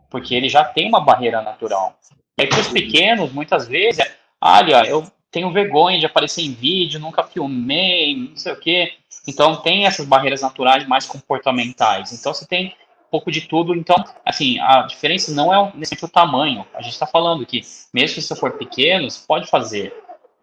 porque 0.09 0.36
ele 0.36 0.49
já 0.49 0.64
tem 0.64 0.88
uma 0.88 1.01
barreira 1.01 1.41
natural. 1.41 1.97
E 2.38 2.47
para 2.47 2.59
os 2.59 2.68
pequenos, 2.68 3.32
muitas 3.32 3.68
vezes, 3.68 3.99
é, 3.99 4.16
olha, 4.41 4.86
eu 4.88 5.05
tenho 5.32 5.51
vergonha 5.51 5.99
de 5.99 6.05
aparecer 6.05 6.41
em 6.41 6.53
vídeo, 6.53 6.99
nunca 6.99 7.24
filmei, 7.24 8.16
não 8.16 8.38
sei 8.38 8.53
o 8.53 8.59
quê. 8.59 8.93
Então, 9.28 9.55
tem 9.57 9.86
essas 9.86 10.05
barreiras 10.05 10.41
naturais 10.41 10.88
mais 10.88 11.05
comportamentais. 11.05 12.11
Então, 12.11 12.34
você 12.34 12.45
tem 12.45 12.76
pouco 13.09 13.32
de 13.32 13.41
tudo. 13.41 13.76
Então, 13.76 13.95
assim, 14.26 14.59
a 14.59 14.82
diferença 14.84 15.32
não 15.32 15.53
é 15.53 15.59
o 15.59 16.07
tamanho. 16.07 16.66
A 16.74 16.82
gente 16.82 16.93
está 16.93 17.05
falando 17.05 17.45
que, 17.45 17.61
mesmo 17.93 18.22
se 18.22 18.36
for 18.36 18.57
pequeno, 18.57 19.09
você 19.09 19.26
pode 19.26 19.47
fazer. 19.47 19.93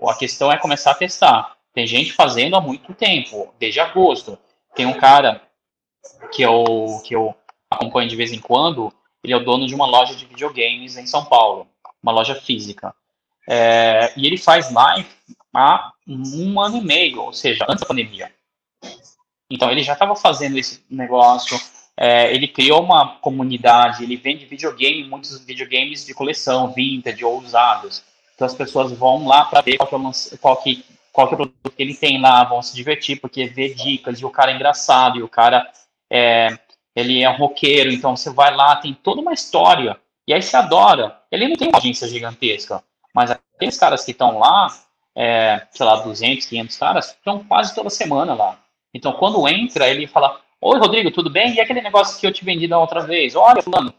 A 0.08 0.14
questão 0.14 0.50
é 0.50 0.56
começar 0.56 0.92
a 0.92 0.94
testar. 0.94 1.56
Tem 1.74 1.86
gente 1.86 2.12
fazendo 2.12 2.56
há 2.56 2.60
muito 2.60 2.94
tempo, 2.94 3.52
desde 3.58 3.80
agosto. 3.80 4.38
Tem 4.74 4.86
um 4.86 4.94
cara 4.94 5.42
que 6.32 6.42
eu, 6.42 7.00
que 7.04 7.14
eu 7.14 7.34
acompanho 7.70 8.08
de 8.08 8.16
vez 8.16 8.32
em 8.32 8.40
quando, 8.40 8.92
ele 9.22 9.32
é 9.32 9.36
o 9.36 9.44
dono 9.44 9.66
de 9.66 9.74
uma 9.74 9.86
loja 9.86 10.14
de 10.14 10.24
videogames 10.26 10.96
em 10.96 11.06
São 11.06 11.24
Paulo, 11.24 11.66
uma 12.02 12.12
loja 12.12 12.34
física. 12.34 12.94
É, 13.48 14.12
e 14.16 14.26
ele 14.26 14.38
faz 14.38 14.72
live 14.72 15.08
há 15.54 15.92
um 16.06 16.60
ano 16.60 16.78
e 16.78 16.84
meio, 16.84 17.22
ou 17.22 17.32
seja, 17.32 17.64
antes 17.68 17.82
da 17.82 17.86
pandemia. 17.86 18.32
Então 19.50 19.70
ele 19.70 19.82
já 19.82 19.94
estava 19.94 20.14
fazendo 20.14 20.56
esse 20.56 20.82
negócio, 20.88 21.58
é, 21.96 22.32
ele 22.32 22.46
criou 22.46 22.82
uma 22.82 23.16
comunidade, 23.16 24.04
ele 24.04 24.16
vende 24.16 24.46
videogame, 24.46 25.08
muitos 25.08 25.38
videogames 25.44 26.06
de 26.06 26.14
coleção, 26.14 26.72
vintage 26.72 27.24
ou 27.24 27.38
usados. 27.38 28.04
Então 28.34 28.46
as 28.46 28.54
pessoas 28.54 28.92
vão 28.92 29.26
lá 29.26 29.44
para 29.44 29.60
ver 29.60 29.76
qual 29.76 29.88
que, 29.88 29.94
é 29.96 30.38
qual, 30.38 30.56
que, 30.62 30.84
qual 31.12 31.28
que 31.28 31.34
é 31.34 31.34
o 31.34 31.38
produto 31.38 31.70
que 31.76 31.82
ele 31.82 31.94
tem 31.94 32.20
lá, 32.20 32.44
vão 32.44 32.62
se 32.62 32.74
divertir, 32.74 33.20
porque 33.20 33.46
vê 33.46 33.74
dicas, 33.74 34.20
e 34.20 34.24
o 34.24 34.30
cara 34.30 34.52
é 34.52 34.54
engraçado, 34.54 35.18
e 35.18 35.22
o 35.22 35.28
cara 35.28 35.70
é, 36.10 36.58
ele 36.94 37.22
é 37.22 37.30
um 37.30 37.36
roqueiro, 37.36 37.90
então 37.90 38.16
você 38.16 38.30
vai 38.30 38.54
lá, 38.54 38.76
tem 38.76 38.92
toda 38.94 39.20
uma 39.20 39.32
história, 39.32 39.98
e 40.26 40.34
aí 40.34 40.42
você 40.42 40.56
adora. 40.56 41.20
Ele 41.30 41.48
não 41.48 41.56
tem 41.56 41.68
uma 41.68 41.78
agência 41.78 42.08
gigantesca, 42.08 42.82
mas 43.14 43.30
aqueles 43.30 43.78
caras 43.78 44.04
que 44.04 44.10
estão 44.10 44.38
lá, 44.38 44.68
é, 45.16 45.66
sei 45.70 45.86
lá, 45.86 45.96
200, 45.96 46.46
500 46.46 46.76
caras, 46.76 47.06
estão 47.10 47.44
quase 47.44 47.74
toda 47.74 47.90
semana 47.90 48.34
lá. 48.34 48.58
Então, 48.92 49.12
quando 49.12 49.48
entra, 49.48 49.88
ele 49.88 50.06
fala, 50.06 50.40
Oi, 50.62 50.78
Rodrigo, 50.78 51.10
tudo 51.10 51.30
bem? 51.30 51.54
E 51.54 51.60
aquele 51.60 51.80
negócio 51.80 52.20
que 52.20 52.26
eu 52.26 52.32
te 52.32 52.44
vendi 52.44 52.68
da 52.68 52.78
outra 52.78 53.00
vez? 53.00 53.34
Olha, 53.34 53.62
fulano, 53.62 53.94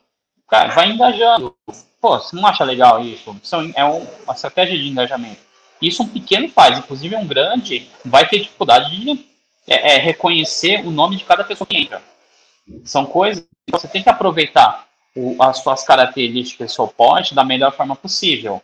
cara, 0.48 0.70
vai 0.70 0.92
engajando. 0.92 1.56
Pô, 2.00 2.20
você 2.20 2.36
não 2.36 2.46
acha 2.46 2.64
legal 2.64 3.02
isso? 3.04 3.36
é 3.76 3.84
uma 3.84 4.34
estratégia 4.34 4.78
de 4.78 4.88
engajamento. 4.88 5.42
Isso 5.82 6.04
um 6.04 6.08
pequeno 6.08 6.48
faz, 6.50 6.78
inclusive 6.78 7.16
um 7.16 7.26
grande 7.26 7.90
vai 8.06 8.28
ter 8.28 8.42
dificuldade 8.42 8.92
de 8.92 9.31
é, 9.72 9.96
é, 9.96 9.98
reconhecer 9.98 10.86
o 10.86 10.92
nome 10.92 11.16
de 11.16 11.24
cada 11.24 11.44
pessoa 11.44 11.66
que 11.66 11.78
entra. 11.78 12.02
São 12.84 13.06
coisas 13.06 13.44
que 13.66 13.72
você 13.72 13.88
tem 13.88 14.04
que 14.04 14.10
aproveitar 14.10 14.86
o, 15.16 15.42
as 15.42 15.60
suas 15.60 15.84
características 15.84 16.74
seu 16.74 16.88
porte 16.88 17.34
da 17.34 17.44
melhor 17.44 17.72
forma 17.76 17.96
possível. 17.96 18.62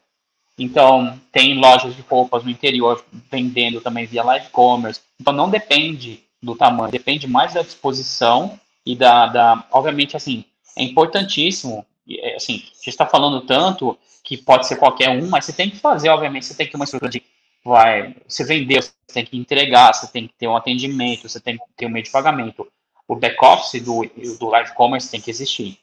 Então, 0.60 1.20
tem 1.32 1.54
lojas 1.54 1.96
de 1.96 2.02
roupas 2.02 2.44
no 2.44 2.50
interior 2.50 3.04
vendendo 3.32 3.80
também 3.80 4.06
via 4.06 4.24
live 4.24 4.50
commerce. 4.50 5.00
Então, 5.20 5.32
não 5.32 5.50
depende 5.50 6.24
do 6.42 6.56
tamanho, 6.56 6.92
depende 6.92 7.28
mais 7.28 7.54
da 7.54 7.62
disposição 7.62 8.60
e 8.86 8.96
da, 8.96 9.28
da 9.28 9.66
obviamente, 9.72 10.18
assim, 10.18 10.44
é 10.76 10.84
importantíssimo, 10.84 11.86
é, 12.10 12.36
assim, 12.36 12.56
a 12.56 12.76
gente 12.76 12.90
está 12.90 13.06
falando 13.06 13.42
tanto 13.42 13.98
que 14.24 14.36
pode 14.36 14.68
ser 14.68 14.76
qualquer 14.76 15.10
um, 15.10 15.30
mas 15.30 15.46
você 15.46 15.54
tem 15.54 15.70
que 15.70 15.78
fazer, 15.78 16.10
obviamente, 16.10 16.46
você 16.46 16.54
tem 16.54 16.66
que 16.66 16.72
ter 16.72 16.78
uma 16.78 16.86
estrutura 16.86 17.10
de, 17.10 17.24
vai, 17.68 18.16
você 18.26 18.46
vender, 18.46 18.82
você 18.82 18.92
tem 19.14 19.26
que 19.26 19.38
entregar, 19.38 19.94
você 19.94 20.08
tem 20.08 20.28
que 20.28 20.34
ter 20.34 20.48
um 20.48 20.56
atendimento, 20.56 21.28
você 21.28 21.40
tem 21.40 21.58
que 21.58 21.64
ter 21.76 21.86
um 21.86 21.90
meio 21.90 22.06
de 22.06 22.12
pagamento. 22.12 22.66
O 23.08 23.16
back-office 23.16 23.82
do, 23.84 24.04
do 24.40 24.48
live 24.48 24.74
commerce 24.74 25.12
tem 25.12 25.20
que 25.20 25.30
existir. 25.30 25.78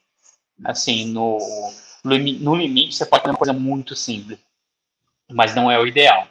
Assim, 0.63 1.05
no, 1.05 1.37
no 2.03 2.55
limite, 2.55 2.95
você 2.95 3.05
pode 3.05 3.23
ter 3.23 3.29
uma 3.29 3.37
coisa 3.37 3.53
muito 3.53 3.95
simples, 3.95 4.39
mas 5.31 5.53
não 5.53 5.69
é 5.69 5.79
o 5.79 5.85
ideal. 5.85 6.27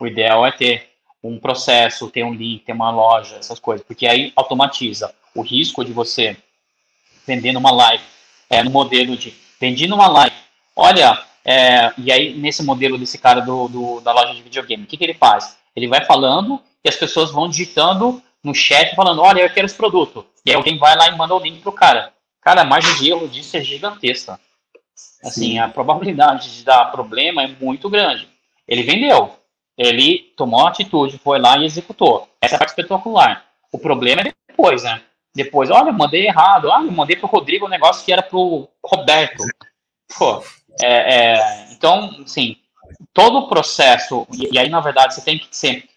O 0.00 0.06
ideal 0.06 0.44
é 0.44 0.50
ter 0.50 0.90
um 1.22 1.38
processo, 1.38 2.10
ter 2.10 2.24
um 2.24 2.34
link, 2.34 2.64
ter 2.64 2.72
uma 2.72 2.90
loja, 2.90 3.36
essas 3.36 3.58
coisas, 3.58 3.86
porque 3.86 4.06
aí 4.06 4.32
automatiza 4.34 5.14
o 5.34 5.42
risco 5.42 5.84
de 5.84 5.92
você 5.92 6.36
vender 7.26 7.52
numa 7.52 7.70
live, 7.70 8.04
é, 8.50 8.62
no 8.62 8.70
modelo 8.70 9.16
de 9.16 9.34
vendi 9.60 9.86
numa 9.86 10.06
live, 10.06 10.36
olha, 10.74 11.24
é, 11.46 11.92
e 11.96 12.10
aí 12.10 12.34
nesse 12.34 12.62
modelo 12.64 12.98
desse 12.98 13.18
cara 13.18 13.40
do, 13.40 13.68
do, 13.68 14.00
da 14.00 14.12
loja 14.12 14.34
de 14.34 14.42
videogame, 14.42 14.82
o 14.82 14.86
que, 14.86 14.96
que 14.96 15.04
ele 15.04 15.14
faz? 15.14 15.56
Ele 15.76 15.86
vai 15.86 16.04
falando 16.04 16.60
e 16.84 16.88
as 16.88 16.96
pessoas 16.96 17.30
vão 17.30 17.48
digitando 17.48 18.20
no 18.42 18.54
chat 18.54 18.94
falando, 18.96 19.22
olha, 19.22 19.42
eu 19.42 19.50
quero 19.50 19.66
esse 19.66 19.76
produto. 19.76 20.26
E 20.44 20.50
aí 20.50 20.56
alguém 20.56 20.78
vai 20.78 20.96
lá 20.96 21.08
e 21.08 21.16
manda 21.16 21.34
o 21.34 21.38
link 21.38 21.60
pro 21.60 21.72
cara. 21.72 22.12
Cara, 22.40 22.62
a 22.62 22.64
margem 22.64 22.94
de 22.96 23.10
erro 23.10 23.28
disso 23.28 23.56
é 23.56 23.60
gigantesca. 23.60 24.40
Assim, 25.22 25.52
Sim. 25.52 25.58
a 25.58 25.68
probabilidade 25.68 26.56
de 26.56 26.64
dar 26.64 26.86
problema 26.86 27.42
é 27.42 27.48
muito 27.48 27.88
grande. 27.88 28.28
Ele 28.66 28.82
vendeu, 28.82 29.36
ele 29.76 30.32
tomou 30.36 30.60
uma 30.60 30.68
atitude, 30.68 31.18
foi 31.18 31.38
lá 31.38 31.58
e 31.58 31.64
executou. 31.64 32.28
Essa 32.40 32.54
é 32.54 32.56
a 32.56 32.58
parte 32.58 32.70
espetacular. 32.70 33.44
O 33.70 33.78
problema 33.78 34.22
é 34.22 34.32
depois, 34.48 34.84
né? 34.84 35.02
Depois, 35.34 35.70
olha, 35.70 35.90
eu 35.90 35.92
mandei 35.92 36.26
errado. 36.26 36.72
Ah, 36.72 36.82
eu 36.82 36.90
mandei 36.90 37.16
pro 37.16 37.28
Rodrigo 37.28 37.66
um 37.66 37.68
negócio 37.68 38.04
que 38.04 38.12
era 38.12 38.22
pro 38.22 38.68
Roberto. 38.82 39.44
Pô, 40.16 40.42
é, 40.82 41.34
é, 41.34 41.68
então, 41.72 42.10
assim, 42.22 42.56
todo 43.12 43.38
o 43.38 43.48
processo, 43.48 44.26
e, 44.32 44.54
e, 44.54 44.58
aí, 44.58 44.68
na 44.68 44.80
verdade, 44.80 45.14
você 45.14 45.22
tem 45.22 45.38
que 45.38 45.48
ser, 45.50 45.88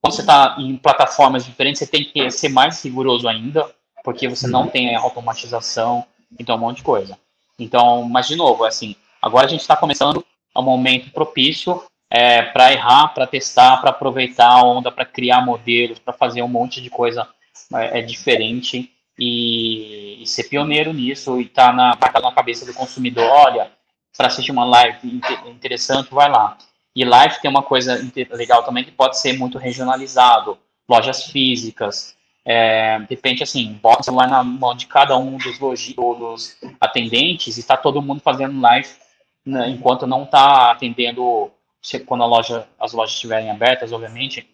quando 0.00 0.14
você 0.14 0.22
está 0.22 0.56
em 0.58 0.76
plataformas 0.76 1.44
diferentes, 1.44 1.80
você 1.80 1.86
tem 1.86 2.04
que 2.04 2.30
ser 2.30 2.48
mais 2.48 2.82
rigoroso 2.82 3.28
ainda, 3.28 3.68
porque 4.04 4.28
você 4.28 4.46
não 4.46 4.68
tem 4.68 4.94
automatização, 4.94 6.04
então 6.38 6.56
um 6.56 6.60
monte 6.60 6.78
de 6.78 6.82
coisa. 6.84 7.18
Então, 7.58 8.04
mas 8.04 8.28
de 8.28 8.36
novo, 8.36 8.64
assim, 8.64 8.94
agora 9.20 9.46
a 9.46 9.50
gente 9.50 9.60
está 9.60 9.76
começando 9.76 10.24
a 10.54 10.60
um 10.60 10.64
momento 10.64 11.10
propício 11.10 11.82
é, 12.10 12.42
para 12.42 12.72
errar, 12.72 13.08
para 13.08 13.26
testar, 13.26 13.78
para 13.78 13.90
aproveitar 13.90 14.48
a 14.48 14.62
onda, 14.62 14.90
para 14.90 15.04
criar 15.04 15.44
modelos, 15.44 15.98
para 15.98 16.12
fazer 16.12 16.42
um 16.42 16.48
monte 16.48 16.80
de 16.80 16.88
coisa 16.88 17.28
é, 17.74 17.98
é 17.98 18.02
diferente 18.02 18.90
e, 19.18 20.22
e, 20.22 20.26
ser 20.26 20.44
pioneiro 20.44 20.92
nisso 20.92 21.40
e 21.40 21.44
estar 21.44 21.68
tá 21.68 21.72
na, 21.72 21.96
tá 21.96 22.20
na 22.20 22.32
cabeça 22.32 22.64
do 22.64 22.72
consumidor, 22.72 23.24
olha, 23.24 23.70
para 24.16 24.26
assistir 24.26 24.50
uma 24.50 24.64
live 24.64 25.20
interessante, 25.46 26.12
vai 26.12 26.28
lá. 26.28 26.56
E 26.94 27.04
live 27.04 27.40
tem 27.40 27.50
uma 27.50 27.62
coisa 27.62 28.00
legal 28.30 28.64
também 28.64 28.84
que 28.84 28.90
pode 28.90 29.18
ser 29.18 29.38
muito 29.38 29.58
regionalizado, 29.58 30.58
lojas 30.88 31.24
físicas, 31.24 32.16
é, 32.50 32.98
de 33.00 33.06
repente, 33.10 33.42
assim, 33.42 33.74
bota 33.74 34.00
o 34.00 34.04
celular 34.04 34.26
na 34.26 34.42
mão 34.42 34.74
de 34.74 34.86
cada 34.86 35.18
um 35.18 35.36
dos, 35.36 35.58
dos 35.58 36.56
atendentes 36.80 37.58
e 37.58 37.60
está 37.60 37.76
todo 37.76 38.00
mundo 38.00 38.22
fazendo 38.22 38.58
live 38.58 38.88
né, 39.44 39.68
enquanto 39.68 40.06
não 40.06 40.22
está 40.22 40.70
atendendo, 40.70 41.50
quando 42.06 42.22
a 42.22 42.26
loja, 42.26 42.66
as 42.80 42.94
lojas 42.94 43.14
estiverem 43.14 43.50
abertas, 43.50 43.92
obviamente. 43.92 44.48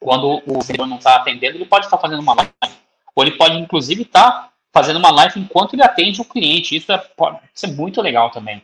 Quando 0.00 0.42
o 0.46 0.62
vendedor 0.62 0.86
não 0.86 0.96
está 0.96 1.16
atendendo, 1.16 1.58
ele 1.58 1.66
pode 1.66 1.84
estar 1.84 1.98
tá 1.98 2.00
fazendo 2.00 2.20
uma 2.20 2.34
live. 2.36 2.52
Ou 3.14 3.22
ele 3.22 3.36
pode, 3.36 3.58
inclusive, 3.58 4.00
estar 4.00 4.30
tá 4.30 4.52
fazendo 4.74 4.98
uma 4.98 5.12
live 5.12 5.40
enquanto 5.40 5.74
ele 5.74 5.84
atende 5.84 6.20
o 6.20 6.24
cliente. 6.24 6.76
Isso 6.76 6.90
é, 6.92 6.98
pode 6.98 7.38
ser 7.54 7.68
muito 7.68 8.02
legal 8.02 8.30
também. 8.30 8.60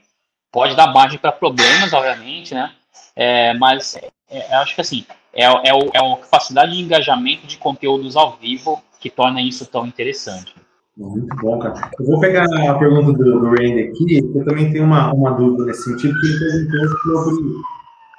Pode 0.52 0.74
dar 0.74 0.92
margem 0.92 1.18
para 1.18 1.30
problemas, 1.30 1.92
obviamente, 1.92 2.52
né? 2.52 2.72
É, 3.14 3.54
mas 3.54 3.96
é, 4.28 4.54
acho 4.56 4.74
que 4.74 4.80
assim, 4.80 5.06
é, 5.32 5.44
é, 5.44 5.72
o, 5.72 5.90
é 5.94 5.98
a 5.98 6.16
capacidade 6.16 6.72
de 6.72 6.82
engajamento 6.82 7.46
de 7.46 7.56
conteúdos 7.56 8.16
ao 8.16 8.36
vivo 8.36 8.82
que 8.98 9.08
torna 9.08 9.40
isso 9.40 9.64
tão 9.64 9.86
interessante. 9.86 10.52
Muito 10.96 11.34
bom, 11.36 11.58
cara. 11.60 11.90
Eu 11.98 12.06
vou 12.06 12.20
pegar 12.20 12.44
a 12.44 12.74
pergunta 12.74 13.12
do, 13.12 13.40
do 13.40 13.48
Randy 13.50 13.84
aqui, 13.84 14.18
eu 14.34 14.44
também 14.44 14.70
tenho 14.72 14.84
uma, 14.84 15.12
uma 15.14 15.30
dúvida 15.30 15.66
nesse 15.66 15.84
sentido, 15.84 16.12
que 16.20 16.26
ele 16.26 16.70
perguntou 16.70 17.24
sobre 17.24 17.52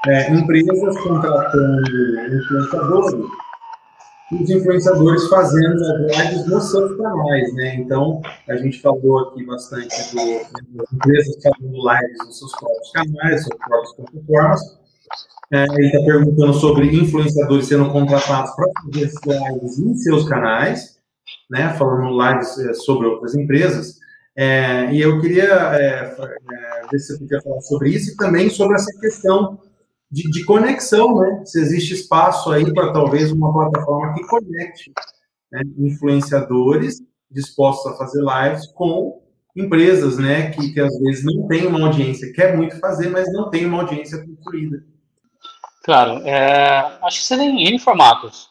é, 0.08 0.34
empresas 0.34 0.98
contratando 1.02 1.82
influenciadores 2.34 3.14
os 4.32 4.50
influenciadores 4.50 5.28
fazendo 5.28 6.08
lives 6.08 6.46
nos 6.48 6.72
seus 6.72 6.98
canais, 6.98 7.54
né? 7.56 7.76
Então, 7.76 8.22
a 8.48 8.56
gente 8.56 8.82
falou 8.82 9.20
aqui 9.20 9.46
bastante 9.46 9.88
das 9.90 10.94
empresas 10.94 11.38
fazendo 11.44 11.74
lives 11.74 12.18
nos 12.26 12.40
seus 12.40 12.52
próprios 12.52 12.92
canais, 12.92 13.44
suas 13.44 13.58
próprias 13.58 13.96
plataformas, 13.96 14.82
é, 15.52 15.66
ele 15.66 15.88
está 15.88 16.00
perguntando 16.06 16.54
sobre 16.54 16.96
influenciadores 16.96 17.68
sendo 17.68 17.90
contratados 17.92 18.52
para 18.56 18.68
fazer 18.86 19.12
lives 19.52 19.80
em 19.80 19.96
seus 19.96 20.28
canais, 20.28 20.98
né, 21.50 21.76
falando 21.78 22.18
lives 22.18 22.58
é, 22.60 22.74
sobre 22.74 23.08
outras 23.08 23.36
empresas. 23.36 24.00
É, 24.34 24.90
e 24.94 25.02
eu 25.02 25.20
queria 25.20 25.44
é, 25.44 26.16
é, 26.18 26.88
ver 26.90 27.00
se 27.00 27.14
você 27.14 27.20
podia 27.20 27.42
falar 27.42 27.60
sobre 27.62 27.90
isso 27.90 28.14
e 28.14 28.16
também 28.16 28.50
sobre 28.50 28.76
essa 28.76 28.98
questão 29.02 29.60
de, 30.12 30.30
de 30.30 30.44
conexão, 30.44 31.16
né? 31.18 31.44
Se 31.46 31.60
existe 31.60 31.94
espaço 31.94 32.52
aí 32.52 32.72
para 32.74 32.92
talvez 32.92 33.32
uma 33.32 33.54
plataforma 33.54 34.14
que 34.14 34.28
conecte 34.28 34.92
né, 35.52 35.62
influenciadores 35.78 37.02
dispostos 37.30 37.94
a 37.94 37.98
fazer 37.98 38.22
lives 38.22 38.68
com 38.74 39.22
empresas, 39.56 40.18
né, 40.18 40.52
que, 40.52 40.74
que 40.74 40.80
às 40.80 40.98
vezes 41.00 41.26
não 41.26 41.48
tem 41.48 41.68
uma 41.68 41.88
audiência, 41.88 42.32
quer 42.34 42.56
muito 42.56 42.80
fazer, 42.80 43.10
mas 43.10 43.32
não 43.34 43.50
tem 43.50 43.66
uma 43.66 43.82
audiência 43.82 44.26
construída. 44.26 44.84
Claro, 45.84 46.22
é, 46.26 46.98
acho 47.04 47.20
que 47.20 47.26
você 47.26 47.38
tem 47.38 47.68
N 47.68 47.80
formatos. 47.80 48.50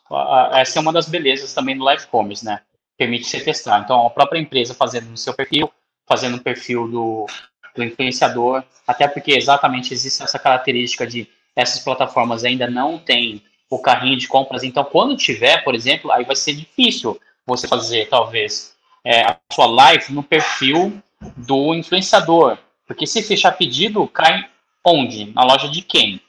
Essa 0.53 0.79
é 0.79 0.83
uma 0.83 0.93
das 0.93 1.09
belezas 1.09 1.55
também 1.55 1.77
do 1.77 1.85
live 1.85 2.07
commerce, 2.09 2.45
né? 2.45 2.61
Permite 2.99 3.27
você 3.27 3.41
testar. 3.41 3.81
Então, 3.81 4.07
a 4.07 4.11
própria 4.11 4.41
empresa 4.41 4.75
fazendo 4.75 5.09
no 5.09 5.17
seu 5.17 5.33
perfil, 5.33 5.71
fazendo 6.07 6.37
o 6.37 6.43
perfil 6.43 6.89
do, 6.89 7.27
do 7.75 7.85
influenciador, 7.85 8.65
até 8.87 9.07
porque 9.07 9.33
exatamente 9.33 9.95
existe 9.95 10.23
essa 10.23 10.39
característica 10.39 11.07
de 11.07 11.29
essas 11.55 11.83
plataformas 11.83 12.45
ainda 12.45 12.69
não 12.69 12.99
têm 12.99 13.43
o 13.69 13.79
carrinho 13.79 14.17
de 14.17 14.27
compras. 14.27 14.65
Então, 14.65 14.85
quando 14.85 15.17
tiver, 15.17 15.63
por 15.63 15.75
exemplo, 15.75 16.11
aí 16.11 16.25
vai 16.25 16.37
ser 16.37 16.55
difícil 16.55 17.21
você 17.47 17.69
fazer, 17.69 18.09
talvez, 18.09 18.75
é, 19.05 19.23
a 19.23 19.37
sua 19.53 19.67
live 19.67 20.13
no 20.13 20.23
perfil 20.23 21.01
do 21.37 21.75
influenciador. 21.75 22.59
Porque 22.87 23.07
se 23.07 23.23
fechar 23.23 23.53
pedido, 23.53 24.07
cai 24.09 24.49
onde? 24.85 25.33
Na 25.33 25.45
loja 25.45 25.69
de 25.69 25.83
quem? 25.83 26.21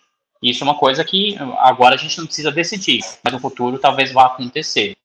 Isso 0.42 0.64
é 0.64 0.68
uma 0.68 0.78
coisa 0.78 1.04
que 1.04 1.38
agora 1.58 1.96
a 1.96 1.98
gente 1.98 2.18
não 2.18 2.26
precisa 2.26 2.52
decidir, 2.52 3.02
mas 3.24 3.34
no 3.34 3.40
futuro 3.40 3.80
talvez 3.80 4.12
vá 4.12 4.26
acontecer. 4.26 4.96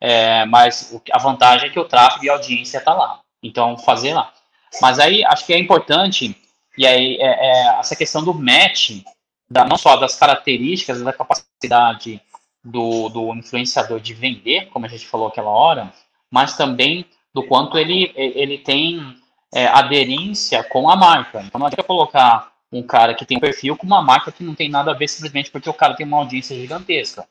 É, 0.00 0.46
mas 0.46 0.98
a 1.12 1.18
vantagem 1.18 1.68
é 1.68 1.72
que 1.72 1.78
o 1.78 1.84
tráfego 1.84 2.24
e 2.24 2.30
a 2.30 2.32
audiência 2.34 2.78
está 2.78 2.94
lá. 2.94 3.20
Então, 3.42 3.76
fazer 3.78 4.14
lá. 4.14 4.32
Mas 4.80 4.98
aí 4.98 5.24
acho 5.24 5.44
que 5.44 5.52
é 5.52 5.58
importante, 5.58 6.34
e 6.78 6.86
aí 6.86 7.16
é, 7.20 7.26
é 7.26 7.78
essa 7.78 7.96
questão 7.96 8.24
do 8.24 8.32
match, 8.32 9.02
da, 9.50 9.64
não 9.64 9.76
só 9.76 9.96
das 9.96 10.16
características, 10.16 11.02
da 11.02 11.12
capacidade 11.12 12.20
do, 12.62 13.08
do 13.08 13.34
influenciador 13.34 14.00
de 14.00 14.14
vender, 14.14 14.66
como 14.66 14.86
a 14.86 14.88
gente 14.88 15.06
falou 15.06 15.28
aquela 15.28 15.50
hora, 15.50 15.92
mas 16.30 16.56
também 16.56 17.06
do 17.34 17.46
quanto 17.46 17.78
ele, 17.78 18.12
ele 18.14 18.58
tem 18.58 19.16
é, 19.52 19.66
aderência 19.66 20.62
com 20.64 20.88
a 20.88 20.96
marca. 20.96 21.42
Então, 21.42 21.58
não 21.58 21.66
adianta 21.66 21.82
colocar 21.82 22.52
um 22.72 22.82
cara 22.82 23.14
que 23.14 23.24
tem 23.24 23.36
um 23.36 23.40
perfil 23.40 23.76
com 23.76 23.86
uma 23.86 24.02
marca 24.02 24.30
que 24.30 24.44
não 24.44 24.54
tem 24.54 24.68
nada 24.68 24.92
a 24.92 24.94
ver 24.94 25.08
simplesmente 25.08 25.50
porque 25.50 25.68
o 25.68 25.74
cara 25.74 25.94
tem 25.94 26.06
uma 26.06 26.18
audiência 26.18 26.54
gigantesca. 26.56 27.26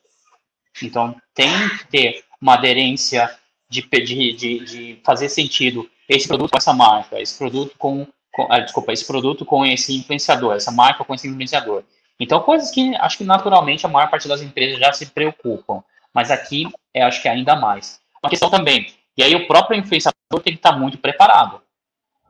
Então 0.81 1.15
tem 1.33 1.69
que 1.69 1.87
ter 1.87 2.23
uma 2.41 2.55
aderência 2.55 3.29
de, 3.69 3.81
de, 3.81 4.33
de, 4.33 4.59
de 4.65 5.01
fazer 5.03 5.29
sentido 5.29 5.89
esse 6.07 6.27
produto 6.27 6.51
com 6.51 6.57
essa 6.57 6.73
marca, 6.73 7.21
esse 7.21 7.37
produto 7.37 7.75
com, 7.77 8.07
com 8.33 8.47
ah, 8.51 8.59
desculpa, 8.59 8.91
esse 8.91 9.05
produto 9.05 9.45
com 9.45 9.65
esse 9.65 9.95
influenciador, 9.95 10.55
essa 10.55 10.71
marca 10.71 11.03
com 11.03 11.13
esse 11.13 11.27
influenciador. 11.27 11.83
Então 12.19 12.41
coisas 12.41 12.71
que 12.71 12.95
acho 12.97 13.17
que 13.17 13.23
naturalmente 13.23 13.85
a 13.85 13.89
maior 13.89 14.09
parte 14.09 14.27
das 14.27 14.41
empresas 14.41 14.79
já 14.79 14.91
se 14.91 15.05
preocupam, 15.05 15.83
mas 16.13 16.29
aqui 16.29 16.67
é 16.93 17.01
acho 17.01 17.21
que 17.21 17.29
ainda 17.29 17.55
mais. 17.55 17.99
Uma 18.21 18.29
questão 18.29 18.49
também, 18.49 18.93
e 19.17 19.23
aí 19.23 19.35
o 19.35 19.47
próprio 19.47 19.79
influenciador 19.79 20.41
tem 20.43 20.53
que 20.53 20.59
estar 20.59 20.73
muito 20.73 20.97
preparado. 20.97 21.61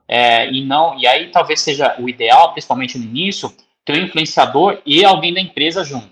É, 0.07 0.49
e 0.51 0.65
não 0.65 0.97
e 0.97 1.05
aí 1.05 1.31
talvez 1.31 1.61
seja 1.61 1.95
o 1.99 2.09
ideal, 2.09 2.51
principalmente 2.51 2.97
no 2.97 3.05
início, 3.05 3.55
ter 3.85 3.93
um 3.93 4.05
influenciador 4.05 4.81
e 4.85 5.05
alguém 5.05 5.33
da 5.33 5.39
empresa 5.39 5.83
junto. 5.83 6.09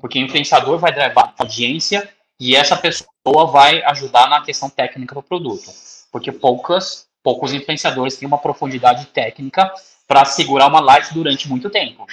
Porque 0.00 0.18
o 0.18 0.22
influenciador 0.22 0.78
vai 0.78 0.92
levar 0.94 1.34
audiência 1.38 2.08
e 2.38 2.56
essa 2.56 2.76
pessoa 2.76 3.46
vai 3.50 3.82
ajudar 3.84 4.28
na 4.28 4.42
questão 4.42 4.68
técnica 4.68 5.14
do 5.14 5.22
produto. 5.22 5.70
Porque 6.10 6.32
poucas, 6.32 7.06
poucos 7.22 7.52
influenciadores 7.52 8.16
têm 8.16 8.26
uma 8.26 8.38
profundidade 8.38 9.06
técnica 9.06 9.72
para 10.06 10.24
segurar 10.24 10.66
uma 10.66 10.80
live 10.80 11.14
durante 11.14 11.48
muito 11.48 11.70
tempo. 11.70 12.06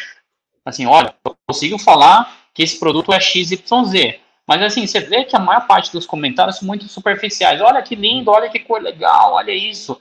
Assim, 0.65 0.85
olha, 0.85 1.13
eu 1.25 1.35
consigo 1.47 1.77
falar 1.77 2.37
que 2.53 2.63
esse 2.63 2.79
produto 2.79 3.13
é 3.13 3.19
XYZ, 3.19 4.19
mas 4.47 4.61
assim, 4.63 4.85
você 4.85 4.99
vê 4.99 5.23
que 5.23 5.35
a 5.35 5.39
maior 5.39 5.67
parte 5.67 5.91
dos 5.91 6.05
comentários 6.05 6.57
são 6.57 6.67
muito 6.67 6.87
superficiais. 6.87 7.61
Olha 7.61 7.81
que 7.81 7.95
lindo, 7.95 8.31
olha 8.31 8.49
que 8.49 8.59
cor 8.59 8.81
legal, 8.81 9.33
olha 9.33 9.51
isso. 9.51 9.99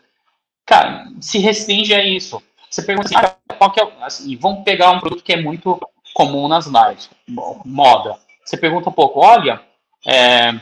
Cara, 0.65 1.07
se 1.21 1.39
restringe 1.39 1.95
a 1.95 2.05
isso. 2.05 2.43
Você 2.71 2.83
pergunta 2.83 3.09
assim, 3.09 3.17
ah, 3.17 3.55
qual 3.57 3.71
que 3.71 3.81
é 3.81 3.89
assim, 4.03 4.37
vamos 4.37 4.65
pegar 4.65 4.91
um 4.91 5.01
produto 5.01 5.23
que 5.23 5.33
é 5.33 5.41
muito 5.41 5.81
comum 6.15 6.49
nas 6.49 6.67
lives, 6.67 7.11
moda. 7.65 8.19
Você 8.45 8.57
pergunta 8.57 8.89
um 8.89 8.93
pouco, 8.93 9.21
olha, 9.21 9.61
é, 10.07 10.59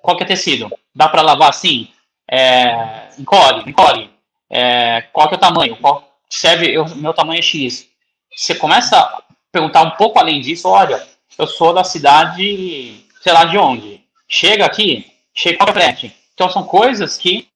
qual 0.00 0.16
que 0.16 0.22
é 0.22 0.26
tecido? 0.26 0.70
Dá 0.94 1.08
para 1.08 1.22
lavar 1.22 1.50
assim? 1.50 1.88
É, 2.30 3.08
encolhe, 3.18 3.68
encolhe. 3.68 4.10
É, 4.50 5.02
qual 5.12 5.28
que 5.28 5.34
é 5.34 5.36
o 5.36 5.40
tamanho? 5.40 5.76
Qual, 5.76 6.16
serve, 6.28 6.72
eu, 6.72 6.84
meu 6.96 7.12
tamanho 7.12 7.38
é 7.38 7.42
X. 7.42 7.87
Você 8.38 8.54
começa 8.54 8.96
a 8.96 9.20
perguntar 9.50 9.82
um 9.82 9.90
pouco 9.96 10.16
além 10.16 10.40
disso, 10.40 10.68
olha, 10.68 11.04
eu 11.36 11.44
sou 11.48 11.74
da 11.74 11.82
cidade, 11.82 13.04
sei 13.20 13.32
lá 13.32 13.44
de 13.44 13.58
onde. 13.58 14.00
Chega 14.28 14.64
aqui, 14.64 15.10
chega 15.34 15.58
para 15.58 15.72
frente. 15.72 16.14
Então 16.34 16.48
são 16.48 16.62
coisas 16.62 17.16
que 17.16 17.48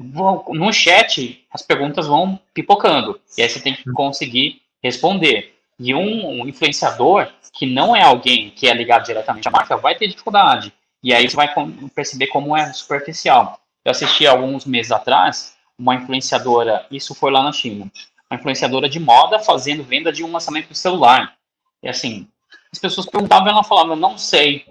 vão, 0.00 0.44
no 0.48 0.72
chat 0.72 1.46
as 1.52 1.62
perguntas 1.62 2.08
vão 2.08 2.36
pipocando. 2.52 3.20
E 3.38 3.42
aí 3.42 3.48
você 3.48 3.60
tem 3.60 3.76
que 3.76 3.88
conseguir 3.92 4.60
responder. 4.82 5.54
E 5.78 5.94
um, 5.94 6.40
um 6.40 6.48
influenciador 6.48 7.28
que 7.52 7.64
não 7.64 7.94
é 7.94 8.02
alguém 8.02 8.50
que 8.50 8.66
é 8.66 8.74
ligado 8.74 9.04
diretamente 9.04 9.46
à 9.46 9.52
marca 9.52 9.76
vai 9.76 9.94
ter 9.94 10.08
dificuldade. 10.08 10.72
E 11.00 11.14
aí 11.14 11.30
você 11.30 11.36
vai 11.36 11.48
perceber 11.94 12.26
como 12.26 12.56
é 12.56 12.72
superficial. 12.72 13.60
Eu 13.84 13.92
assisti 13.92 14.26
alguns 14.26 14.64
meses 14.66 14.90
atrás 14.90 15.56
uma 15.78 15.94
influenciadora, 15.94 16.86
isso 16.90 17.14
foi 17.14 17.30
lá 17.30 17.42
na 17.42 17.52
China, 17.52 17.90
uma 18.32 18.36
influenciadora 18.36 18.88
de 18.88 18.98
moda 18.98 19.38
fazendo 19.38 19.84
venda 19.84 20.10
de 20.10 20.24
um 20.24 20.32
lançamento 20.32 20.68
de 20.68 20.78
celular. 20.78 21.34
E 21.82 21.88
assim, 21.88 22.26
as 22.72 22.78
pessoas 22.78 23.06
perguntavam 23.06 23.48
e 23.48 23.50
ela 23.50 23.62
falava, 23.62 23.94
não 23.94 24.16
sei. 24.16 24.64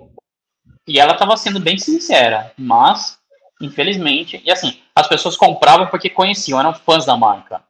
E 0.88 1.00
ela 1.00 1.14
estava 1.14 1.38
sendo 1.38 1.60
bem 1.60 1.78
sincera, 1.78 2.52
mas 2.58 3.20
infelizmente. 3.62 4.42
E 4.44 4.52
assim, 4.52 4.80
as 4.96 5.08
pessoas 5.08 5.38
compravam 5.38 5.88
porque 5.88 6.10
conheciam, 6.10 6.60
eram 6.60 6.74
fãs 6.74 7.06
da 7.06 7.16
marca. 7.16 7.62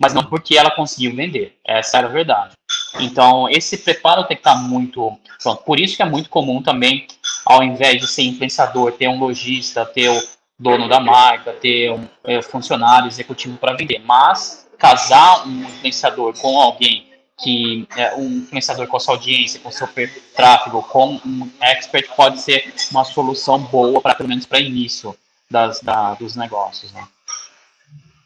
Mas 0.00 0.14
não 0.14 0.22
porque 0.22 0.56
ela 0.56 0.70
conseguiu 0.70 1.16
vender. 1.16 1.58
Essa 1.64 1.98
era 1.98 2.06
a 2.06 2.10
verdade. 2.10 2.52
Então, 3.00 3.48
esse 3.48 3.78
preparo 3.78 4.24
tem 4.24 4.36
que 4.36 4.42
estar 4.42 4.54
muito 4.56 5.18
pronto. 5.42 5.64
Por 5.64 5.80
isso 5.80 5.96
que 5.96 6.02
é 6.02 6.06
muito 6.06 6.30
comum 6.30 6.62
também, 6.62 7.06
ao 7.44 7.64
invés 7.64 8.00
de 8.00 8.06
ser 8.06 8.22
influenciador, 8.22 8.92
ter 8.92 9.08
um 9.08 9.18
lojista, 9.18 9.84
ter 9.84 10.08
o 10.08 10.22
dono 10.56 10.88
da 10.88 11.00
marca, 11.00 11.52
ter 11.52 11.90
um 11.90 12.06
é, 12.22 12.40
funcionário 12.42 13.08
executivo 13.08 13.56
para 13.56 13.74
vender. 13.74 13.98
Mas 13.98 14.67
casar 14.78 15.46
um 15.46 15.62
influenciador 15.62 16.38
com 16.38 16.60
alguém 16.60 17.08
que 17.38 17.86
é 17.96 18.16
um 18.16 18.26
influenciador 18.38 18.88
com 18.88 18.96
a 18.96 19.00
sua 19.00 19.14
audiência, 19.14 19.60
com 19.60 19.70
seu 19.70 19.88
tráfego, 20.34 20.82
com 20.82 21.20
um 21.24 21.48
expert 21.60 22.08
pode 22.16 22.40
ser 22.40 22.72
uma 22.90 23.04
solução 23.04 23.60
boa 23.60 24.00
para 24.00 24.14
pelo 24.14 24.28
menos 24.28 24.44
para 24.44 24.58
início 24.58 25.14
das, 25.48 25.80
da, 25.80 26.14
dos 26.14 26.34
negócios. 26.34 26.92
Né? 26.92 27.04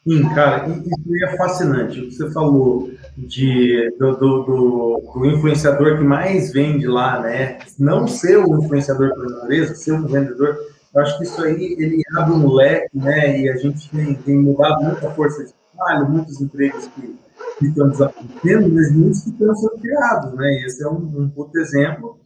Sim, 0.07 0.29
cara, 0.35 0.67
isso 0.67 1.25
é 1.25 1.37
fascinante. 1.37 2.01
O 2.01 2.09
que 2.09 2.15
você 2.15 2.33
falou 2.33 2.91
de, 3.17 3.95
do, 3.99 4.17
do, 4.17 4.43
do, 4.43 5.13
do, 5.15 5.27
influenciador 5.27 5.99
que 5.99 6.05
mais 6.05 6.53
vende 6.53 6.87
lá, 6.87 7.21
né? 7.21 7.59
Não 7.79 8.09
ser 8.09 8.39
o 8.39 8.65
influenciador 8.65 9.15
por 9.15 9.31
natureza, 9.31 9.75
ser 9.75 9.93
um 9.93 10.07
vendedor. 10.07 10.59
Eu 10.95 11.03
acho 11.03 11.19
que 11.19 11.25
isso 11.25 11.41
aí 11.43 11.77
ele 11.79 12.03
abre 12.17 12.33
um 12.33 12.53
leque, 12.53 12.89
né? 12.95 13.41
E 13.41 13.49
a 13.49 13.57
gente 13.57 13.89
tem, 13.91 14.15
tem 14.15 14.39
mudado 14.39 14.83
muita 14.83 15.11
força 15.11 15.45
de 15.45 15.53
trabalho, 15.85 16.11
muitos 16.11 16.41
empregos 16.41 16.87
que, 16.89 17.17
que 17.59 17.67
estão 17.67 17.89
desaparecendo, 17.89 18.75
mas 18.75 18.93
muitos 18.93 19.23
que 19.23 19.31
estão 19.31 19.55
sendo 19.55 19.79
criados, 19.81 20.35
né? 20.35 20.53
E 20.53 20.67
esse 20.67 20.83
é 20.83 20.89
um, 20.89 20.97
um 20.97 21.31
puto 21.31 21.59
exemplo 21.59 22.19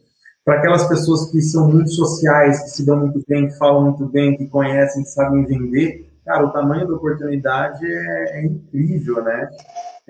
para 0.45 0.59
aquelas 0.59 0.87
pessoas 0.87 1.29
que 1.31 1.41
são 1.41 1.69
muito 1.69 1.89
sociais, 1.91 2.63
que 2.63 2.69
se 2.69 2.85
dão 2.85 2.97
muito 2.97 3.21
bem, 3.27 3.47
que 3.47 3.57
falam 3.57 3.83
muito 3.83 4.05
bem, 4.07 4.37
que 4.37 4.47
conhecem, 4.47 5.03
que 5.03 5.09
sabem 5.09 5.45
vender 5.45 6.07
cara, 6.27 6.45
o 6.45 6.51
tamanho 6.51 6.85
da 6.85 6.93
oportunidade 6.93 7.85
é, 7.85 8.39
é 8.39 8.45
incrível, 8.45 9.23
né? 9.23 9.49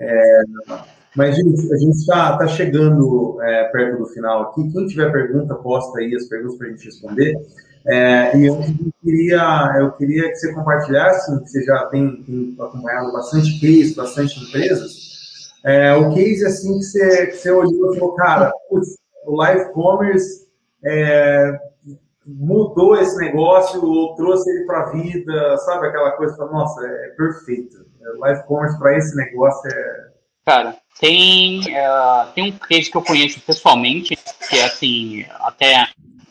É, 0.00 0.42
mas, 1.16 1.36
gente, 1.36 1.72
a 1.72 1.76
gente 1.76 1.96
está 1.96 2.36
tá 2.36 2.46
chegando 2.48 3.40
é, 3.40 3.64
perto 3.70 3.98
do 3.98 4.06
final 4.06 4.42
aqui. 4.42 4.70
Quem 4.72 4.86
tiver 4.86 5.10
pergunta, 5.12 5.54
posta 5.54 6.00
aí 6.00 6.14
as 6.14 6.26
perguntas 6.26 6.58
para 6.58 6.66
a 6.66 6.70
gente 6.70 6.84
responder. 6.84 7.34
É, 7.86 8.36
e 8.36 8.46
eu 8.46 8.58
queria, 9.02 9.76
eu 9.78 9.92
queria 9.92 10.28
que 10.28 10.36
você 10.36 10.52
compartilhasse, 10.52 11.40
você 11.40 11.64
já 11.64 11.86
tem, 11.86 12.22
tem 12.22 12.56
acompanhado 12.60 13.12
bastante 13.12 13.58
case, 13.60 13.94
bastante 13.94 14.38
empresas, 14.40 15.08
é, 15.64 15.94
o 15.94 16.14
case 16.14 16.46
assim 16.46 16.78
que 16.78 16.84
você, 16.84 17.26
que 17.26 17.36
você 17.36 17.50
olhou 17.50 17.94
e 17.94 17.98
falou, 17.98 18.14
cara, 18.14 18.52
putz, 18.68 18.96
o 19.26 19.36
live 19.36 19.72
commerce 19.72 20.46
é, 20.84 21.58
mudou 22.26 22.96
esse 22.96 23.16
negócio 23.16 23.84
ou 23.84 24.14
trouxe 24.14 24.48
ele 24.50 24.66
para 24.66 24.82
a 24.82 24.90
vida, 24.92 25.56
sabe? 25.58 25.86
Aquela 25.86 26.12
coisa, 26.12 26.36
nossa, 26.46 26.86
é 26.86 27.08
perfeito. 27.16 27.86
Live 28.18 28.44
commerce 28.44 28.78
para 28.78 28.96
esse 28.96 29.16
negócio 29.16 29.70
é. 29.70 30.08
Cara, 30.46 30.76
tem, 31.00 31.60
uh, 31.60 32.32
tem 32.34 32.44
um 32.44 32.58
case 32.58 32.90
que 32.90 32.96
eu 32.96 33.02
conheço 33.02 33.40
pessoalmente, 33.40 34.16
que 34.48 34.56
é 34.56 34.64
assim, 34.64 35.26
até 35.40 35.86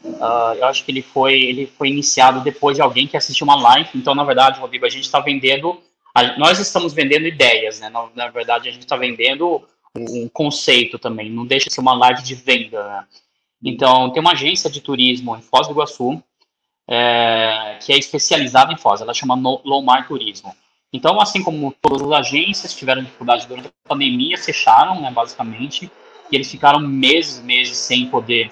uh, 0.08 0.55
eu 0.58 0.66
acho 0.66 0.84
que 0.84 0.91
ele 0.91 1.01
foi, 1.01 1.34
ele 1.34 1.68
foi 1.68 1.89
iniciado 1.89 2.41
depois 2.41 2.76
de 2.76 2.82
alguém 2.82 3.08
que 3.08 3.18
assistiu 3.18 3.45
uma 3.45 3.55
live. 3.55 3.89
Então, 3.95 4.16
na 4.16 4.24
verdade, 4.24 4.60
Rodrigo, 4.60 4.86
a 4.86 4.89
gente 4.89 5.03
está 5.03 5.20
vendendo, 5.20 5.80
a, 6.14 6.38
nós 6.38 6.60
estamos 6.60 6.93
vendendo 6.93 7.28
ideias, 7.28 7.80
né? 7.80 7.89
Na, 7.89 8.08
na 8.16 8.28
verdade, 8.30 8.70
a 8.70 8.72
gente 8.72 8.84
está 8.84 8.95
vendendo 8.95 9.64
um, 9.95 10.30
conceito 10.30 10.99
também, 10.99 11.30
não 11.30 11.45
deixa 11.45 11.70
de 11.70 11.74
ser 11.74 11.82
uma 11.82 11.95
live 11.95 12.22
de 12.24 12.36
venda, 12.36 12.84
né? 12.84 13.05
Então, 13.64 14.12
tem 14.12 14.22
uma 14.22 14.34
agência 14.34 14.70
de 14.70 14.82
turismo 14.82 15.36
em 15.36 15.41
Foz 15.41 15.68
do 15.68 15.74
Iguaçu, 15.74 16.22
é, 16.88 17.80
que 17.84 17.91
é 17.91 17.97
especializada 17.97 18.72
em 18.72 18.78
Foz, 18.78 19.01
ela 19.01 19.14
chama 19.14 19.36
Lomar 19.66 20.08
Turismo. 20.08 20.55
Então, 20.93 21.20
assim 21.20 21.43
como 21.43 21.76
todas 21.82 22.01
as 22.01 22.12
agências 22.12 22.74
tiveram 22.74 23.03
dificuldade 23.03 23.47
durante 23.47 23.68
a 23.68 23.89
pandemia, 23.89 24.38
fecharam, 24.38 25.01
né, 25.01 25.12
basicamente, 25.12 25.91
e 26.32 26.36
eles 26.36 26.49
ficaram 26.49 26.80
meses, 26.80 27.41
meses 27.41 27.78
sem 27.78 28.08
poder 28.08 28.49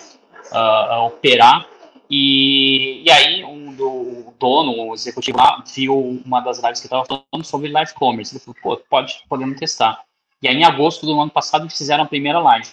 uh, 0.51 1.05
operar. 1.05 1.67
E, 2.09 3.03
e 3.03 3.11
aí, 3.11 3.43
um 3.43 3.73
do, 3.73 3.89
o 3.89 4.35
dono, 4.39 4.89
o 4.89 4.93
executivo 4.93 5.37
lá, 5.37 5.63
viu 5.65 6.21
uma 6.25 6.39
das 6.39 6.61
lives 6.61 6.79
que 6.79 6.87
estava 6.87 7.05
falando 7.05 7.43
sobre 7.43 7.69
live 7.69 7.93
commerce. 7.93 8.35
Ele 8.35 8.43
falou, 8.43 8.57
pô, 8.61 8.77
pode, 8.89 9.23
podemos 9.27 9.59
testar. 9.59 10.03
E 10.41 10.47
aí, 10.47 10.55
em 10.55 10.63
agosto 10.63 11.05
do 11.05 11.19
ano 11.19 11.31
passado, 11.31 11.63
eles 11.63 11.77
fizeram 11.77 12.03
a 12.03 12.07
primeira 12.07 12.39
live. 12.39 12.67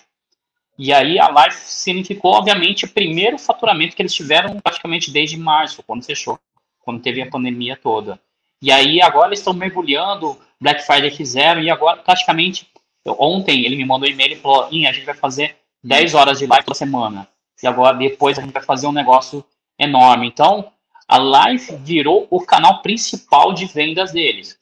E 0.79 0.93
aí 0.93 1.19
a 1.19 1.29
live 1.29 1.55
significou, 1.55 2.33
obviamente, 2.33 2.85
o 2.85 2.89
primeiro 2.89 3.39
faturamento 3.39 3.95
que 3.95 4.03
eles 4.03 4.15
tiveram 4.15 4.59
praticamente 4.61 5.11
desde 5.11 5.37
março, 5.37 5.83
quando 5.83 6.05
fechou, 6.05 6.39
quando 6.81 7.03
teve 7.03 7.21
a 7.21 7.31
pandemia 7.31 7.77
toda. 7.77 8.19
E 8.61 8.73
aí 8.73 9.03
agora 9.03 9.29
eles 9.29 9.41
estão 9.41 9.53
mergulhando, 9.53 10.39
Black 10.61 10.85
Friday 10.87 11.11
fizeram, 11.11 11.61
e 11.61 11.71
agora 11.71 11.99
praticamente, 11.99 12.69
ontem 13.07 13.65
ele 13.65 13.77
me 13.77 13.85
mandou 13.85 14.09
um 14.09 14.13
e-mail 14.13 14.33
e 14.33 14.37
falou, 14.37 14.65
a 14.65 14.71
gente 14.71 15.05
vai 15.05 15.15
fazer 15.15 15.57
10 15.85 16.15
horas 16.15 16.39
de 16.39 16.47
live 16.47 16.65
toda 16.65 16.77
semana. 16.77 17.29
E 17.63 17.67
agora 17.67 17.97
depois 17.97 18.39
a 18.39 18.43
gente 18.43 18.53
vai 18.53 18.63
fazer 18.63 18.87
um 18.87 18.93
negócio 18.93 19.45
enorme. 19.79 20.27
Então, 20.27 20.71
a 21.09 21.19
live 21.19 21.77
virou 21.77 22.27
o 22.31 22.41
canal 22.41 22.83
principal 22.83 23.53
de 23.53 23.67
vendas 23.67 24.13
deles. 24.13 24.59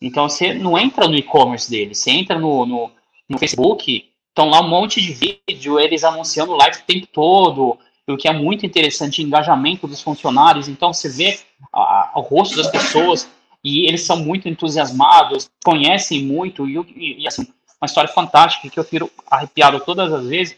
Então, 0.00 0.28
você 0.28 0.52
não 0.52 0.78
entra 0.78 1.08
no 1.08 1.16
e-commerce 1.16 1.70
deles, 1.70 1.98
você 1.98 2.10
entra 2.10 2.38
no, 2.38 2.66
no, 2.66 2.90
no 3.28 3.38
Facebook, 3.38 4.10
Estão 4.36 4.50
lá 4.50 4.60
um 4.60 4.68
monte 4.68 5.00
de 5.00 5.14
vídeo, 5.48 5.80
eles 5.80 6.04
anunciando 6.04 6.52
live 6.52 6.76
o 6.76 6.82
tempo 6.82 7.06
todo, 7.06 7.78
o 8.06 8.16
que 8.18 8.28
é 8.28 8.34
muito 8.34 8.66
interessante, 8.66 9.22
engajamento 9.22 9.86
dos 9.86 10.02
funcionários. 10.02 10.68
Então, 10.68 10.92
você 10.92 11.08
vê 11.08 11.40
a, 11.72 12.12
o 12.16 12.20
rosto 12.20 12.54
das 12.54 12.70
pessoas 12.70 13.26
e 13.64 13.88
eles 13.88 14.02
são 14.02 14.18
muito 14.18 14.46
entusiasmados, 14.46 15.48
conhecem 15.64 16.22
muito, 16.22 16.68
e, 16.68 16.76
e, 16.94 17.22
e 17.22 17.26
assim, 17.26 17.46
uma 17.80 17.86
história 17.86 18.12
fantástica 18.12 18.68
que 18.68 18.78
eu 18.78 18.84
fico 18.84 19.10
arrepiado 19.30 19.80
todas 19.80 20.12
as 20.12 20.26
vezes. 20.26 20.54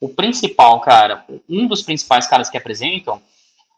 O 0.00 0.08
principal, 0.08 0.80
cara, 0.80 1.24
um 1.48 1.66
dos 1.66 1.82
principais 1.82 2.26
caras 2.26 2.48
que 2.48 2.56
apresentam 2.56 3.20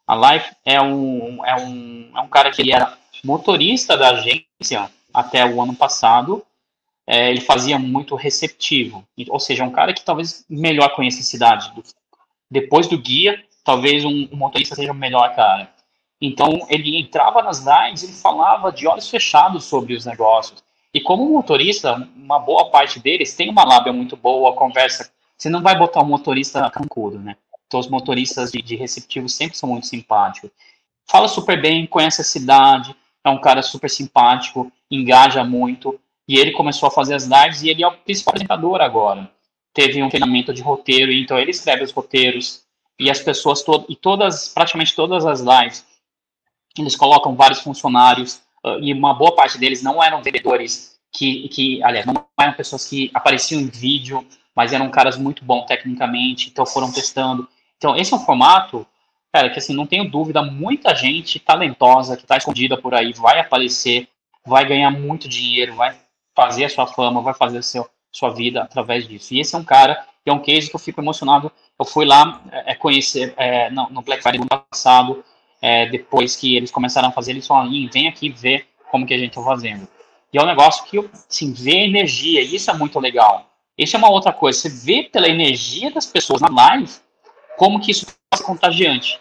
a 0.06 0.14
live 0.14 0.44
é 0.64 0.80
um, 0.80 1.44
é 1.44 1.56
um, 1.56 2.10
é 2.16 2.20
um 2.20 2.28
cara 2.28 2.50
que 2.50 2.62
ele 2.62 2.72
era 2.72 2.96
motorista 3.24 3.96
da 3.96 4.10
agência 4.10 4.90
até 5.12 5.44
o 5.44 5.60
ano 5.60 5.74
passado, 5.74 6.44
é, 7.06 7.30
ele 7.30 7.40
fazia 7.40 7.78
muito 7.78 8.14
receptivo. 8.14 9.06
Ou 9.28 9.40
seja, 9.40 9.64
um 9.64 9.70
cara 9.70 9.92
que 9.92 10.04
talvez 10.04 10.44
melhor 10.48 10.94
conhece 10.94 11.20
a 11.20 11.24
cidade. 11.24 11.72
Depois 12.50 12.86
do 12.86 12.98
guia, 12.98 13.42
talvez 13.64 14.04
um, 14.04 14.28
um 14.32 14.36
motorista 14.36 14.74
seja 14.74 14.92
o 14.92 14.94
melhor 14.94 15.34
cara. 15.34 15.70
Então, 16.20 16.66
ele 16.68 17.00
entrava 17.00 17.42
nas 17.42 17.64
lives 17.64 18.04
e 18.04 18.22
falava 18.22 18.70
de 18.70 18.86
olhos 18.86 19.10
fechados 19.10 19.64
sobre 19.64 19.94
os 19.94 20.06
negócios. 20.06 20.62
E 20.94 21.00
como 21.00 21.28
motorista, 21.28 22.08
uma 22.14 22.38
boa 22.38 22.70
parte 22.70 23.00
deles 23.00 23.34
tem 23.34 23.50
uma 23.50 23.64
lábia 23.64 23.92
muito 23.92 24.16
boa, 24.16 24.54
conversa. 24.54 25.10
Você 25.42 25.50
não 25.50 25.60
vai 25.60 25.76
botar 25.76 26.00
um 26.00 26.06
motorista 26.06 26.70
cancudo, 26.70 27.18
né? 27.18 27.36
Então, 27.66 27.80
os 27.80 27.88
motoristas 27.88 28.52
de, 28.52 28.62
de 28.62 28.76
receptivo 28.76 29.28
sempre 29.28 29.58
são 29.58 29.68
muito 29.68 29.88
simpáticos. 29.88 30.52
Fala 31.10 31.26
super 31.26 31.60
bem, 31.60 31.84
conhece 31.84 32.20
a 32.20 32.24
cidade, 32.24 32.94
é 33.24 33.28
um 33.28 33.40
cara 33.40 33.60
super 33.60 33.90
simpático, 33.90 34.70
engaja 34.88 35.42
muito. 35.42 35.98
E 36.28 36.38
ele 36.38 36.52
começou 36.52 36.86
a 36.86 36.92
fazer 36.92 37.16
as 37.16 37.24
lives 37.24 37.60
e 37.62 37.70
ele 37.70 37.82
é 37.82 37.88
o 37.88 37.90
principal 37.90 38.34
apresentador 38.34 38.80
agora. 38.80 39.28
Teve 39.74 40.00
um 40.00 40.08
treinamento 40.08 40.54
de 40.54 40.62
roteiro, 40.62 41.10
então 41.10 41.36
ele 41.36 41.50
escreve 41.50 41.82
os 41.82 41.90
roteiros 41.90 42.62
e 42.96 43.10
as 43.10 43.18
pessoas 43.18 43.64
e 43.88 43.96
todas, 43.96 44.48
praticamente 44.48 44.94
todas 44.94 45.26
as 45.26 45.40
lives, 45.40 45.84
eles 46.78 46.94
colocam 46.94 47.34
vários 47.34 47.58
funcionários 47.58 48.40
uh, 48.64 48.78
e 48.80 48.92
uma 48.92 49.12
boa 49.12 49.34
parte 49.34 49.58
deles 49.58 49.82
não 49.82 50.00
eram 50.00 50.22
vendedores 50.22 51.00
que, 51.12 51.48
que, 51.48 51.82
aliás, 51.82 52.06
não 52.06 52.24
eram 52.38 52.52
pessoas 52.52 52.88
que 52.88 53.10
apareciam 53.12 53.60
em 53.60 53.66
vídeo, 53.66 54.24
mas 54.54 54.72
eram 54.72 54.90
caras 54.90 55.16
muito 55.16 55.44
bons 55.44 55.66
tecnicamente, 55.66 56.48
então 56.48 56.66
foram 56.66 56.92
testando. 56.92 57.48
Então 57.76 57.96
esse 57.96 58.12
é 58.12 58.16
um 58.16 58.24
formato, 58.24 58.86
cara, 59.32 59.50
que 59.50 59.58
assim, 59.58 59.74
não 59.74 59.86
tenho 59.86 60.08
dúvida, 60.08 60.42
muita 60.42 60.94
gente 60.94 61.38
talentosa 61.38 62.16
que 62.16 62.22
está 62.22 62.36
escondida 62.36 62.76
por 62.76 62.94
aí 62.94 63.12
vai 63.12 63.40
aparecer, 63.40 64.08
vai 64.46 64.64
ganhar 64.66 64.90
muito 64.90 65.28
dinheiro, 65.28 65.74
vai 65.74 65.96
fazer 66.34 66.64
a 66.64 66.68
sua 66.68 66.86
fama, 66.86 67.20
vai 67.20 67.34
fazer 67.34 67.58
a 67.58 67.62
seu, 67.62 67.88
sua 68.10 68.30
vida 68.30 68.62
através 68.62 69.06
disso. 69.06 69.34
E 69.34 69.40
esse 69.40 69.54
é 69.54 69.58
um 69.58 69.64
cara, 69.64 70.04
é 70.24 70.32
um 70.32 70.38
case 70.38 70.68
que 70.68 70.76
eu 70.76 70.80
fico 70.80 71.00
emocionado. 71.00 71.50
Eu 71.78 71.84
fui 71.84 72.04
lá 72.04 72.42
é, 72.50 72.72
é 72.72 72.74
conhecer 72.74 73.34
é, 73.36 73.70
no, 73.70 73.88
no, 73.90 74.02
Black 74.02 74.22
Friday 74.22 74.40
do 74.40 74.46
ano 74.50 74.64
passado, 74.70 75.24
é, 75.60 75.86
depois 75.86 76.36
que 76.36 76.56
eles 76.56 76.70
começaram 76.70 77.08
a 77.08 77.12
fazer, 77.12 77.32
eles 77.32 77.46
falaram, 77.46 77.70
vem 77.92 78.08
aqui 78.08 78.28
ver 78.28 78.66
como 78.90 79.06
que 79.06 79.14
a 79.14 79.18
gente 79.18 79.30
está 79.30 79.42
fazendo. 79.42 79.88
E 80.32 80.38
é 80.38 80.42
um 80.42 80.46
negócio 80.46 80.84
que, 80.84 80.98
assim, 81.28 81.52
vê 81.52 81.84
energia, 81.84 82.40
e 82.40 82.54
isso 82.54 82.70
é 82.70 82.74
muito 82.74 82.98
legal. 82.98 83.51
Isso 83.76 83.96
é 83.96 83.98
uma 83.98 84.10
outra 84.10 84.32
coisa, 84.32 84.58
você 84.58 84.68
vê 84.68 85.04
pela 85.04 85.28
energia 85.28 85.90
das 85.90 86.06
pessoas 86.06 86.40
na 86.40 86.48
live, 86.48 86.90
como 87.56 87.80
que 87.80 87.90
isso 87.90 88.06
ser 88.34 88.44
contagiante. 88.44 89.18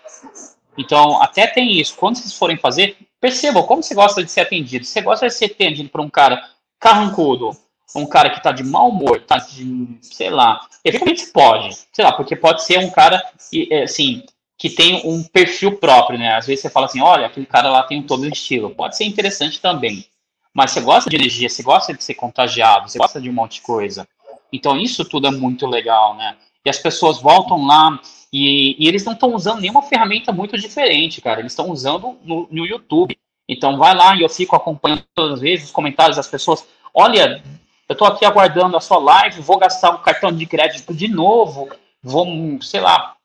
Então, 0.78 1.22
até 1.22 1.48
tem 1.48 1.80
isso. 1.80 1.96
Quando 1.96 2.18
vocês 2.18 2.34
forem 2.34 2.58
fazer, 2.58 2.98
percebam 3.20 3.64
como 3.64 3.84
você 3.84 3.94
gosta 3.94 4.24
de 4.24 4.32
ser 4.32 4.42
atendido. 4.42 4.86
Você 4.86 5.02
gosta 5.02 5.28
de 5.28 5.34
ser 5.34 5.46
atendido 5.46 5.90
por 5.90 6.02
um 6.02 6.10
cara 6.10 6.42
carrancudo, 6.80 7.52
um 7.96 8.06
cara 8.06 8.30
que 8.30 8.42
tá 8.42 8.52
de 8.52 8.64
mau 8.64 8.90
humor, 8.90 9.22
tá 9.22 9.38
de, 9.38 9.98
sei 10.02 10.30
lá, 10.30 10.62
eventualmente 10.84 11.28
pode, 11.28 11.76
sei 11.92 12.06
lá, 12.06 12.14
porque 12.14 12.36
pode 12.36 12.64
ser 12.64 12.80
um 12.80 12.90
cara, 12.90 13.22
é, 13.70 13.84
assim, 13.84 14.24
que 14.58 14.70
tem 14.70 15.02
um 15.06 15.24
perfil 15.24 15.78
próprio, 15.78 16.18
né? 16.18 16.36
Às 16.36 16.48
vezes 16.48 16.62
você 16.62 16.70
fala 16.70 16.86
assim, 16.86 17.02
olha, 17.02 17.28
aquele 17.28 17.46
cara 17.46 17.70
lá 17.70 17.84
tem 17.84 18.02
todo 18.02 18.24
um 18.24 18.30
estilo. 18.30 18.70
Pode 18.70 18.96
ser 18.96 19.06
interessante 19.06 19.60
também. 19.60 20.06
Mas 20.54 20.72
você 20.72 20.82
gosta 20.82 21.10
de 21.10 21.16
energia, 21.16 21.50
você 21.50 21.64
gosta 21.64 21.94
de 21.94 22.04
ser 22.04 22.14
contagiado, 22.16 22.90
você 22.90 22.98
gosta 22.98 23.22
de 23.22 23.30
um 23.30 23.34
monte 23.34 23.56
de 23.56 23.62
coisa. 23.62 24.08
Então, 24.52 24.78
isso 24.78 25.06
tudo 25.06 25.28
é 25.28 25.32
muito 25.32 25.66
legal, 25.68 26.16
né? 26.16 26.36
E 26.66 26.70
as 26.70 26.78
pessoas 26.78 27.20
voltam 27.22 27.66
lá 27.66 28.00
e, 28.32 28.76
e 28.78 28.88
eles 28.88 29.04
não 29.04 29.14
estão 29.14 29.34
usando 29.34 29.62
nenhuma 29.62 29.82
ferramenta 29.82 30.32
muito 30.32 30.58
diferente, 30.58 31.22
cara. 31.22 31.40
Eles 31.40 31.52
estão 31.52 31.70
usando 31.70 32.18
no, 32.24 32.48
no 32.52 32.66
YouTube. 32.66 33.18
Então, 33.48 33.78
vai 33.78 33.96
lá 33.96 34.16
e 34.16 34.22
eu 34.22 34.30
fico 34.30 34.56
acompanhando 34.56 35.04
todas 35.16 35.36
as 35.36 35.42
vezes 35.42 35.66
os 35.66 35.72
comentários 35.72 36.18
das 36.18 36.28
pessoas. 36.28 36.66
Olha, 36.94 37.44
eu 37.90 37.94
estou 37.94 38.08
aqui 38.08 38.26
aguardando 38.26 38.78
a 38.78 38.82
sua 38.82 38.98
live, 38.98 39.42
vou 39.42 39.58
gastar 39.58 39.90
o 39.92 40.00
cartão 40.00 40.32
de 40.32 40.46
crédito 40.46 40.94
de 40.94 41.08
novo, 41.08 41.70
vou, 42.02 42.26
sei 42.62 42.80
lá, 42.80 43.16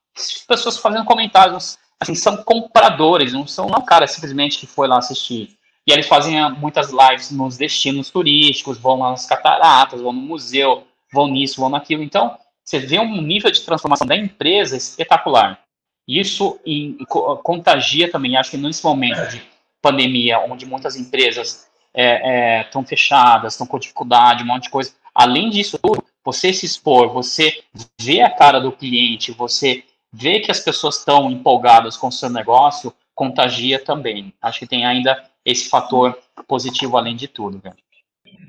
pessoas 0.48 0.78
fazendo 0.78 1.04
comentários, 1.04 1.78
assim, 2.00 2.14
são 2.14 2.38
compradores, 2.38 3.32
não 3.32 3.46
são 3.46 3.68
não 3.68 3.84
cara 3.84 4.06
simplesmente 4.06 4.58
que 4.58 4.66
foi 4.66 4.88
lá 4.88 4.98
assistir. 4.98 5.56
E 5.86 5.92
eles 5.92 6.08
fazem 6.08 6.40
ah, 6.40 6.50
muitas 6.50 6.90
lives 6.90 7.30
nos 7.30 7.56
destinos 7.56 8.10
turísticos, 8.10 8.78
vão 8.78 8.98
lá 8.98 9.10
nas 9.10 9.26
cataratas, 9.26 10.00
vão 10.00 10.12
no 10.12 10.20
museu, 10.20 10.85
vão 11.12 11.28
nisso, 11.28 11.60
vão 11.60 11.70
naquilo. 11.70 12.02
Então, 12.02 12.36
você 12.64 12.78
vê 12.78 12.98
um 12.98 13.20
nível 13.22 13.50
de 13.50 13.62
transformação 13.62 14.06
da 14.06 14.16
empresa 14.16 14.76
espetacular. 14.76 15.60
Isso 16.06 16.60
e, 16.64 16.96
e, 17.00 17.06
contagia 17.06 18.10
também, 18.10 18.36
acho 18.36 18.50
que 18.50 18.56
nesse 18.56 18.84
momento 18.84 19.28
de 19.30 19.42
pandemia, 19.82 20.40
onde 20.40 20.66
muitas 20.66 20.96
empresas 20.96 21.68
estão 21.94 22.82
é, 22.82 22.84
é, 22.84 22.86
fechadas, 22.86 23.54
estão 23.54 23.66
com 23.66 23.78
dificuldade, 23.78 24.42
um 24.42 24.46
monte 24.46 24.64
de 24.64 24.70
coisa. 24.70 24.92
Além 25.14 25.50
disso 25.50 25.78
tudo, 25.78 26.04
você 26.24 26.52
se 26.52 26.66
expor, 26.66 27.08
você 27.08 27.62
vê 28.00 28.20
a 28.20 28.30
cara 28.30 28.60
do 28.60 28.72
cliente, 28.72 29.32
você 29.32 29.84
vê 30.12 30.40
que 30.40 30.50
as 30.50 30.60
pessoas 30.60 30.98
estão 30.98 31.30
empolgadas 31.30 31.96
com 31.96 32.08
o 32.08 32.12
seu 32.12 32.28
negócio, 32.28 32.92
contagia 33.14 33.82
também. 33.82 34.32
Acho 34.42 34.60
que 34.60 34.66
tem 34.66 34.84
ainda 34.84 35.24
esse 35.44 35.68
fator 35.68 36.18
positivo 36.46 36.96
além 36.96 37.16
de 37.16 37.28
tudo. 37.28 37.60
Cara. 37.60 37.76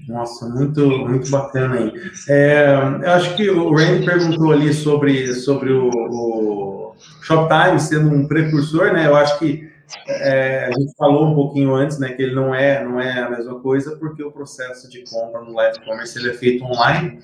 Nossa, 0.08 0.48
muito, 0.48 0.88
muito 0.88 1.30
bacana 1.30 1.76
aí. 1.76 1.94
É, 2.30 2.76
eu 3.04 3.12
acho 3.12 3.36
que 3.36 3.50
o 3.50 3.76
Randy 3.76 4.06
perguntou 4.06 4.54
ali 4.54 4.74
sobre, 4.74 5.34
sobre 5.34 5.72
o, 5.72 5.90
o 5.90 6.96
Shoptime 7.22 7.80
sendo 7.80 8.16
um 8.16 8.26
precursor, 8.26 8.94
né? 8.94 9.06
Eu 9.08 9.16
acho 9.16 9.38
que 9.38 9.68
é, 10.08 10.66
a 10.66 10.72
gente 10.72 10.94
falou 10.98 11.28
um 11.28 11.36
pouquinho 11.36 11.74
antes, 11.74 11.98
né, 12.00 12.12
que 12.14 12.22
ele 12.22 12.36
não 12.36 12.54
é, 12.54 12.84
não 12.84 13.00
é 13.00 13.22
a 13.22 13.30
mesma 13.30 13.60
coisa, 13.60 13.96
porque 13.96 14.24
o 14.24 14.32
processo 14.32 14.90
de 14.90 15.04
compra 15.10 15.42
no 15.42 15.54
live 15.54 15.80
commerce 15.86 16.18
ele 16.18 16.30
é 16.30 16.34
feito 16.34 16.64
online, 16.66 17.20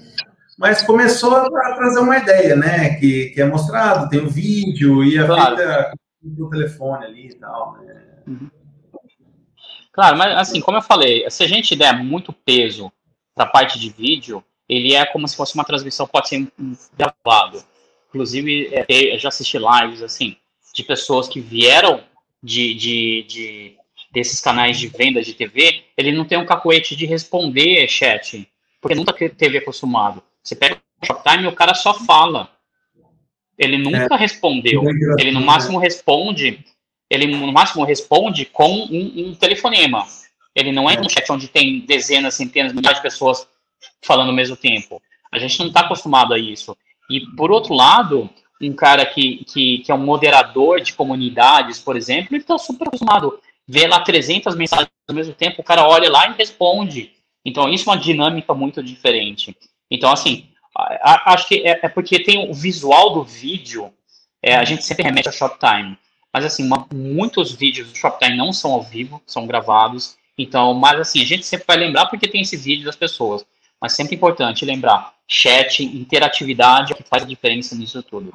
mas 0.57 0.81
começou 0.81 1.35
a 1.35 1.75
trazer 1.75 1.99
uma 1.99 2.17
ideia, 2.17 2.55
né, 2.55 2.95
que, 2.95 3.31
que 3.31 3.41
é 3.41 3.45
mostrado, 3.45 4.09
tem 4.09 4.19
o 4.19 4.25
um 4.25 4.29
vídeo 4.29 5.03
e 5.03 5.19
a 5.19 5.25
claro. 5.25 5.57
feita 5.57 5.93
no 6.23 6.49
telefone 6.49 7.05
ali 7.05 7.27
e 7.27 7.35
tal, 7.35 7.77
né. 7.81 7.95
Uhum. 8.27 8.49
Claro, 9.93 10.17
mas 10.17 10.35
assim, 10.35 10.59
como 10.59 10.77
eu 10.77 10.81
falei, 10.81 11.29
se 11.29 11.43
a 11.43 11.47
gente 11.47 11.75
der 11.75 11.93
muito 12.03 12.33
peso 12.33 12.91
para 13.35 13.45
a 13.45 13.49
parte 13.49 13.79
de 13.79 13.89
vídeo, 13.89 14.43
ele 14.67 14.93
é 14.93 15.05
como 15.05 15.27
se 15.27 15.37
fosse 15.37 15.53
uma 15.53 15.63
transmissão, 15.63 16.07
pode 16.07 16.29
ser 16.29 16.47
gravado. 16.97 17.63
Inclusive, 18.09 18.69
é, 18.73 18.85
eu 18.89 19.19
já 19.19 19.29
assisti 19.29 19.57
lives 19.57 20.01
assim 20.01 20.35
de 20.73 20.83
pessoas 20.83 21.27
que 21.27 21.39
vieram 21.39 22.03
de, 22.41 22.73
de, 22.73 23.25
de, 23.27 23.77
desses 24.11 24.41
canais 24.41 24.79
de 24.79 24.87
venda 24.87 25.21
de 25.21 25.33
TV, 25.33 25.83
ele 25.95 26.11
não 26.11 26.25
tem 26.25 26.37
um 26.37 26.45
cacoete 26.45 26.95
de 26.95 27.05
responder 27.05 27.87
chat, 27.87 28.49
porque 28.81 28.95
nunca 28.95 29.13
teve 29.29 29.59
acostumado. 29.59 30.23
Você 30.43 30.55
pega 30.55 30.81
o 31.01 31.05
Shoptime 31.05 31.43
e 31.43 31.47
o 31.47 31.53
cara 31.53 31.75
só 31.75 31.93
fala. 31.93 32.49
Ele 33.57 33.77
nunca 33.77 34.15
é, 34.15 34.17
respondeu. 34.17 34.83
Ele 35.19 35.31
no 35.31 35.41
máximo 35.41 35.77
responde, 35.77 36.65
ele 37.13 37.27
no 37.27 37.51
máximo 37.51 37.83
responde 37.83 38.45
com 38.45 38.69
um, 38.69 39.29
um 39.29 39.35
telefonema. 39.35 40.05
Ele 40.55 40.71
não 40.71 40.89
é, 40.89 40.95
é 40.95 40.99
um 40.99 41.09
chat 41.09 41.29
onde 41.31 41.47
tem 41.47 41.79
dezenas, 41.81 42.35
centenas, 42.35 42.73
milhares 42.73 42.99
de 42.99 43.03
pessoas 43.03 43.47
falando 44.01 44.29
ao 44.29 44.35
mesmo 44.35 44.55
tempo. 44.55 45.01
A 45.31 45.39
gente 45.39 45.59
não 45.59 45.67
está 45.67 45.81
acostumado 45.81 46.33
a 46.33 46.39
isso. 46.39 46.77
E 47.09 47.21
por 47.35 47.51
outro 47.51 47.73
lado, 47.73 48.29
um 48.61 48.73
cara 48.73 49.05
que, 49.05 49.43
que, 49.45 49.79
que 49.79 49.91
é 49.91 49.95
um 49.95 50.05
moderador 50.05 50.79
de 50.79 50.93
comunidades, 50.93 51.79
por 51.79 51.97
exemplo, 51.97 52.29
ele 52.31 52.43
está 52.43 52.57
super 52.57 52.87
acostumado. 52.87 53.39
Vê 53.67 53.87
lá 53.87 53.99
300 53.99 54.55
mensagens 54.55 54.89
ao 55.07 55.15
mesmo 55.15 55.33
tempo, 55.33 55.61
o 55.61 55.63
cara 55.63 55.87
olha 55.87 56.09
lá 56.09 56.27
e 56.27 56.33
responde. 56.33 57.11
Então, 57.45 57.69
isso 57.69 57.89
é 57.89 57.93
uma 57.93 57.99
dinâmica 57.99 58.53
muito 58.53 58.81
diferente. 58.81 59.55
Então, 59.91 60.11
assim, 60.11 60.47
acho 61.25 61.47
que 61.47 61.55
é, 61.67 61.79
é 61.83 61.89
porque 61.89 62.23
tem 62.23 62.49
o 62.49 62.53
visual 62.53 63.13
do 63.13 63.23
vídeo, 63.23 63.91
é, 64.41 64.55
a 64.55 64.63
gente 64.63 64.83
sempre 64.83 65.03
remete 65.03 65.27
ao 65.27 65.33
Shoptime. 65.33 65.97
Mas, 66.33 66.45
assim, 66.45 66.65
uma, 66.65 66.87
muitos 66.91 67.51
vídeos 67.51 67.91
do 67.91 67.97
Shoptime 67.97 68.35
não 68.35 68.51
são 68.51 68.71
ao 68.71 68.81
vivo, 68.81 69.21
são 69.25 69.45
gravados. 69.45 70.17
Então, 70.37 70.73
mas, 70.73 70.99
assim, 70.99 71.21
a 71.21 71.25
gente 71.25 71.45
sempre 71.45 71.65
vai 71.67 71.77
lembrar 71.77 72.07
porque 72.07 72.27
tem 72.27 72.41
esse 72.41 72.57
vídeo 72.57 72.85
das 72.85 72.95
pessoas. 72.95 73.45
Mas 73.79 73.93
sempre 73.93 74.15
é 74.15 74.17
importante 74.17 74.65
lembrar, 74.65 75.13
chat, 75.27 75.83
interatividade 75.83 76.91
é 76.91 76.95
o 76.95 76.97
que 76.97 77.07
faz 77.07 77.23
a 77.23 77.27
diferença 77.27 77.75
nisso 77.75 78.01
tudo. 78.01 78.33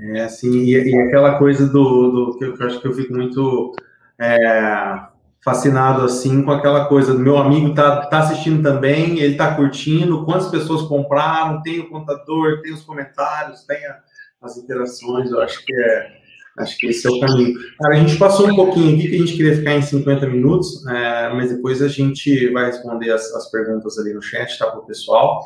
É, 0.00 0.22
assim, 0.22 0.64
e, 0.64 0.72
e, 0.72 0.98
aquela 0.98 1.38
coisa 1.38 1.66
do, 1.66 2.32
do 2.32 2.38
que 2.38 2.44
eu 2.44 2.66
acho 2.66 2.80
que 2.80 2.88
eu 2.88 2.92
fico 2.92 3.12
muito 3.12 3.74
é, 4.18 5.00
fascinado, 5.42 6.02
assim, 6.02 6.42
com 6.42 6.50
aquela 6.50 6.86
coisa 6.86 7.14
do 7.14 7.18
meu 7.18 7.38
amigo 7.38 7.74
tá, 7.74 8.06
tá 8.06 8.18
assistindo 8.18 8.62
também, 8.62 9.18
ele 9.20 9.36
tá 9.36 9.54
curtindo, 9.54 10.24
quantas 10.24 10.48
pessoas 10.48 10.82
compraram, 10.82 11.62
tem 11.62 11.80
o 11.80 11.88
contador, 11.88 12.60
tem 12.60 12.72
os 12.72 12.82
comentários, 12.82 13.64
tem 13.64 13.86
a, 13.86 14.00
as 14.42 14.56
interações, 14.56 15.30
eu 15.30 15.40
acho 15.40 15.64
que 15.64 15.74
é, 15.74 16.19
Acho 16.60 16.78
que 16.78 16.88
esse 16.88 17.06
é 17.06 17.10
o 17.10 17.20
caminho. 17.20 17.58
Cara, 17.78 17.94
a 17.94 17.98
gente 17.98 18.16
passou 18.16 18.50
um 18.50 18.54
pouquinho 18.54 18.94
aqui, 18.96 19.08
que 19.08 19.14
a 19.16 19.18
gente 19.18 19.36
queria 19.36 19.56
ficar 19.56 19.74
em 19.74 19.82
50 19.82 20.26
minutos, 20.26 20.86
é, 20.86 21.32
mas 21.32 21.50
depois 21.50 21.80
a 21.80 21.88
gente 21.88 22.50
vai 22.50 22.66
responder 22.66 23.10
as, 23.10 23.32
as 23.34 23.50
perguntas 23.50 23.98
ali 23.98 24.12
no 24.12 24.22
chat, 24.22 24.58
tá, 24.58 24.66
para 24.66 24.80
o 24.80 24.86
pessoal. 24.86 25.40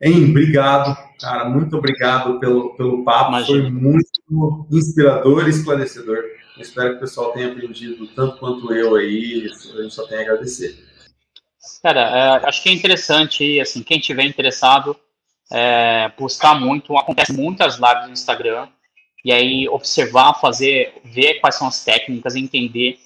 Hein, 0.00 0.30
obrigado, 0.30 0.96
cara, 1.20 1.48
muito 1.48 1.76
obrigado 1.76 2.38
pelo, 2.38 2.74
pelo 2.76 3.02
papo, 3.04 3.30
Imagina. 3.30 3.62
foi 3.62 3.70
muito 3.70 4.66
inspirador 4.70 5.46
e 5.46 5.50
esclarecedor. 5.50 6.18
Eu 6.56 6.62
espero 6.62 6.90
que 6.90 6.96
o 6.96 7.00
pessoal 7.00 7.32
tenha 7.32 7.48
aprendido 7.48 8.06
tanto 8.08 8.38
quanto 8.38 8.72
eu 8.72 8.94
aí, 8.94 9.46
a 9.46 9.82
gente 9.82 9.94
só 9.94 10.06
tem 10.06 10.18
a 10.18 10.20
agradecer. 10.22 10.76
Cara, 11.82 12.00
é, 12.00 12.48
acho 12.48 12.62
que 12.62 12.68
é 12.68 12.72
interessante, 12.72 13.60
assim, 13.60 13.82
quem 13.82 13.98
tiver 13.98 14.24
interessado, 14.24 14.96
é, 15.52 16.10
buscar 16.18 16.58
muito, 16.58 16.96
acontece 16.96 17.32
muitas 17.32 17.76
lives 17.76 18.06
no 18.06 18.12
Instagram, 18.12 18.68
e 19.26 19.32
aí 19.32 19.68
observar, 19.68 20.34
fazer, 20.34 20.94
ver 21.04 21.40
quais 21.40 21.56
são 21.56 21.66
as 21.66 21.84
técnicas, 21.84 22.36
entender 22.36 22.96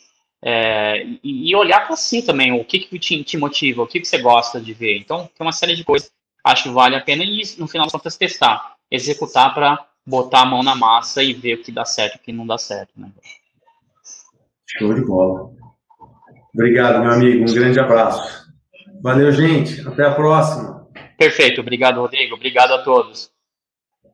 é, 0.43 1.07
e, 1.25 1.57
olhar 1.57 1.87
para 1.87 1.97
si 1.97 2.21
também, 2.21 2.53
o 2.53 2.63
que, 2.63 2.81
que 2.81 2.99
te, 2.99 3.25
te, 3.25 3.39
motiva, 3.39 3.83
o 3.83 3.87
que, 3.87 4.01
que 4.01 4.07
você 4.07 4.19
gosta 4.19 4.61
de 4.61 4.75
ver. 4.75 4.99
Então, 4.99 5.31
tem 5.35 5.47
uma 5.47 5.51
série 5.51 5.75
de 5.75 5.83
coisas 5.83 6.13
acho 6.45 6.65
que 6.65 6.69
vale 6.69 6.95
a 6.95 7.01
pena 7.01 7.25
e, 7.25 7.41
no 7.57 7.67
final 7.67 7.87
das 7.87 7.93
contas, 7.93 8.19
testar, 8.19 8.75
executar 8.91 9.55
para 9.55 9.83
botar 10.07 10.43
a 10.43 10.47
mão 10.47 10.63
na 10.63 10.75
massa 10.75 11.23
e 11.23 11.33
ver 11.33 11.55
o 11.55 11.63
que 11.63 11.73
dá 11.73 11.87
certo 11.87 12.17
e 12.17 12.19
o 12.19 12.21
que 12.21 12.33
não 12.33 12.47
dá 12.47 12.59
certo. 12.59 12.93
Né? 12.99 13.11
Show 14.67 14.93
de 14.93 15.01
bola. 15.01 15.51
Obrigado, 16.53 17.01
meu 17.01 17.13
amigo. 17.13 17.51
Um 17.51 17.55
grande 17.55 17.81
abraço. 17.81 18.47
Valeu, 19.03 19.33
gente. 19.33 19.89
Até 19.89 20.05
a 20.05 20.15
próxima. 20.15 20.87
Perfeito. 21.17 21.63
Obrigado, 21.63 21.99
Rodrigo. 21.99 22.35
Obrigado 22.35 22.75
a 22.75 22.83
todos. 22.83 23.30